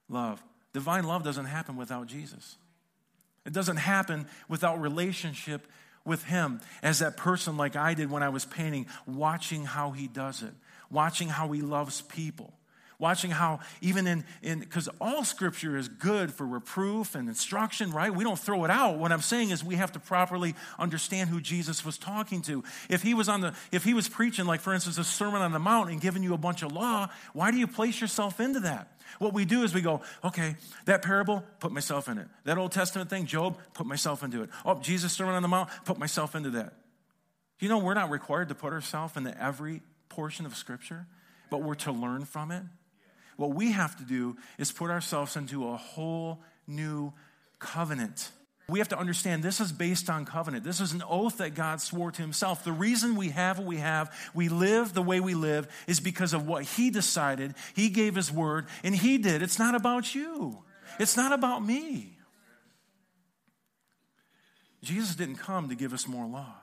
love. 0.09 0.43
Divine 0.73 1.05
love 1.05 1.23
doesn't 1.23 1.45
happen 1.45 1.77
without 1.77 2.07
Jesus. 2.07 2.57
It 3.45 3.53
doesn't 3.53 3.77
happen 3.77 4.27
without 4.47 4.81
relationship 4.81 5.65
with 6.05 6.23
him 6.23 6.59
as 6.81 6.99
that 6.99 7.17
person 7.17 7.57
like 7.57 7.75
I 7.75 7.93
did 7.93 8.11
when 8.11 8.23
I 8.23 8.29
was 8.29 8.45
painting, 8.45 8.87
watching 9.07 9.65
how 9.65 9.91
he 9.91 10.07
does 10.07 10.43
it, 10.43 10.53
watching 10.89 11.29
how 11.29 11.51
he 11.51 11.61
loves 11.61 12.01
people 12.01 12.53
watching 12.99 13.31
how 13.31 13.59
even 13.81 14.07
in 14.07 14.23
in 14.41 14.59
because 14.59 14.89
all 15.01 15.23
scripture 15.23 15.77
is 15.77 15.87
good 15.87 16.33
for 16.33 16.45
reproof 16.45 17.15
and 17.15 17.27
instruction 17.27 17.91
right? 17.91 18.13
We 18.13 18.23
don't 18.23 18.39
throw 18.39 18.63
it 18.65 18.71
out. 18.71 18.97
What 18.97 19.11
i'm 19.11 19.21
saying 19.21 19.49
is 19.49 19.63
we 19.63 19.75
have 19.75 19.91
to 19.93 19.99
properly 19.99 20.55
understand 20.79 21.29
who 21.29 21.41
jesus 21.41 21.85
was 21.85 21.97
talking 21.97 22.41
to. 22.43 22.63
If 22.89 23.01
he 23.01 23.13
was 23.13 23.29
on 23.29 23.41
the 23.41 23.53
if 23.71 23.83
he 23.83 23.93
was 23.93 24.07
preaching 24.07 24.45
like 24.45 24.61
for 24.61 24.73
instance 24.73 24.97
a 24.97 25.03
sermon 25.03 25.41
on 25.41 25.51
the 25.51 25.59
mount 25.59 25.89
and 25.89 25.99
giving 25.99 26.23
you 26.23 26.33
a 26.33 26.37
bunch 26.37 26.61
of 26.61 26.71
law 26.71 27.09
why 27.33 27.51
do 27.51 27.57
you 27.57 27.67
place 27.67 27.99
yourself 28.01 28.39
into 28.39 28.61
that? 28.61 28.89
What 29.19 29.33
we 29.33 29.45
do 29.45 29.63
is 29.63 29.73
we 29.73 29.81
go 29.81 30.01
okay 30.23 30.55
that 30.85 31.01
parable 31.01 31.43
put 31.59 31.71
myself 31.71 32.07
in 32.07 32.17
it. 32.17 32.27
That 32.45 32.57
old 32.57 32.71
testament 32.71 33.09
thing 33.09 33.25
job 33.25 33.57
put 33.73 33.85
myself 33.85 34.23
into 34.23 34.43
it. 34.43 34.49
Oh 34.65 34.79
jesus 34.79 35.13
sermon 35.13 35.35
on 35.35 35.41
the 35.41 35.47
mount 35.47 35.69
put 35.85 35.97
myself 35.97 36.35
into 36.35 36.51
that. 36.51 36.73
You 37.63 37.69
know, 37.69 37.77
we're 37.77 37.93
not 37.93 38.09
required 38.09 38.49
to 38.49 38.55
put 38.55 38.73
ourselves 38.73 39.15
into 39.15 39.41
every 39.41 39.81
portion 40.09 40.45
of 40.45 40.53
Scripture, 40.53 41.07
but 41.49 41.63
we're 41.63 41.75
to 41.75 41.93
learn 41.93 42.25
from 42.25 42.51
it. 42.51 42.63
What 43.37 43.53
we 43.53 43.71
have 43.71 43.97
to 43.97 44.03
do 44.03 44.37
is 44.57 44.71
put 44.71 44.91
ourselves 44.91 45.35
into 45.35 45.67
a 45.69 45.77
whole 45.77 46.41
new 46.67 47.13
covenant. 47.59 48.31
We 48.69 48.79
have 48.79 48.89
to 48.89 48.97
understand 48.97 49.43
this 49.43 49.59
is 49.59 49.73
based 49.73 50.09
on 50.09 50.25
covenant. 50.25 50.63
This 50.63 50.79
is 50.79 50.93
an 50.93 51.03
oath 51.07 51.37
that 51.37 51.53
God 51.53 51.81
swore 51.81 52.11
to 52.11 52.21
himself. 52.21 52.63
The 52.63 52.71
reason 52.71 53.15
we 53.15 53.29
have 53.29 53.59
what 53.59 53.67
we 53.67 53.77
have, 53.77 54.15
we 54.33 54.47
live 54.47 54.93
the 54.93 55.01
way 55.01 55.19
we 55.19 55.33
live, 55.33 55.67
is 55.85 55.99
because 55.99 56.33
of 56.33 56.47
what 56.47 56.63
he 56.63 56.89
decided. 56.89 57.55
He 57.75 57.89
gave 57.89 58.15
his 58.15 58.31
word, 58.31 58.67
and 58.83 58.95
he 58.95 59.17
did. 59.17 59.41
It's 59.41 59.59
not 59.59 59.75
about 59.75 60.15
you, 60.15 60.63
it's 60.99 61.17
not 61.17 61.33
about 61.33 61.63
me. 61.63 62.17
Jesus 64.81 65.15
didn't 65.15 65.37
come 65.37 65.69
to 65.69 65.75
give 65.75 65.93
us 65.93 66.07
more 66.07 66.25
law. 66.25 66.62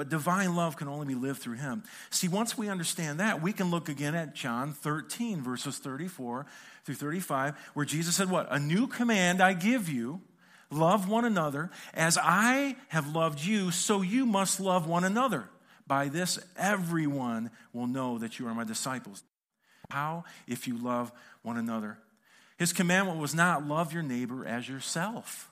But 0.00 0.08
divine 0.08 0.56
love 0.56 0.78
can 0.78 0.88
only 0.88 1.04
be 1.04 1.14
lived 1.14 1.42
through 1.42 1.56
him. 1.56 1.82
See, 2.08 2.26
once 2.26 2.56
we 2.56 2.70
understand 2.70 3.20
that, 3.20 3.42
we 3.42 3.52
can 3.52 3.70
look 3.70 3.90
again 3.90 4.14
at 4.14 4.34
John 4.34 4.72
13, 4.72 5.42
verses 5.42 5.76
34 5.76 6.46
through 6.86 6.94
35, 6.94 7.54
where 7.74 7.84
Jesus 7.84 8.14
said, 8.14 8.30
What? 8.30 8.46
A 8.50 8.58
new 8.58 8.86
command 8.86 9.42
I 9.42 9.52
give 9.52 9.90
you 9.90 10.22
love 10.70 11.06
one 11.06 11.26
another. 11.26 11.70
As 11.92 12.16
I 12.16 12.76
have 12.88 13.14
loved 13.14 13.44
you, 13.44 13.70
so 13.70 14.00
you 14.00 14.24
must 14.24 14.58
love 14.58 14.86
one 14.86 15.04
another. 15.04 15.50
By 15.86 16.08
this, 16.08 16.38
everyone 16.56 17.50
will 17.74 17.86
know 17.86 18.16
that 18.20 18.38
you 18.38 18.48
are 18.48 18.54
my 18.54 18.64
disciples. 18.64 19.22
How? 19.90 20.24
If 20.46 20.66
you 20.66 20.78
love 20.78 21.12
one 21.42 21.58
another. 21.58 21.98
His 22.56 22.72
commandment 22.72 23.18
was 23.18 23.34
not 23.34 23.68
love 23.68 23.92
your 23.92 24.02
neighbor 24.02 24.46
as 24.46 24.66
yourself. 24.66 25.49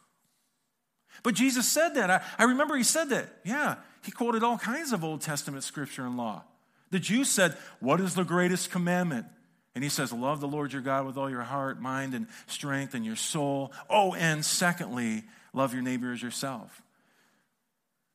But 1.23 1.35
Jesus 1.35 1.69
said 1.69 1.91
that. 1.91 2.11
I, 2.11 2.23
I 2.39 2.45
remember 2.45 2.77
he 2.77 2.83
said 2.83 3.11
that. 3.11 3.29
Yeah, 3.45 3.77
he 4.05 4.13
quoted 4.13 4.43
all 4.43 4.59
kinds 4.59 4.93
of 4.93 5.05
Old 5.05 5.21
Testament 5.21 5.65
scripture 5.65 6.05
and 6.05 6.17
law. 6.17 6.45
The 6.91 6.99
Jews 6.99 7.29
said, 7.31 7.57
What 7.81 8.01
is 8.01 8.15
the 8.15 8.25
greatest 8.25 8.71
commandment? 8.71 9.27
And 9.75 9.85
he 9.85 9.91
says, 9.91 10.13
Love 10.13 10.41
the 10.41 10.49
Lord 10.49 10.73
your 10.73 10.83
God 10.83 11.07
with 11.07 11.17
all 11.17 11.31
your 11.31 11.43
heart, 11.43 11.81
mind, 11.81 12.15
and 12.15 12.27
strength, 12.47 12.95
and 12.95 13.05
your 13.05 13.17
soul. 13.17 13.73
Oh, 13.89 14.15
and 14.15 14.45
secondly, 14.45 15.25
love 15.53 15.73
your 15.73 15.83
neighbor 15.83 16.13
as 16.13 16.23
yourself. 16.23 16.83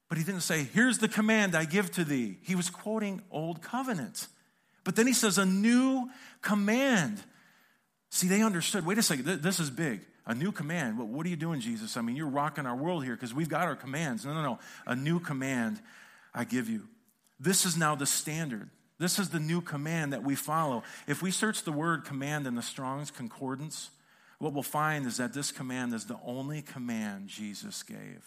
But 0.10 0.18
he 0.18 0.24
didn't 0.24 0.42
say, 0.42 0.64
Here's 0.74 0.98
the 0.98 1.08
command 1.08 1.56
I 1.56 1.66
give 1.66 1.92
to 1.92 2.04
thee. 2.04 2.38
He 2.42 2.56
was 2.56 2.70
quoting 2.70 3.22
Old 3.32 3.62
Covenant. 3.62 4.28
But 4.84 4.96
then 4.96 5.08
he 5.08 5.14
says, 5.14 5.38
A 5.38 5.46
new 5.46 6.10
command. 6.42 7.24
See, 8.10 8.28
they 8.28 8.44
understood 8.44 8.86
wait 8.86 8.98
a 8.98 9.04
second, 9.04 9.26
this 9.42 9.60
is 9.60 9.70
big. 9.70 10.02
A 10.26 10.34
new 10.34 10.52
command. 10.52 10.98
What, 10.98 11.08
what 11.08 11.26
are 11.26 11.30
you 11.30 11.36
doing, 11.36 11.60
Jesus? 11.60 11.98
I 11.98 12.02
mean, 12.02 12.16
you're 12.16 12.28
rocking 12.28 12.66
our 12.66 12.76
world 12.76 13.04
here 13.04 13.14
because 13.14 13.34
we've 13.34 13.50
got 13.50 13.68
our 13.68 13.76
commands. 13.76 14.26
No, 14.26 14.34
no, 14.34 14.42
no. 14.42 14.60
A 14.86 14.96
new 14.96 15.20
command 15.20 15.82
I 16.34 16.46
give 16.46 16.70
you. 16.70 16.88
This 17.40 17.66
is 17.66 17.76
now 17.76 17.96
the 17.96 18.06
standard. 18.06 18.70
This 19.00 19.20
is 19.20 19.30
the 19.30 19.40
new 19.40 19.60
command 19.60 20.14
that 20.14 20.24
we 20.24 20.36
follow. 20.36 20.84
If 21.08 21.22
we 21.22 21.32
search 21.32 21.64
the 21.64 21.72
word 21.72 22.06
command 22.06 22.48
in 22.48 22.56
the 22.56 22.62
Strong's 22.62 23.12
Concordance, 23.12 23.90
what 24.40 24.54
we'll 24.54 24.64
find 24.64 25.06
is 25.06 25.18
that 25.18 25.34
this 25.34 25.52
command 25.52 25.94
is 25.94 26.06
the 26.06 26.20
only 26.26 26.62
command 26.62 27.28
Jesus 27.28 27.84
gave. 27.84 28.24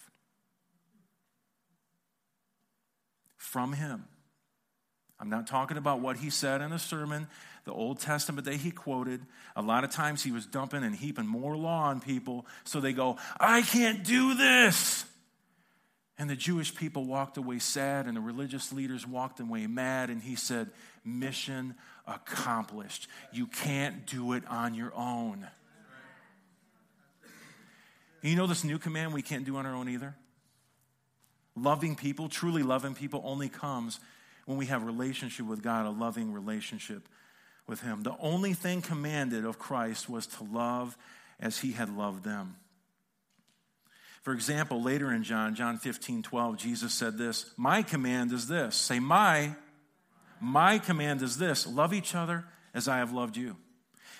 From 3.36 3.72
him. 3.72 4.04
I'm 5.18 5.30
not 5.30 5.46
talking 5.46 5.76
about 5.76 6.00
what 6.00 6.18
he 6.18 6.30
said 6.30 6.60
in 6.60 6.72
a 6.72 6.78
sermon 6.78 7.26
the 7.66 7.72
Old 7.72 7.98
Testament 7.98 8.44
that 8.46 8.54
he 8.54 8.70
quoted, 8.70 9.20
a 9.56 9.60
lot 9.60 9.82
of 9.82 9.90
times 9.90 10.22
he 10.22 10.30
was 10.30 10.46
dumping 10.46 10.84
and 10.84 10.94
heaping 10.94 11.26
more 11.26 11.56
law 11.56 11.86
on 11.86 12.00
people. 12.00 12.46
So 12.62 12.78
they 12.78 12.92
go, 12.92 13.18
I 13.40 13.62
can't 13.62 14.04
do 14.04 14.34
this. 14.34 15.04
And 16.16 16.30
the 16.30 16.36
Jewish 16.36 16.74
people 16.74 17.04
walked 17.04 17.36
away 17.36 17.58
sad, 17.58 18.06
and 18.06 18.16
the 18.16 18.20
religious 18.20 18.72
leaders 18.72 19.04
walked 19.04 19.40
away 19.40 19.66
mad. 19.66 20.10
And 20.10 20.22
he 20.22 20.36
said, 20.36 20.70
Mission 21.04 21.74
accomplished. 22.06 23.08
You 23.32 23.48
can't 23.48 24.06
do 24.06 24.32
it 24.32 24.46
on 24.46 24.74
your 24.74 24.92
own. 24.94 25.46
And 28.22 28.30
you 28.30 28.36
know 28.36 28.46
this 28.46 28.62
new 28.62 28.78
command 28.78 29.12
we 29.12 29.22
can't 29.22 29.44
do 29.44 29.56
on 29.56 29.66
our 29.66 29.74
own 29.74 29.88
either? 29.88 30.14
Loving 31.56 31.96
people, 31.96 32.28
truly 32.28 32.62
loving 32.62 32.94
people, 32.94 33.22
only 33.24 33.48
comes 33.48 33.98
when 34.46 34.56
we 34.56 34.66
have 34.66 34.84
relationship 34.84 35.46
with 35.46 35.62
God, 35.62 35.86
a 35.86 35.90
loving 35.90 36.32
relationship 36.32 37.08
with 37.66 37.80
him. 37.82 38.02
The 38.02 38.16
only 38.20 38.54
thing 38.54 38.80
commanded 38.80 39.44
of 39.44 39.58
Christ 39.58 40.08
was 40.08 40.26
to 40.28 40.44
love 40.44 40.96
as 41.38 41.58
he 41.58 41.72
had 41.72 41.94
loved 41.94 42.24
them. 42.24 42.56
For 44.22 44.32
example, 44.32 44.82
later 44.82 45.12
in 45.12 45.22
John, 45.22 45.54
John 45.54 45.78
15, 45.78 46.22
12, 46.22 46.56
Jesus 46.56 46.92
said 46.92 47.18
this 47.18 47.52
My 47.56 47.82
command 47.82 48.32
is 48.32 48.48
this. 48.48 48.74
Say, 48.74 48.98
my. 48.98 49.54
My 50.40 50.78
command 50.78 51.22
is 51.22 51.38
this 51.38 51.66
love 51.66 51.94
each 51.94 52.14
other 52.14 52.44
as 52.74 52.88
I 52.88 52.98
have 52.98 53.12
loved 53.12 53.36
you. 53.36 53.56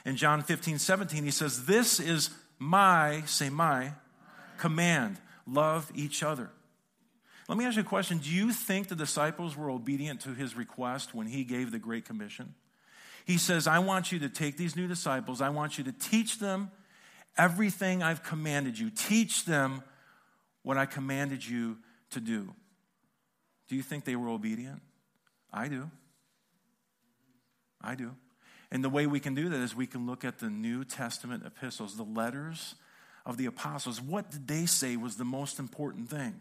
In 0.04 0.16
John 0.16 0.42
15, 0.42 0.78
17, 0.78 1.24
he 1.24 1.30
says, 1.30 1.66
This 1.66 2.00
is 2.00 2.30
my, 2.58 3.22
say, 3.26 3.48
my 3.48 3.92
command. 4.58 5.18
Love 5.46 5.90
each 5.94 6.22
other. 6.22 6.50
Let 7.48 7.58
me 7.58 7.64
ask 7.64 7.76
you 7.76 7.82
a 7.82 7.84
question. 7.84 8.18
Do 8.18 8.30
you 8.30 8.52
think 8.52 8.88
the 8.88 8.96
disciples 8.96 9.56
were 9.56 9.70
obedient 9.70 10.20
to 10.22 10.34
his 10.34 10.56
request 10.56 11.14
when 11.14 11.26
he 11.26 11.44
gave 11.44 11.70
the 11.70 11.78
Great 11.78 12.04
Commission? 12.04 12.54
He 13.24 13.38
says, 13.38 13.66
I 13.66 13.78
want 13.80 14.12
you 14.12 14.18
to 14.20 14.28
take 14.28 14.56
these 14.56 14.76
new 14.76 14.86
disciples, 14.86 15.40
I 15.40 15.48
want 15.50 15.78
you 15.78 15.84
to 15.84 15.92
teach 15.92 16.38
them 16.38 16.70
everything 17.38 18.02
I've 18.02 18.22
commanded 18.22 18.78
you. 18.78 18.90
Teach 18.90 19.44
them 19.44 19.82
what 20.62 20.76
I 20.76 20.86
commanded 20.86 21.46
you 21.46 21.78
to 22.10 22.20
do. 22.20 22.54
Do 23.68 23.76
you 23.76 23.82
think 23.82 24.04
they 24.04 24.16
were 24.16 24.28
obedient? 24.28 24.80
I 25.52 25.68
do. 25.68 25.90
I 27.80 27.94
do. 27.94 28.12
And 28.70 28.82
the 28.82 28.88
way 28.88 29.06
we 29.06 29.20
can 29.20 29.34
do 29.34 29.48
that 29.48 29.60
is 29.60 29.74
we 29.74 29.86
can 29.86 30.06
look 30.06 30.24
at 30.24 30.38
the 30.38 30.50
New 30.50 30.84
Testament 30.84 31.44
epistles, 31.46 31.96
the 31.96 32.02
letters 32.02 32.74
of 33.24 33.36
the 33.36 33.46
apostles. 33.46 34.00
What 34.00 34.30
did 34.30 34.48
they 34.48 34.66
say 34.66 34.96
was 34.96 35.16
the 35.16 35.24
most 35.24 35.58
important 35.58 36.10
thing? 36.10 36.40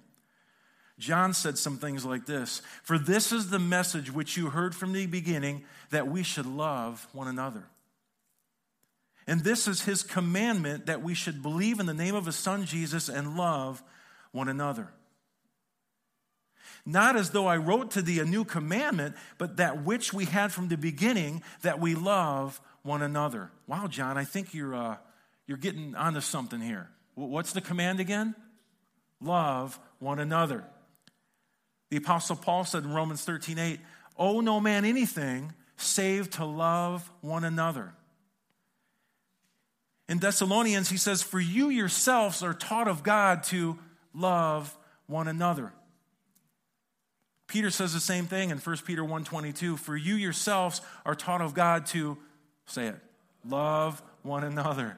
John 0.98 1.34
said 1.34 1.58
some 1.58 1.78
things 1.78 2.06
like 2.06 2.26
this 2.26 2.62
For 2.84 2.98
this 2.98 3.32
is 3.32 3.50
the 3.50 3.60
message 3.60 4.12
which 4.12 4.38
you 4.38 4.50
heard 4.50 4.76
from 4.76 4.94
the 4.94 5.06
beginning, 5.06 5.64
that 5.90 6.08
we 6.08 6.24
should 6.24 6.46
love 6.46 7.08
one 7.14 7.28
another. 7.28 7.68
And 9.28 9.44
this 9.44 9.68
is 9.68 9.82
his 9.82 10.04
commandment 10.04 10.86
that 10.86 11.02
we 11.02 11.14
should 11.16 11.42
believe 11.42 11.80
in 11.80 11.88
the 11.88 11.94
name 11.94 12.16
of 12.16 12.28
his 12.28 12.36
son 12.36 12.66
Jesus 12.66 13.10
and 13.10 13.36
love 13.36 13.84
one 14.32 14.48
another. 14.48 14.90
Not 16.86 17.16
as 17.16 17.32
though 17.32 17.48
I 17.48 17.58
wrote 17.58 17.92
to 17.92 18.04
thee 18.04 18.20
a 18.20 18.26
new 18.26 18.46
commandment, 18.46 19.16
but 19.40 19.58
that 19.58 19.84
which 19.84 20.14
we 20.14 20.26
had 20.26 20.52
from 20.52 20.68
the 20.68 20.78
beginning, 20.78 21.42
that 21.64 21.80
we 21.80 21.96
love 21.96 22.62
one 22.84 23.02
another. 23.02 23.50
Wow, 23.66 23.88
John, 23.88 24.20
I 24.20 24.24
think 24.24 24.54
you're, 24.54 24.76
uh, 24.76 24.98
you're 25.48 25.58
getting 25.58 25.96
onto 25.96 26.22
something 26.22 26.62
here. 26.62 26.90
What's 27.16 27.54
the 27.54 27.62
command 27.62 28.00
again? 28.00 28.36
Love 29.20 29.80
one 29.98 30.20
another. 30.20 30.66
The 31.90 31.98
Apostle 31.98 32.36
Paul 32.36 32.66
said 32.66 32.84
in 32.84 32.94
Romans 32.94 33.24
13 33.24 33.60
8, 33.60 33.80
Owe 34.18 34.42
no 34.42 34.60
man 34.60 34.86
anything 34.86 35.54
save 35.78 36.30
to 36.32 36.46
love 36.46 37.10
one 37.22 37.44
another. 37.44 37.94
In 40.08 40.20
Thessalonians, 40.20 40.90
he 40.90 40.98
says, 40.98 41.22
For 41.22 41.40
you 41.40 41.70
yourselves 41.70 42.44
are 42.44 42.54
taught 42.54 42.88
of 42.88 43.04
God 43.04 43.44
to 43.46 43.78
love 44.14 44.76
one 45.08 45.28
another. 45.28 45.74
Peter 47.48 47.70
says 47.70 47.94
the 47.94 48.00
same 48.00 48.26
thing 48.26 48.50
in 48.50 48.58
1 48.58 48.78
Peter 48.86 49.04
1:22, 49.04 49.78
for 49.78 49.96
you 49.96 50.16
yourselves 50.16 50.82
are 51.06 51.16
taught 51.16 51.42
of 51.42 51.54
God 51.54 51.86
to 51.88 52.18
say 52.66 52.88
it, 52.88 53.00
love 53.48 54.02
one 54.24 54.44
another. 54.44 54.98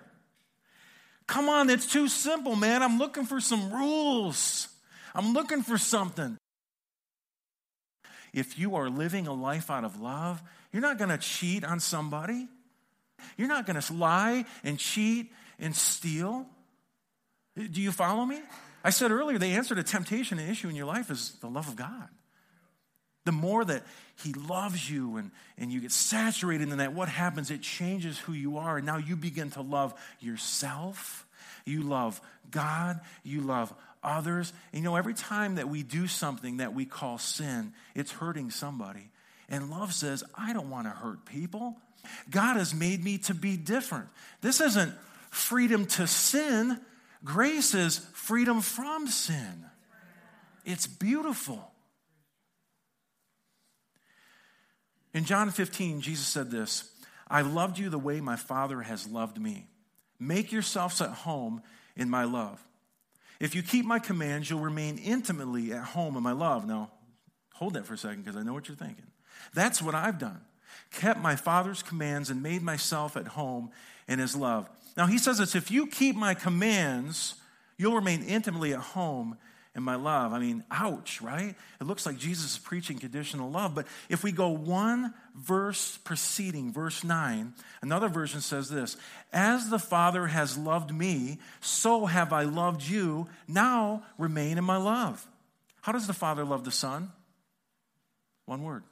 Come 1.28 1.50
on, 1.50 1.70
it's 1.70 1.92
too 1.92 2.08
simple, 2.08 2.56
man. 2.56 2.82
I'm 2.82 2.98
looking 2.98 3.26
for 3.26 3.42
some 3.42 3.72
rules. 3.72 4.70
I'm 5.14 5.34
looking 5.34 5.62
for 5.62 5.78
something 5.78 6.38
if 8.38 8.60
you 8.60 8.76
are 8.76 8.88
living 8.88 9.26
a 9.26 9.34
life 9.34 9.72
out 9.72 9.84
of 9.84 10.00
love, 10.00 10.42
you're 10.72 10.82
not 10.82 11.00
going 11.00 11.10
to 11.10 11.18
cheat 11.18 11.64
on 11.64 11.80
somebody. 11.80 12.48
You're 13.36 13.48
not 13.48 13.66
going 13.66 13.82
to 13.82 13.94
lie 13.94 14.46
and 14.64 14.78
cheat 14.78 15.32
and 15.60 15.76
steal. 15.76 16.46
Do 17.56 17.82
you 17.82 17.92
follow 17.92 18.26
me? 18.26 18.40
I 18.84 18.92
said 18.92 19.10
earlier, 19.10 19.40
the 19.40 19.48
answer 19.48 19.74
to 19.74 19.82
temptation 19.82 20.38
and 20.38 20.52
issue 20.52 20.70
in 20.70 20.76
your 20.76 20.86
life 20.86 21.10
is 21.10 21.32
the 21.42 21.48
love 21.48 21.68
of 21.68 21.76
God. 21.76 22.10
The 23.26 23.32
more 23.32 23.66
that 23.66 23.84
He 24.24 24.34
loves 24.34 24.90
you 24.90 25.18
and, 25.18 25.32
and 25.58 25.72
you 25.72 25.82
get 25.82 25.92
saturated 25.92 26.70
in 26.70 26.78
that, 26.78 26.94
what 26.94 27.10
happens? 27.10 27.50
It 27.50 27.62
changes 27.62 28.20
who 28.20 28.34
you 28.34 28.58
are. 28.60 28.78
And 28.78 28.86
now 28.86 28.98
you 28.98 29.16
begin 29.16 29.50
to 29.52 29.62
love 29.62 29.96
yourself. 30.20 31.26
You 31.66 31.82
love 31.82 32.22
God. 32.52 33.00
You 33.24 33.42
love 33.42 33.74
others. 34.08 34.53
You 34.72 34.82
know, 34.82 34.95
every 34.95 35.14
time 35.14 35.55
that 35.55 35.70
we 35.70 35.84
do 35.84 36.08
something 36.08 36.58
that 36.58 36.74
we 36.74 36.86
call 36.86 37.18
sin, 37.18 37.74
it's 37.93 38.12
hurting 38.12 38.49
somebody. 38.49 39.12
And 39.49 39.70
love 39.70 39.93
says, 39.93 40.24
I 40.36 40.53
don't 40.53 40.70
want 40.70 40.88
to 40.88 40.91
hurt 40.91 41.26
people. 41.26 41.78
God 42.30 42.55
has 42.58 42.74
made 42.74 43.03
me 43.03 43.18
to 43.20 43.34
be 43.34 43.58
different. 43.58 44.08
This 44.41 44.62
isn't 44.62 44.93
freedom 45.30 45.86
to 45.86 46.08
sin, 46.08 46.80
grace 47.24 47.74
is 47.74 47.99
freedom 48.14 48.62
from 48.62 49.08
sin. 49.08 49.66
It's 50.66 50.88
beautiful. 50.88 51.72
In 55.14 55.26
John 55.26 55.49
15, 55.49 56.01
Jesus 56.01 56.28
said 56.28 56.51
this 56.51 56.89
I 57.28 57.41
loved 57.41 57.78
you 57.78 57.89
the 57.89 57.99
way 57.99 58.22
my 58.22 58.36
Father 58.36 58.82
has 58.82 59.08
loved 59.08 59.39
me. 59.39 59.68
Make 60.20 60.51
yourselves 60.51 61.01
at 61.01 61.10
home 61.10 61.62
in 61.95 62.10
my 62.10 62.24
love. 62.24 62.62
If 63.40 63.56
you 63.56 63.62
keep 63.62 63.86
my 63.86 64.00
commands, 64.00 64.50
you'll 64.50 64.60
remain 64.60 64.98
intimately 64.98 65.74
at 65.74 65.84
home 65.84 66.18
in 66.18 66.24
my 66.24 66.32
love. 66.32 66.68
Now, 66.68 66.92
hold 67.54 67.74
that 67.76 67.86
for 67.86 67.94
a 67.94 67.98
second 67.98 68.24
because 68.24 68.36
I 68.36 68.44
know 68.44 68.54
what 68.54 68.68
you're 68.68 68.78
thinking. 68.78 69.06
That's 69.54 69.82
what 69.82 69.96
I've 69.96 70.20
done. 70.20 70.42
Kept 70.92 71.20
my 71.20 71.36
Father's 71.36 71.84
commands 71.84 72.30
and 72.30 72.42
made 72.42 72.62
myself 72.62 73.18
at 73.18 73.28
home 73.28 73.72
in 74.08 74.20
his 74.20 74.36
love. 74.36 74.70
Now, 74.96 75.06
he 75.06 75.18
says 75.18 75.38
this 75.38 75.56
if 75.56 75.70
you 75.70 75.88
keep 75.88 76.16
my 76.16 76.34
commands, 76.34 77.36
you'll 77.78 77.96
remain 77.96 78.24
intimately 78.24 78.74
at 78.74 78.80
home 78.80 79.38
in 79.78 79.84
my 79.84 79.96
love. 79.96 80.34
I 80.34 80.40
mean, 80.40 80.64
ouch, 80.72 81.22
right? 81.22 81.56
It 81.80 81.84
looks 81.84 82.08
like 82.08 82.18
Jesus 82.18 82.54
is 82.54 82.58
preaching 82.58 82.98
conditional 82.98 83.52
love. 83.52 83.76
But 83.76 83.86
if 84.10 84.24
we 84.24 84.32
go 84.32 84.50
one 84.50 85.14
verse 85.36 85.98
preceding, 86.04 86.74
verse 86.74 87.04
9, 87.04 87.54
another 87.84 88.10
version 88.10 88.42
says 88.42 88.70
this 88.70 88.98
As 89.32 89.70
the 89.70 89.80
Father 89.80 90.26
has 90.26 90.58
loved 90.58 90.94
me, 90.94 91.38
so 91.62 92.08
have 92.08 92.34
I 92.34 92.44
loved 92.44 92.82
you. 92.82 93.28
Now 93.48 94.04
remain 94.18 94.58
in 94.58 94.64
my 94.64 94.78
love. 94.78 95.26
How 95.82 95.92
does 95.92 96.08
the 96.08 96.14
Father 96.14 96.44
love 96.44 96.66
the 96.66 96.72
Son? 96.72 97.12
One 98.48 98.64
word 98.64 98.84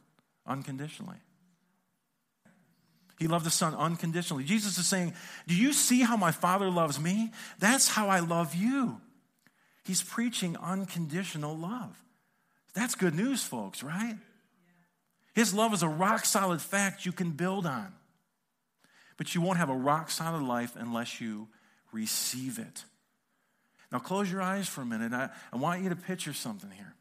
unconditionally. 0.46 1.18
He 3.18 3.28
loved 3.28 3.46
the 3.46 3.50
Son 3.50 3.74
unconditionally. 3.74 4.44
Jesus 4.44 4.78
is 4.78 4.86
saying, 4.86 5.14
Do 5.48 5.56
you 5.56 5.74
see 5.74 6.02
how 6.02 6.16
my 6.16 6.32
Father 6.32 6.70
loves 6.70 7.00
me? 7.00 7.32
That's 7.58 7.88
how 7.88 8.08
I 8.08 8.20
love 8.20 8.54
you. 8.54 9.02
He's 9.86 10.02
preaching 10.02 10.58
unconditional 10.58 11.56
love. 11.56 12.02
That's 12.74 12.96
good 12.96 13.14
news, 13.14 13.44
folks, 13.44 13.84
right? 13.84 14.18
His 15.34 15.54
love 15.54 15.74
is 15.74 15.84
a 15.84 15.88
rock 15.88 16.26
solid 16.26 16.62
fact 16.62 17.06
you 17.06 17.12
can 17.12 17.32
build 17.32 17.66
on. 17.66 17.94
But 19.18 19.34
you 19.36 19.42
won't 19.42 19.60
have 19.60 19.70
a 19.70 19.76
rock 19.76 20.10
solid 20.10 20.44
life 20.44 20.76
unless 20.76 21.22
you 21.22 21.48
receive 21.92 22.58
it. 22.58 22.84
Now, 23.92 24.00
close 24.00 24.30
your 24.30 24.42
eyes 24.42 24.68
for 24.68 24.82
a 24.82 24.86
minute. 24.86 25.14
I, 25.14 25.30
I 25.54 25.58
want 25.58 25.84
you 25.84 25.90
to 25.90 25.96
picture 25.96 26.34
something 26.34 26.72
here. 26.72 26.96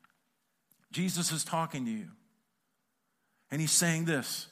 Jesus 0.93 1.33
is 1.33 1.43
talking 1.43 1.87
to 1.87 1.91
you, 1.91 2.09
and 3.51 3.61
he's 3.61 3.73
saying 3.73 4.05
this 4.05 4.47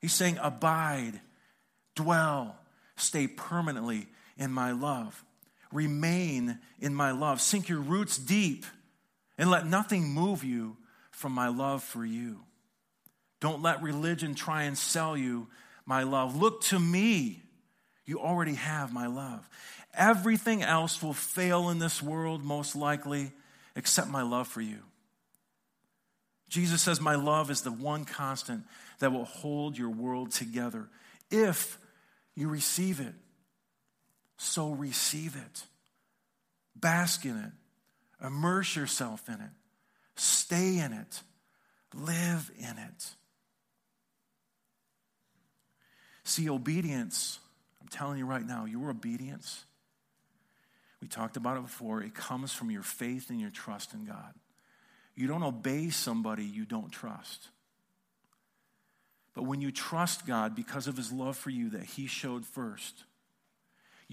He's 0.00 0.12
saying, 0.12 0.38
Abide, 0.42 1.20
dwell, 1.94 2.56
stay 2.96 3.26
permanently 3.26 4.06
in 4.36 4.50
my 4.52 4.72
love 4.72 5.24
remain 5.74 6.58
in 6.80 6.94
my 6.94 7.10
love. 7.10 7.40
Sink 7.40 7.68
your 7.68 7.80
roots 7.80 8.16
deep 8.16 8.64
and 9.36 9.50
let 9.50 9.66
nothing 9.66 10.08
move 10.08 10.44
you 10.44 10.76
from 11.10 11.32
my 11.32 11.48
love 11.48 11.82
for 11.82 12.04
you. 12.04 12.40
Don't 13.40 13.62
let 13.62 13.82
religion 13.82 14.34
try 14.34 14.62
and 14.62 14.78
sell 14.78 15.16
you 15.16 15.48
my 15.84 16.04
love. 16.04 16.40
Look 16.40 16.62
to 16.62 16.78
me. 16.78 17.42
You 18.06 18.20
already 18.20 18.54
have 18.54 18.92
my 18.92 19.06
love. 19.06 19.48
Everything 19.94 20.62
else 20.62 21.02
will 21.02 21.12
fail 21.12 21.70
in 21.70 21.78
this 21.78 22.02
world, 22.02 22.42
most 22.42 22.76
likely, 22.76 23.32
except 23.76 24.08
my 24.08 24.22
love 24.22 24.48
for 24.48 24.60
you. 24.60 24.78
Jesus 26.48 26.82
says, 26.82 27.00
My 27.00 27.14
love 27.16 27.50
is 27.50 27.62
the 27.62 27.72
one 27.72 28.04
constant 28.04 28.64
that 29.00 29.12
will 29.12 29.24
hold 29.24 29.76
your 29.76 29.90
world 29.90 30.30
together 30.30 30.88
if 31.30 31.78
you 32.34 32.48
receive 32.48 33.00
it. 33.00 33.14
So 34.36 34.70
receive 34.70 35.36
it. 35.36 35.64
Bask 36.76 37.24
in 37.24 37.36
it. 37.36 37.52
Immerse 38.24 38.76
yourself 38.76 39.28
in 39.28 39.34
it. 39.34 39.50
Stay 40.16 40.78
in 40.78 40.92
it. 40.92 41.22
Live 41.94 42.50
in 42.58 42.78
it. 42.78 43.06
See, 46.24 46.48
obedience, 46.48 47.38
I'm 47.80 47.88
telling 47.88 48.18
you 48.18 48.26
right 48.26 48.44
now, 48.44 48.64
your 48.64 48.90
obedience, 48.90 49.64
we 51.00 51.08
talked 51.08 51.36
about 51.36 51.58
it 51.58 51.62
before, 51.62 52.02
it 52.02 52.14
comes 52.14 52.52
from 52.52 52.70
your 52.70 52.82
faith 52.82 53.28
and 53.28 53.40
your 53.40 53.50
trust 53.50 53.92
in 53.92 54.06
God. 54.06 54.34
You 55.14 55.26
don't 55.26 55.42
obey 55.42 55.90
somebody 55.90 56.44
you 56.44 56.64
don't 56.64 56.90
trust. 56.90 57.48
But 59.34 59.44
when 59.44 59.60
you 59.60 59.70
trust 59.70 60.26
God 60.26 60.54
because 60.54 60.86
of 60.86 60.96
his 60.96 61.12
love 61.12 61.36
for 61.36 61.50
you 61.50 61.70
that 61.70 61.84
he 61.84 62.06
showed 62.06 62.46
first, 62.46 63.04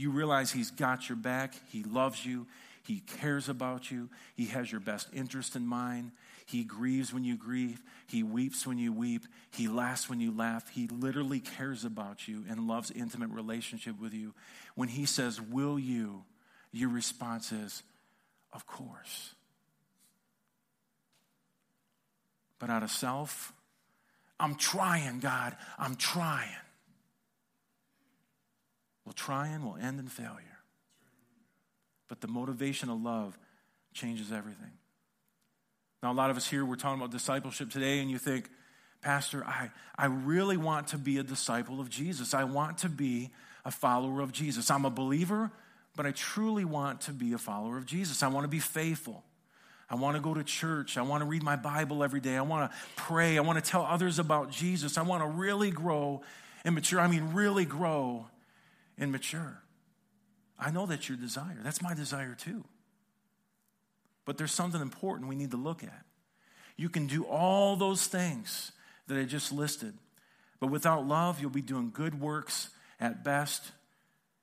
you 0.01 0.11
realize 0.11 0.51
He's 0.51 0.71
got 0.71 1.07
your 1.07 1.15
back, 1.15 1.53
He 1.69 1.83
loves 1.83 2.25
you, 2.25 2.47
He 2.83 3.01
cares 3.19 3.49
about 3.49 3.91
you, 3.91 4.09
He 4.35 4.47
has 4.47 4.71
your 4.71 4.81
best 4.81 5.07
interest 5.13 5.55
in 5.55 5.65
mind. 5.65 6.11
He 6.47 6.63
grieves 6.63 7.13
when 7.13 7.23
you 7.23 7.37
grieve, 7.37 7.81
He 8.07 8.23
weeps 8.23 8.65
when 8.65 8.77
you 8.77 8.91
weep, 8.91 9.23
He 9.51 9.67
laughs 9.67 10.09
when 10.09 10.19
you 10.19 10.35
laugh. 10.35 10.67
He 10.69 10.87
literally 10.87 11.39
cares 11.39 11.85
about 11.85 12.27
you 12.27 12.43
and 12.49 12.67
loves 12.67 12.91
intimate 12.91 13.29
relationship 13.29 13.99
with 14.01 14.13
you. 14.13 14.33
When 14.75 14.89
He 14.89 15.05
says, 15.05 15.39
Will 15.39 15.77
you? 15.77 16.23
Your 16.71 16.89
response 16.89 17.51
is, 17.51 17.83
Of 18.51 18.65
course. 18.65 19.33
But 22.59 22.69
out 22.69 22.83
of 22.83 22.91
self, 22.91 23.53
I'm 24.39 24.55
trying, 24.55 25.19
God, 25.19 25.55
I'm 25.77 25.95
trying. 25.95 26.49
Well, 29.05 29.13
trying 29.13 29.63
will 29.63 29.77
end 29.77 29.99
in 29.99 30.07
failure. 30.07 30.59
But 32.07 32.21
the 32.21 32.27
motivation 32.27 32.89
of 32.89 33.01
love 33.01 33.37
changes 33.93 34.31
everything. 34.31 34.71
Now, 36.03 36.11
a 36.11 36.13
lot 36.13 36.29
of 36.29 36.37
us 36.37 36.47
here, 36.47 36.65
we're 36.65 36.75
talking 36.75 36.99
about 36.99 37.11
discipleship 37.11 37.69
today, 37.69 37.99
and 37.99 38.09
you 38.09 38.17
think, 38.17 38.49
Pastor, 39.01 39.43
I, 39.45 39.69
I 39.97 40.05
really 40.07 40.57
want 40.57 40.87
to 40.89 40.97
be 40.97 41.17
a 41.17 41.23
disciple 41.23 41.79
of 41.79 41.89
Jesus. 41.89 42.33
I 42.33 42.43
want 42.43 42.79
to 42.79 42.89
be 42.89 43.29
a 43.65 43.71
follower 43.71 44.21
of 44.21 44.31
Jesus. 44.31 44.69
I'm 44.69 44.85
a 44.85 44.89
believer, 44.89 45.51
but 45.95 46.05
I 46.05 46.11
truly 46.11 46.65
want 46.65 47.01
to 47.01 47.11
be 47.11 47.33
a 47.33 47.37
follower 47.37 47.77
of 47.77 47.85
Jesus. 47.85 48.23
I 48.23 48.27
want 48.27 48.43
to 48.43 48.49
be 48.49 48.59
faithful. 48.59 49.23
I 49.89 49.95
want 49.95 50.15
to 50.15 50.21
go 50.21 50.33
to 50.33 50.43
church. 50.43 50.97
I 50.97 51.01
want 51.01 51.21
to 51.21 51.25
read 51.25 51.43
my 51.43 51.55
Bible 51.55 52.03
every 52.03 52.21
day. 52.21 52.37
I 52.37 52.41
want 52.41 52.71
to 52.71 52.77
pray. 52.95 53.37
I 53.37 53.41
want 53.41 53.63
to 53.63 53.69
tell 53.69 53.83
others 53.83 54.19
about 54.19 54.49
Jesus. 54.49 54.97
I 54.97 55.01
want 55.01 55.21
to 55.21 55.27
really 55.27 55.69
grow 55.69 56.21
and 56.63 56.75
mature. 56.75 56.99
I 56.99 57.07
mean, 57.07 57.33
really 57.33 57.65
grow 57.65 58.27
and 59.01 59.11
mature. 59.11 59.61
I 60.57 60.69
know 60.69 60.85
that's 60.85 61.09
your 61.09 61.17
desire. 61.17 61.57
That's 61.63 61.81
my 61.81 61.95
desire 61.95 62.35
too. 62.35 62.63
But 64.23 64.37
there's 64.37 64.53
something 64.53 64.79
important 64.79 65.27
we 65.27 65.35
need 65.35 65.51
to 65.51 65.57
look 65.57 65.83
at. 65.83 66.05
You 66.77 66.87
can 66.87 67.07
do 67.07 67.23
all 67.23 67.75
those 67.75 68.05
things 68.05 68.71
that 69.07 69.17
I 69.17 69.23
just 69.23 69.51
listed, 69.51 69.95
but 70.59 70.67
without 70.67 71.05
love, 71.05 71.41
you'll 71.41 71.49
be 71.49 71.61
doing 71.61 71.89
good 71.91 72.21
works 72.21 72.69
at 72.99 73.23
best 73.23 73.71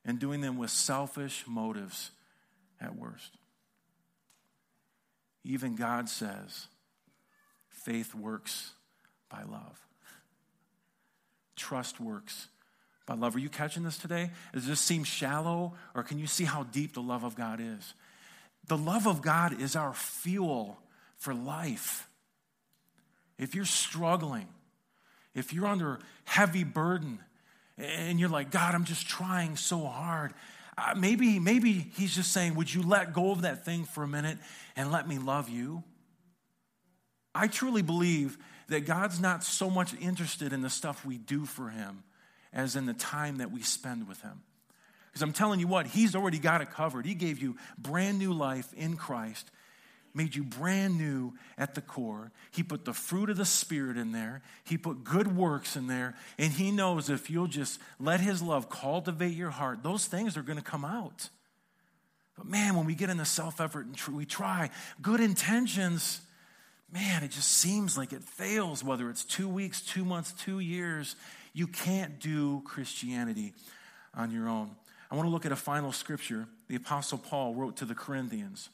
and 0.04 0.18
doing 0.18 0.40
them 0.40 0.59
with 0.59 0.70
selfish 0.70 1.44
motives 1.46 2.11
at 2.80 2.96
worst. 2.96 3.36
Even 5.44 5.76
God 5.76 6.09
says 6.09 6.66
faith 7.68 8.14
works 8.14 8.72
by 9.30 9.44
love, 9.44 9.78
trust 11.54 12.00
works 12.00 12.48
by 13.09 13.14
love. 13.14 13.34
Are 13.34 13.40
you 13.40 13.48
catching 13.48 13.82
this 13.82 13.98
today? 13.98 14.30
Does 14.52 14.66
this 14.66 14.80
seem 14.80 15.02
shallow, 15.02 15.72
or 15.94 16.02
can 16.02 16.18
you 16.18 16.26
see 16.26 16.44
how 16.44 16.64
deep 16.64 16.94
the 16.94 17.00
love 17.00 17.24
of 17.24 17.34
God 17.34 17.59
is? 17.59 17.94
The 18.68 18.76
love 18.76 19.09
of 19.09 19.22
God 19.22 19.61
is 19.61 19.74
our 19.74 19.94
fuel 19.94 20.78
for 21.16 21.34
life. 21.34 22.06
If 23.38 23.54
you're 23.54 23.64
struggling, 23.64 24.46
if 25.34 25.54
you're 25.54 25.66
under 25.66 26.00
heavy 26.24 26.64
burden, 26.64 27.18
and 27.78 28.20
you're 28.20 28.28
like, 28.28 28.50
God, 28.50 28.74
I'm 28.74 28.84
just 28.84 29.09
trying 29.09 29.56
so 29.56 29.86
hard. 29.86 30.34
Uh, 30.76 30.94
maybe, 30.96 31.38
maybe 31.38 31.72
he's 31.96 32.14
just 32.14 32.32
saying, 32.32 32.56
Would 32.56 32.72
you 32.72 32.82
let 32.82 33.14
go 33.14 33.30
of 33.30 33.42
that 33.42 33.64
thing 33.64 33.84
for 33.84 34.02
a 34.02 34.09
minute 34.09 34.38
and 34.76 34.92
let 34.92 35.09
me 35.09 35.18
love 35.18 35.48
you? 35.48 35.82
I 37.34 37.46
truly 37.46 37.82
believe 37.82 38.36
that 38.68 38.84
God's 38.84 39.18
not 39.20 39.44
so 39.44 39.70
much 39.70 39.94
interested 40.00 40.52
in 40.52 40.61
the 40.61 40.68
stuff 40.68 41.06
we 41.06 41.16
do 41.16 41.46
for 41.46 41.70
him 41.70 42.02
as 42.59 42.74
in 42.74 42.86
the 42.86 42.92
time 42.92 43.38
that 43.38 43.52
we 43.52 43.62
spend 43.62 44.09
with 44.09 44.20
Him. 44.20 44.42
Because 45.06 45.22
I'm 45.22 45.32
telling 45.32 45.61
you 45.61 45.68
what, 45.68 45.86
He's 45.86 46.16
already 46.16 46.40
got 46.40 46.61
it 46.61 46.72
covered. 46.72 47.06
He 47.06 47.14
gave 47.14 47.40
you 47.40 47.56
brand 47.78 48.18
new 48.18 48.32
life 48.32 48.74
in 48.74 48.96
Christ, 48.96 49.48
made 50.12 50.34
you 50.34 50.42
brand 50.42 50.98
new 50.98 51.34
at 51.56 51.76
the 51.76 51.80
core. 51.80 52.32
He 52.50 52.64
put 52.64 52.84
the 52.84 52.92
fruit 52.92 53.30
of 53.30 53.36
the 53.36 53.44
Spirit 53.44 53.96
in 53.96 54.11
there, 54.11 54.42
He 54.64 54.76
put 54.76 55.04
good 55.04 55.36
works 55.36 55.76
in 55.76 55.86
there, 55.86 56.16
and 56.36 56.52
He 56.52 56.72
knows 56.72 57.09
if 57.09 57.30
you'll 57.30 57.46
just 57.46 57.80
let 58.00 58.20
His 58.20 58.42
love 58.42 58.68
cultivate 58.68 59.34
your 59.34 59.50
heart, 59.50 59.84
those 59.84 60.06
things 60.06 60.36
are 60.36 60.42
going 60.42 60.59
to 60.59 60.64
come 60.64 60.84
out. 60.84 61.28
But 62.36 62.46
man, 62.46 62.74
when 62.74 62.86
we 62.86 62.96
get 62.96 63.09
into 63.09 63.24
self 63.24 63.61
effort 63.61 63.86
and 63.86 64.16
we 64.16 64.26
try 64.26 64.70
good 65.00 65.20
intentions, 65.20 66.20
man, 66.92 67.22
it 67.22 67.30
just 67.30 67.52
seems 67.52 67.96
like 67.96 68.12
it 68.12 68.24
fails, 68.24 68.82
whether 68.82 69.09
it's 69.11 69.24
two 69.24 69.48
weeks, 69.48 69.80
two 69.80 70.04
months, 70.04 70.32
two 70.32 70.59
years. 70.59 71.14
You 71.53 71.66
can't 71.66 72.20
do 72.20 72.62
Christianity 72.64 73.53
on 74.14 74.30
your 74.30 74.49
own. 74.49 74.70
I 75.11 75.16
want 75.16 75.26
to 75.26 75.30
look 75.30 75.46
at 75.46 75.53
a 75.53 75.57
final 75.57 75.92
scripture 75.92 76.46
the 76.68 76.76
Apostle 76.76 77.18
Paul 77.18 77.55
wrote 77.55 77.76
to 77.78 77.84
the 77.84 77.94
Corinthians. 77.94 78.68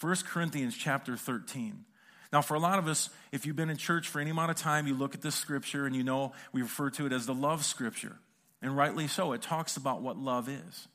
1 0.00 0.16
Corinthians 0.26 0.76
chapter 0.76 1.16
13. 1.16 1.84
Now, 2.32 2.40
for 2.40 2.54
a 2.54 2.58
lot 2.58 2.78
of 2.78 2.88
us, 2.88 3.10
if 3.30 3.44
you've 3.44 3.56
been 3.56 3.68
in 3.68 3.76
church 3.76 4.08
for 4.08 4.18
any 4.20 4.30
amount 4.30 4.50
of 4.50 4.56
time, 4.56 4.86
you 4.86 4.94
look 4.94 5.14
at 5.14 5.20
this 5.20 5.34
scripture 5.34 5.84
and 5.86 5.94
you 5.94 6.02
know 6.02 6.32
we 6.52 6.62
refer 6.62 6.88
to 6.90 7.06
it 7.06 7.12
as 7.12 7.26
the 7.26 7.34
love 7.34 7.64
scripture. 7.64 8.16
And 8.62 8.76
rightly 8.76 9.06
so, 9.06 9.32
it 9.32 9.42
talks 9.42 9.76
about 9.76 10.00
what 10.00 10.16
love 10.16 10.48
is. 10.48 10.88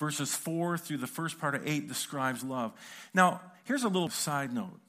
Verses 0.00 0.34
4 0.34 0.76
through 0.76 0.96
the 0.96 1.06
first 1.06 1.38
part 1.38 1.54
of 1.54 1.66
8 1.66 1.86
describes 1.86 2.42
love. 2.42 2.72
Now, 3.14 3.40
here's 3.64 3.84
a 3.84 3.88
little 3.88 4.08
side 4.08 4.52
note. 4.52 4.80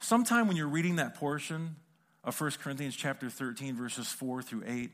Sometime 0.00 0.48
when 0.48 0.56
you're 0.56 0.66
reading 0.66 0.96
that 0.96 1.14
portion 1.14 1.76
of 2.24 2.40
1 2.40 2.52
Corinthians 2.62 2.96
chapter 2.96 3.28
13, 3.28 3.76
verses 3.76 4.08
4 4.08 4.42
through 4.42 4.64
8, 4.66 4.90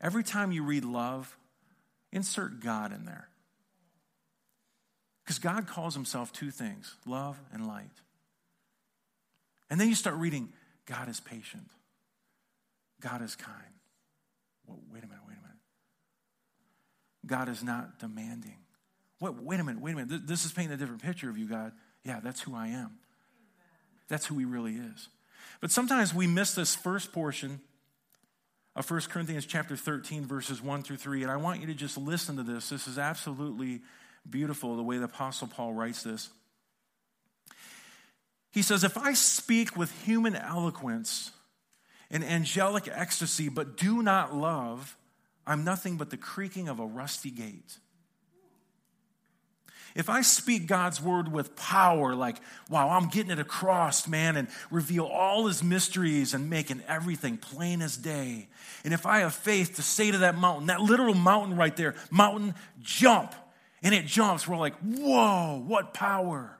every 0.00 0.22
time 0.22 0.52
you 0.52 0.62
read 0.62 0.84
love, 0.84 1.36
insert 2.12 2.60
God 2.60 2.92
in 2.92 3.04
there. 3.04 3.28
Because 5.24 5.38
God 5.38 5.66
calls 5.66 5.94
himself 5.94 6.32
two 6.32 6.50
things 6.50 6.94
love 7.06 7.38
and 7.52 7.66
light. 7.66 7.90
And 9.70 9.80
then 9.80 9.88
you 9.88 9.94
start 9.94 10.16
reading 10.16 10.52
God 10.86 11.08
is 11.08 11.20
patient, 11.20 11.68
God 13.00 13.22
is 13.22 13.36
kind. 13.36 13.54
Well, 14.66 14.78
wait 14.92 15.02
a 15.02 15.06
minute, 15.06 15.22
wait 15.26 15.36
a 15.38 15.42
minute. 15.42 15.56
God 17.26 17.48
is 17.48 17.62
not 17.62 17.98
demanding. 17.98 18.56
Wait, 19.20 19.34
wait 19.34 19.60
a 19.60 19.64
minute, 19.64 19.82
wait 19.82 19.92
a 19.92 19.96
minute. 19.96 20.26
This 20.26 20.44
is 20.44 20.52
painting 20.52 20.72
a 20.72 20.76
different 20.76 21.02
picture 21.02 21.28
of 21.30 21.38
you, 21.38 21.48
God. 21.48 21.72
Yeah, 22.04 22.20
that's 22.22 22.40
who 22.40 22.54
I 22.54 22.68
am. 22.68 22.98
That's 24.08 24.26
who 24.26 24.38
he 24.38 24.44
really 24.44 24.74
is. 24.74 25.08
But 25.60 25.70
sometimes 25.70 26.14
we 26.14 26.26
miss 26.26 26.54
this 26.54 26.74
first 26.74 27.12
portion 27.12 27.60
of 28.76 28.88
1 28.88 29.00
Corinthians 29.08 29.44
chapter 29.44 29.76
13, 29.76 30.24
verses 30.24 30.62
1 30.62 30.82
through 30.82 30.98
3. 30.98 31.22
And 31.22 31.30
I 31.30 31.36
want 31.36 31.60
you 31.60 31.66
to 31.66 31.74
just 31.74 31.98
listen 31.98 32.36
to 32.36 32.42
this. 32.42 32.68
This 32.68 32.86
is 32.86 32.98
absolutely 32.98 33.80
beautiful 34.28 34.76
the 34.76 34.82
way 34.82 34.98
the 34.98 35.04
Apostle 35.04 35.48
Paul 35.48 35.72
writes 35.72 36.02
this. 36.02 36.28
He 38.52 38.62
says, 38.62 38.84
If 38.84 38.96
I 38.96 39.14
speak 39.14 39.76
with 39.76 39.90
human 40.02 40.36
eloquence 40.36 41.32
and 42.10 42.24
angelic 42.24 42.88
ecstasy, 42.88 43.48
but 43.48 43.76
do 43.76 44.02
not 44.02 44.34
love, 44.34 44.96
I'm 45.46 45.64
nothing 45.64 45.96
but 45.96 46.10
the 46.10 46.16
creaking 46.16 46.68
of 46.68 46.78
a 46.78 46.86
rusty 46.86 47.30
gate. 47.30 47.78
If 49.94 50.08
I 50.08 50.20
speak 50.20 50.66
God's 50.66 51.00
word 51.00 51.32
with 51.32 51.56
power, 51.56 52.14
like, 52.14 52.36
wow, 52.68 52.90
I'm 52.90 53.08
getting 53.08 53.30
it 53.30 53.38
across, 53.38 54.06
man, 54.06 54.36
and 54.36 54.48
reveal 54.70 55.04
all 55.04 55.46
his 55.46 55.62
mysteries 55.62 56.34
and 56.34 56.50
making 56.50 56.82
everything 56.86 57.36
plain 57.36 57.82
as 57.82 57.96
day. 57.96 58.48
And 58.84 58.94
if 58.94 59.06
I 59.06 59.20
have 59.20 59.34
faith 59.34 59.76
to 59.76 59.82
say 59.82 60.10
to 60.10 60.18
that 60.18 60.36
mountain, 60.36 60.66
that 60.66 60.80
literal 60.80 61.14
mountain 61.14 61.56
right 61.56 61.76
there, 61.76 61.94
mountain, 62.10 62.54
jump, 62.80 63.34
and 63.82 63.94
it 63.94 64.06
jumps, 64.06 64.46
we're 64.46 64.56
like, 64.56 64.76
whoa, 64.80 65.62
what 65.66 65.94
power. 65.94 66.58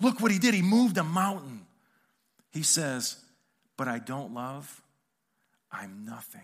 Look 0.00 0.20
what 0.20 0.30
he 0.30 0.38
did. 0.38 0.54
He 0.54 0.62
moved 0.62 0.98
a 0.98 1.04
mountain. 1.04 1.66
He 2.52 2.62
says, 2.62 3.16
But 3.76 3.88
I 3.88 3.98
don't 3.98 4.34
love, 4.34 4.82
I'm 5.70 6.04
nothing. 6.04 6.40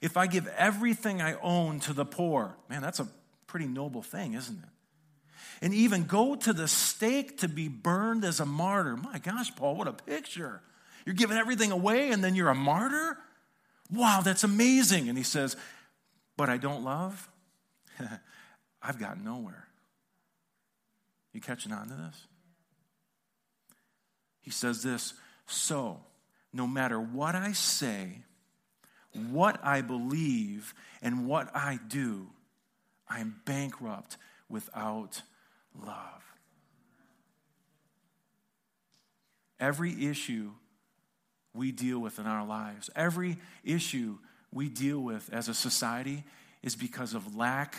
If 0.00 0.16
I 0.16 0.26
give 0.26 0.46
everything 0.48 1.20
I 1.20 1.34
own 1.40 1.80
to 1.80 1.92
the 1.92 2.06
poor, 2.06 2.56
man, 2.68 2.80
that's 2.80 3.00
a 3.00 3.08
pretty 3.50 3.66
noble 3.66 4.00
thing, 4.00 4.34
isn't 4.34 4.56
it? 4.56 4.68
And 5.60 5.74
even 5.74 6.04
go 6.04 6.36
to 6.36 6.52
the 6.52 6.68
stake 6.68 7.38
to 7.38 7.48
be 7.48 7.66
burned 7.66 8.24
as 8.24 8.38
a 8.38 8.46
martyr. 8.46 8.96
My 8.96 9.18
gosh, 9.18 9.54
Paul, 9.56 9.74
what 9.74 9.88
a 9.88 9.92
picture. 9.92 10.62
You're 11.04 11.16
giving 11.16 11.36
everything 11.36 11.72
away 11.72 12.12
and 12.12 12.22
then 12.22 12.36
you're 12.36 12.48
a 12.48 12.54
martyr? 12.54 13.18
Wow, 13.92 14.20
that's 14.22 14.44
amazing. 14.44 15.08
And 15.08 15.18
he 15.18 15.24
says, 15.24 15.56
But 16.36 16.48
I 16.48 16.58
don't 16.58 16.84
love? 16.84 17.28
I've 18.82 19.00
got 19.00 19.20
nowhere. 19.20 19.66
You 21.32 21.40
catching 21.40 21.72
on 21.72 21.88
to 21.88 21.94
this? 21.94 22.26
He 24.42 24.52
says 24.52 24.84
this 24.84 25.14
So, 25.48 25.98
no 26.52 26.68
matter 26.68 27.00
what 27.00 27.34
I 27.34 27.50
say, 27.50 28.22
what 29.12 29.58
I 29.64 29.80
believe, 29.80 30.72
and 31.02 31.26
what 31.26 31.50
I 31.52 31.80
do, 31.88 32.28
I 33.10 33.18
am 33.18 33.40
bankrupt 33.44 34.16
without 34.48 35.22
love. 35.84 36.22
Every 39.58 40.06
issue 40.06 40.52
we 41.52 41.72
deal 41.72 41.98
with 41.98 42.20
in 42.20 42.26
our 42.26 42.46
lives, 42.46 42.88
every 42.94 43.38
issue 43.64 44.18
we 44.52 44.68
deal 44.68 45.00
with 45.00 45.28
as 45.32 45.48
a 45.48 45.54
society 45.54 46.24
is 46.62 46.76
because 46.76 47.12
of 47.12 47.36
lack 47.36 47.74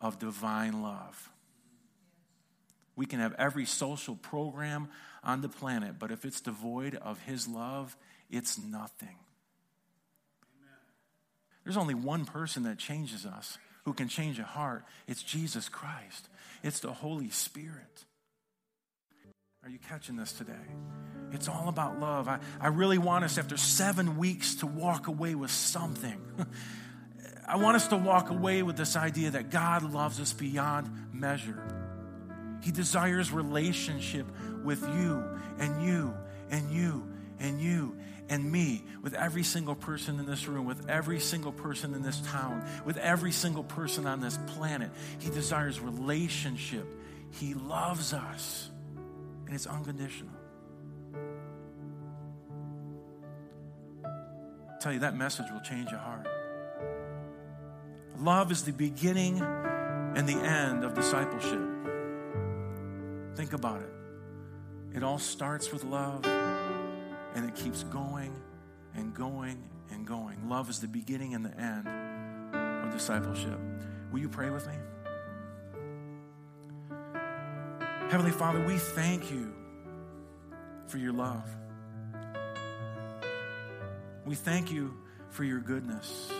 of 0.00 0.18
divine 0.18 0.82
love. 0.82 1.30
We 2.96 3.06
can 3.06 3.20
have 3.20 3.34
every 3.38 3.66
social 3.66 4.16
program 4.16 4.88
on 5.22 5.42
the 5.42 5.48
planet, 5.48 5.98
but 5.98 6.10
if 6.10 6.24
it's 6.24 6.40
devoid 6.40 6.94
of 6.94 7.20
His 7.22 7.46
love, 7.46 7.96
it's 8.30 8.58
nothing. 8.58 9.16
Amen. 10.58 10.78
There's 11.64 11.76
only 11.76 11.94
one 11.94 12.24
person 12.24 12.64
that 12.64 12.78
changes 12.78 13.24
us 13.24 13.58
who 13.84 13.92
can 13.92 14.08
change 14.08 14.38
a 14.38 14.44
heart. 14.44 14.84
It's 15.06 15.22
Jesus 15.22 15.68
Christ, 15.68 16.28
it's 16.62 16.80
the 16.80 16.92
Holy 16.92 17.30
Spirit. 17.30 18.04
Are 19.64 19.70
you 19.70 19.78
catching 19.88 20.16
this 20.16 20.32
today? 20.32 20.52
It's 21.30 21.46
all 21.48 21.68
about 21.68 22.00
love. 22.00 22.26
I, 22.26 22.40
I 22.60 22.68
really 22.68 22.98
want 22.98 23.24
us, 23.24 23.38
after 23.38 23.56
seven 23.56 24.16
weeks, 24.16 24.56
to 24.56 24.66
walk 24.66 25.06
away 25.06 25.36
with 25.36 25.52
something. 25.52 26.20
I 27.48 27.56
want 27.56 27.76
us 27.76 27.86
to 27.88 27.96
walk 27.96 28.30
away 28.30 28.64
with 28.64 28.76
this 28.76 28.96
idea 28.96 29.30
that 29.30 29.50
God 29.50 29.82
loves 29.82 30.18
us 30.20 30.32
beyond 30.32 30.90
measure. 31.12 31.62
He 32.62 32.72
desires 32.72 33.30
relationship 33.30 34.26
with 34.64 34.82
you 34.82 35.24
and 35.58 35.84
you 35.84 36.14
and 36.50 36.72
you 36.72 37.08
and 37.38 37.60
you 37.60 37.96
and 37.98 38.00
me, 38.40 38.84
with 39.02 39.14
every 39.14 39.42
single 39.42 39.74
person 39.74 40.18
in 40.20 40.26
this 40.26 40.46
room, 40.46 40.64
with 40.64 40.88
every 40.88 41.18
single 41.18 41.52
person 41.52 41.94
in 41.94 42.02
this 42.02 42.20
town, 42.20 42.64
with 42.84 42.96
every 42.96 43.32
single 43.32 43.64
person 43.64 44.06
on 44.06 44.20
this 44.20 44.38
planet. 44.46 44.90
He 45.18 45.28
desires 45.30 45.80
relationship. 45.80 46.86
He 47.32 47.54
loves 47.54 48.12
us, 48.12 48.70
and 49.46 49.54
it's 49.54 49.66
unconditional. 49.66 50.32
I 54.04 54.78
tell 54.80 54.92
you, 54.92 55.00
that 55.00 55.16
message 55.16 55.46
will 55.52 55.60
change 55.60 55.90
your 55.90 56.00
heart. 56.00 56.28
Love 58.18 58.52
is 58.52 58.62
the 58.62 58.72
beginning 58.72 59.40
and 59.40 60.28
the 60.28 60.36
end 60.36 60.84
of 60.84 60.94
discipleship. 60.94 61.60
Think 63.34 63.52
about 63.52 63.80
it. 63.80 63.88
It 64.94 65.02
all 65.02 65.18
starts 65.18 65.72
with 65.72 65.84
love 65.84 66.24
and 67.34 67.44
it 67.44 67.54
keeps 67.54 67.84
going 67.84 68.34
and 68.94 69.14
going 69.14 69.62
and 69.90 70.06
going. 70.06 70.48
Love 70.48 70.70
is 70.70 70.80
the 70.80 70.88
beginning 70.88 71.34
and 71.34 71.44
the 71.44 71.56
end 71.58 71.86
of 72.54 72.92
discipleship. 72.92 73.58
Will 74.10 74.20
you 74.20 74.28
pray 74.28 74.50
with 74.50 74.66
me? 74.66 74.74
Heavenly 78.10 78.32
Father, 78.32 78.62
we 78.64 78.76
thank 78.76 79.30
you 79.30 79.54
for 80.86 80.98
your 80.98 81.12
love. 81.12 81.48
We 84.26 84.34
thank 84.34 84.70
you 84.70 84.94
for 85.30 85.44
your 85.44 85.60
goodness. 85.60 86.30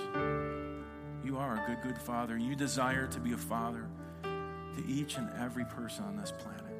You 1.24 1.38
are 1.38 1.54
a 1.54 1.66
good, 1.66 1.82
good 1.82 1.98
Father, 1.98 2.36
you 2.36 2.54
desire 2.54 3.06
to 3.06 3.20
be 3.20 3.32
a 3.32 3.38
Father 3.38 3.88
to 4.22 4.86
each 4.86 5.16
and 5.16 5.30
every 5.38 5.64
person 5.64 6.04
on 6.04 6.16
this 6.16 6.32
planet 6.32 6.71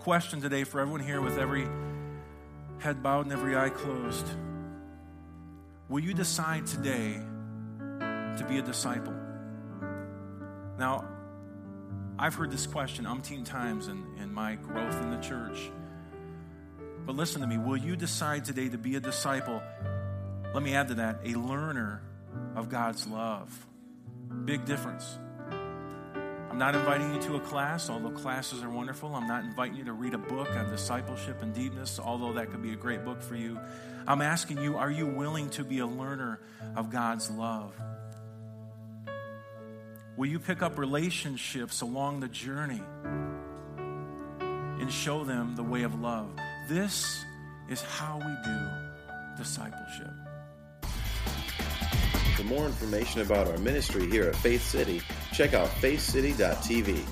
question 0.00 0.40
today 0.40 0.64
for 0.64 0.80
everyone 0.80 1.00
here 1.00 1.20
with 1.20 1.36
every 1.36 1.68
head 2.78 3.02
bowed 3.02 3.26
and 3.26 3.32
every 3.32 3.54
eye 3.54 3.68
closed. 3.68 4.26
Will 5.90 6.00
you 6.00 6.14
decide 6.14 6.66
today 6.66 7.20
to 8.38 8.46
be 8.48 8.58
a 8.58 8.62
disciple? 8.62 9.12
Now, 10.78 11.06
I've 12.18 12.34
heard 12.34 12.50
this 12.50 12.66
question 12.66 13.04
umpteen 13.04 13.44
times 13.44 13.88
in, 13.88 14.02
in 14.18 14.32
my 14.32 14.54
growth 14.54 15.02
in 15.02 15.10
the 15.10 15.18
church. 15.18 15.70
But 17.04 17.14
listen 17.14 17.42
to 17.42 17.46
me. 17.46 17.58
Will 17.58 17.76
you 17.76 17.94
decide 17.94 18.46
today 18.46 18.70
to 18.70 18.78
be 18.78 18.96
a 18.96 19.00
disciple? 19.00 19.62
Let 20.54 20.62
me 20.62 20.74
add 20.74 20.88
to 20.88 20.94
that 20.94 21.20
a 21.26 21.34
learner 21.34 22.02
of 22.56 22.70
God's 22.70 23.06
love. 23.06 23.66
Big 24.46 24.64
difference. 24.64 25.18
Not 26.60 26.74
inviting 26.74 27.14
you 27.14 27.20
to 27.22 27.36
a 27.36 27.40
class, 27.40 27.88
although 27.88 28.10
classes 28.10 28.62
are 28.62 28.68
wonderful. 28.68 29.14
I'm 29.14 29.26
not 29.26 29.44
inviting 29.44 29.76
you 29.76 29.84
to 29.84 29.94
read 29.94 30.12
a 30.12 30.18
book 30.18 30.46
on 30.50 30.68
discipleship 30.68 31.40
and 31.40 31.54
deepness, 31.54 31.98
although 31.98 32.34
that 32.34 32.50
could 32.50 32.60
be 32.62 32.74
a 32.74 32.76
great 32.76 33.02
book 33.02 33.22
for 33.22 33.34
you. 33.34 33.58
I'm 34.06 34.20
asking 34.20 34.58
you, 34.58 34.76
are 34.76 34.90
you 34.90 35.06
willing 35.06 35.48
to 35.50 35.64
be 35.64 35.78
a 35.78 35.86
learner 35.86 36.38
of 36.76 36.90
God's 36.90 37.30
love? 37.30 37.72
Will 40.18 40.26
you 40.26 40.38
pick 40.38 40.60
up 40.60 40.76
relationships 40.76 41.80
along 41.80 42.20
the 42.20 42.28
journey 42.28 42.82
and 44.38 44.92
show 44.92 45.24
them 45.24 45.56
the 45.56 45.64
way 45.64 45.84
of 45.84 45.98
love? 45.98 46.30
This 46.68 47.24
is 47.70 47.80
how 47.80 48.18
we 48.18 48.34
do 48.44 49.42
discipleship. 49.42 50.29
For 52.40 52.46
more 52.46 52.64
information 52.64 53.20
about 53.20 53.48
our 53.48 53.58
ministry 53.58 54.08
here 54.08 54.24
at 54.24 54.34
Faith 54.34 54.62
City, 54.62 55.02
check 55.30 55.52
out 55.52 55.68
faithcity.tv. 55.68 57.04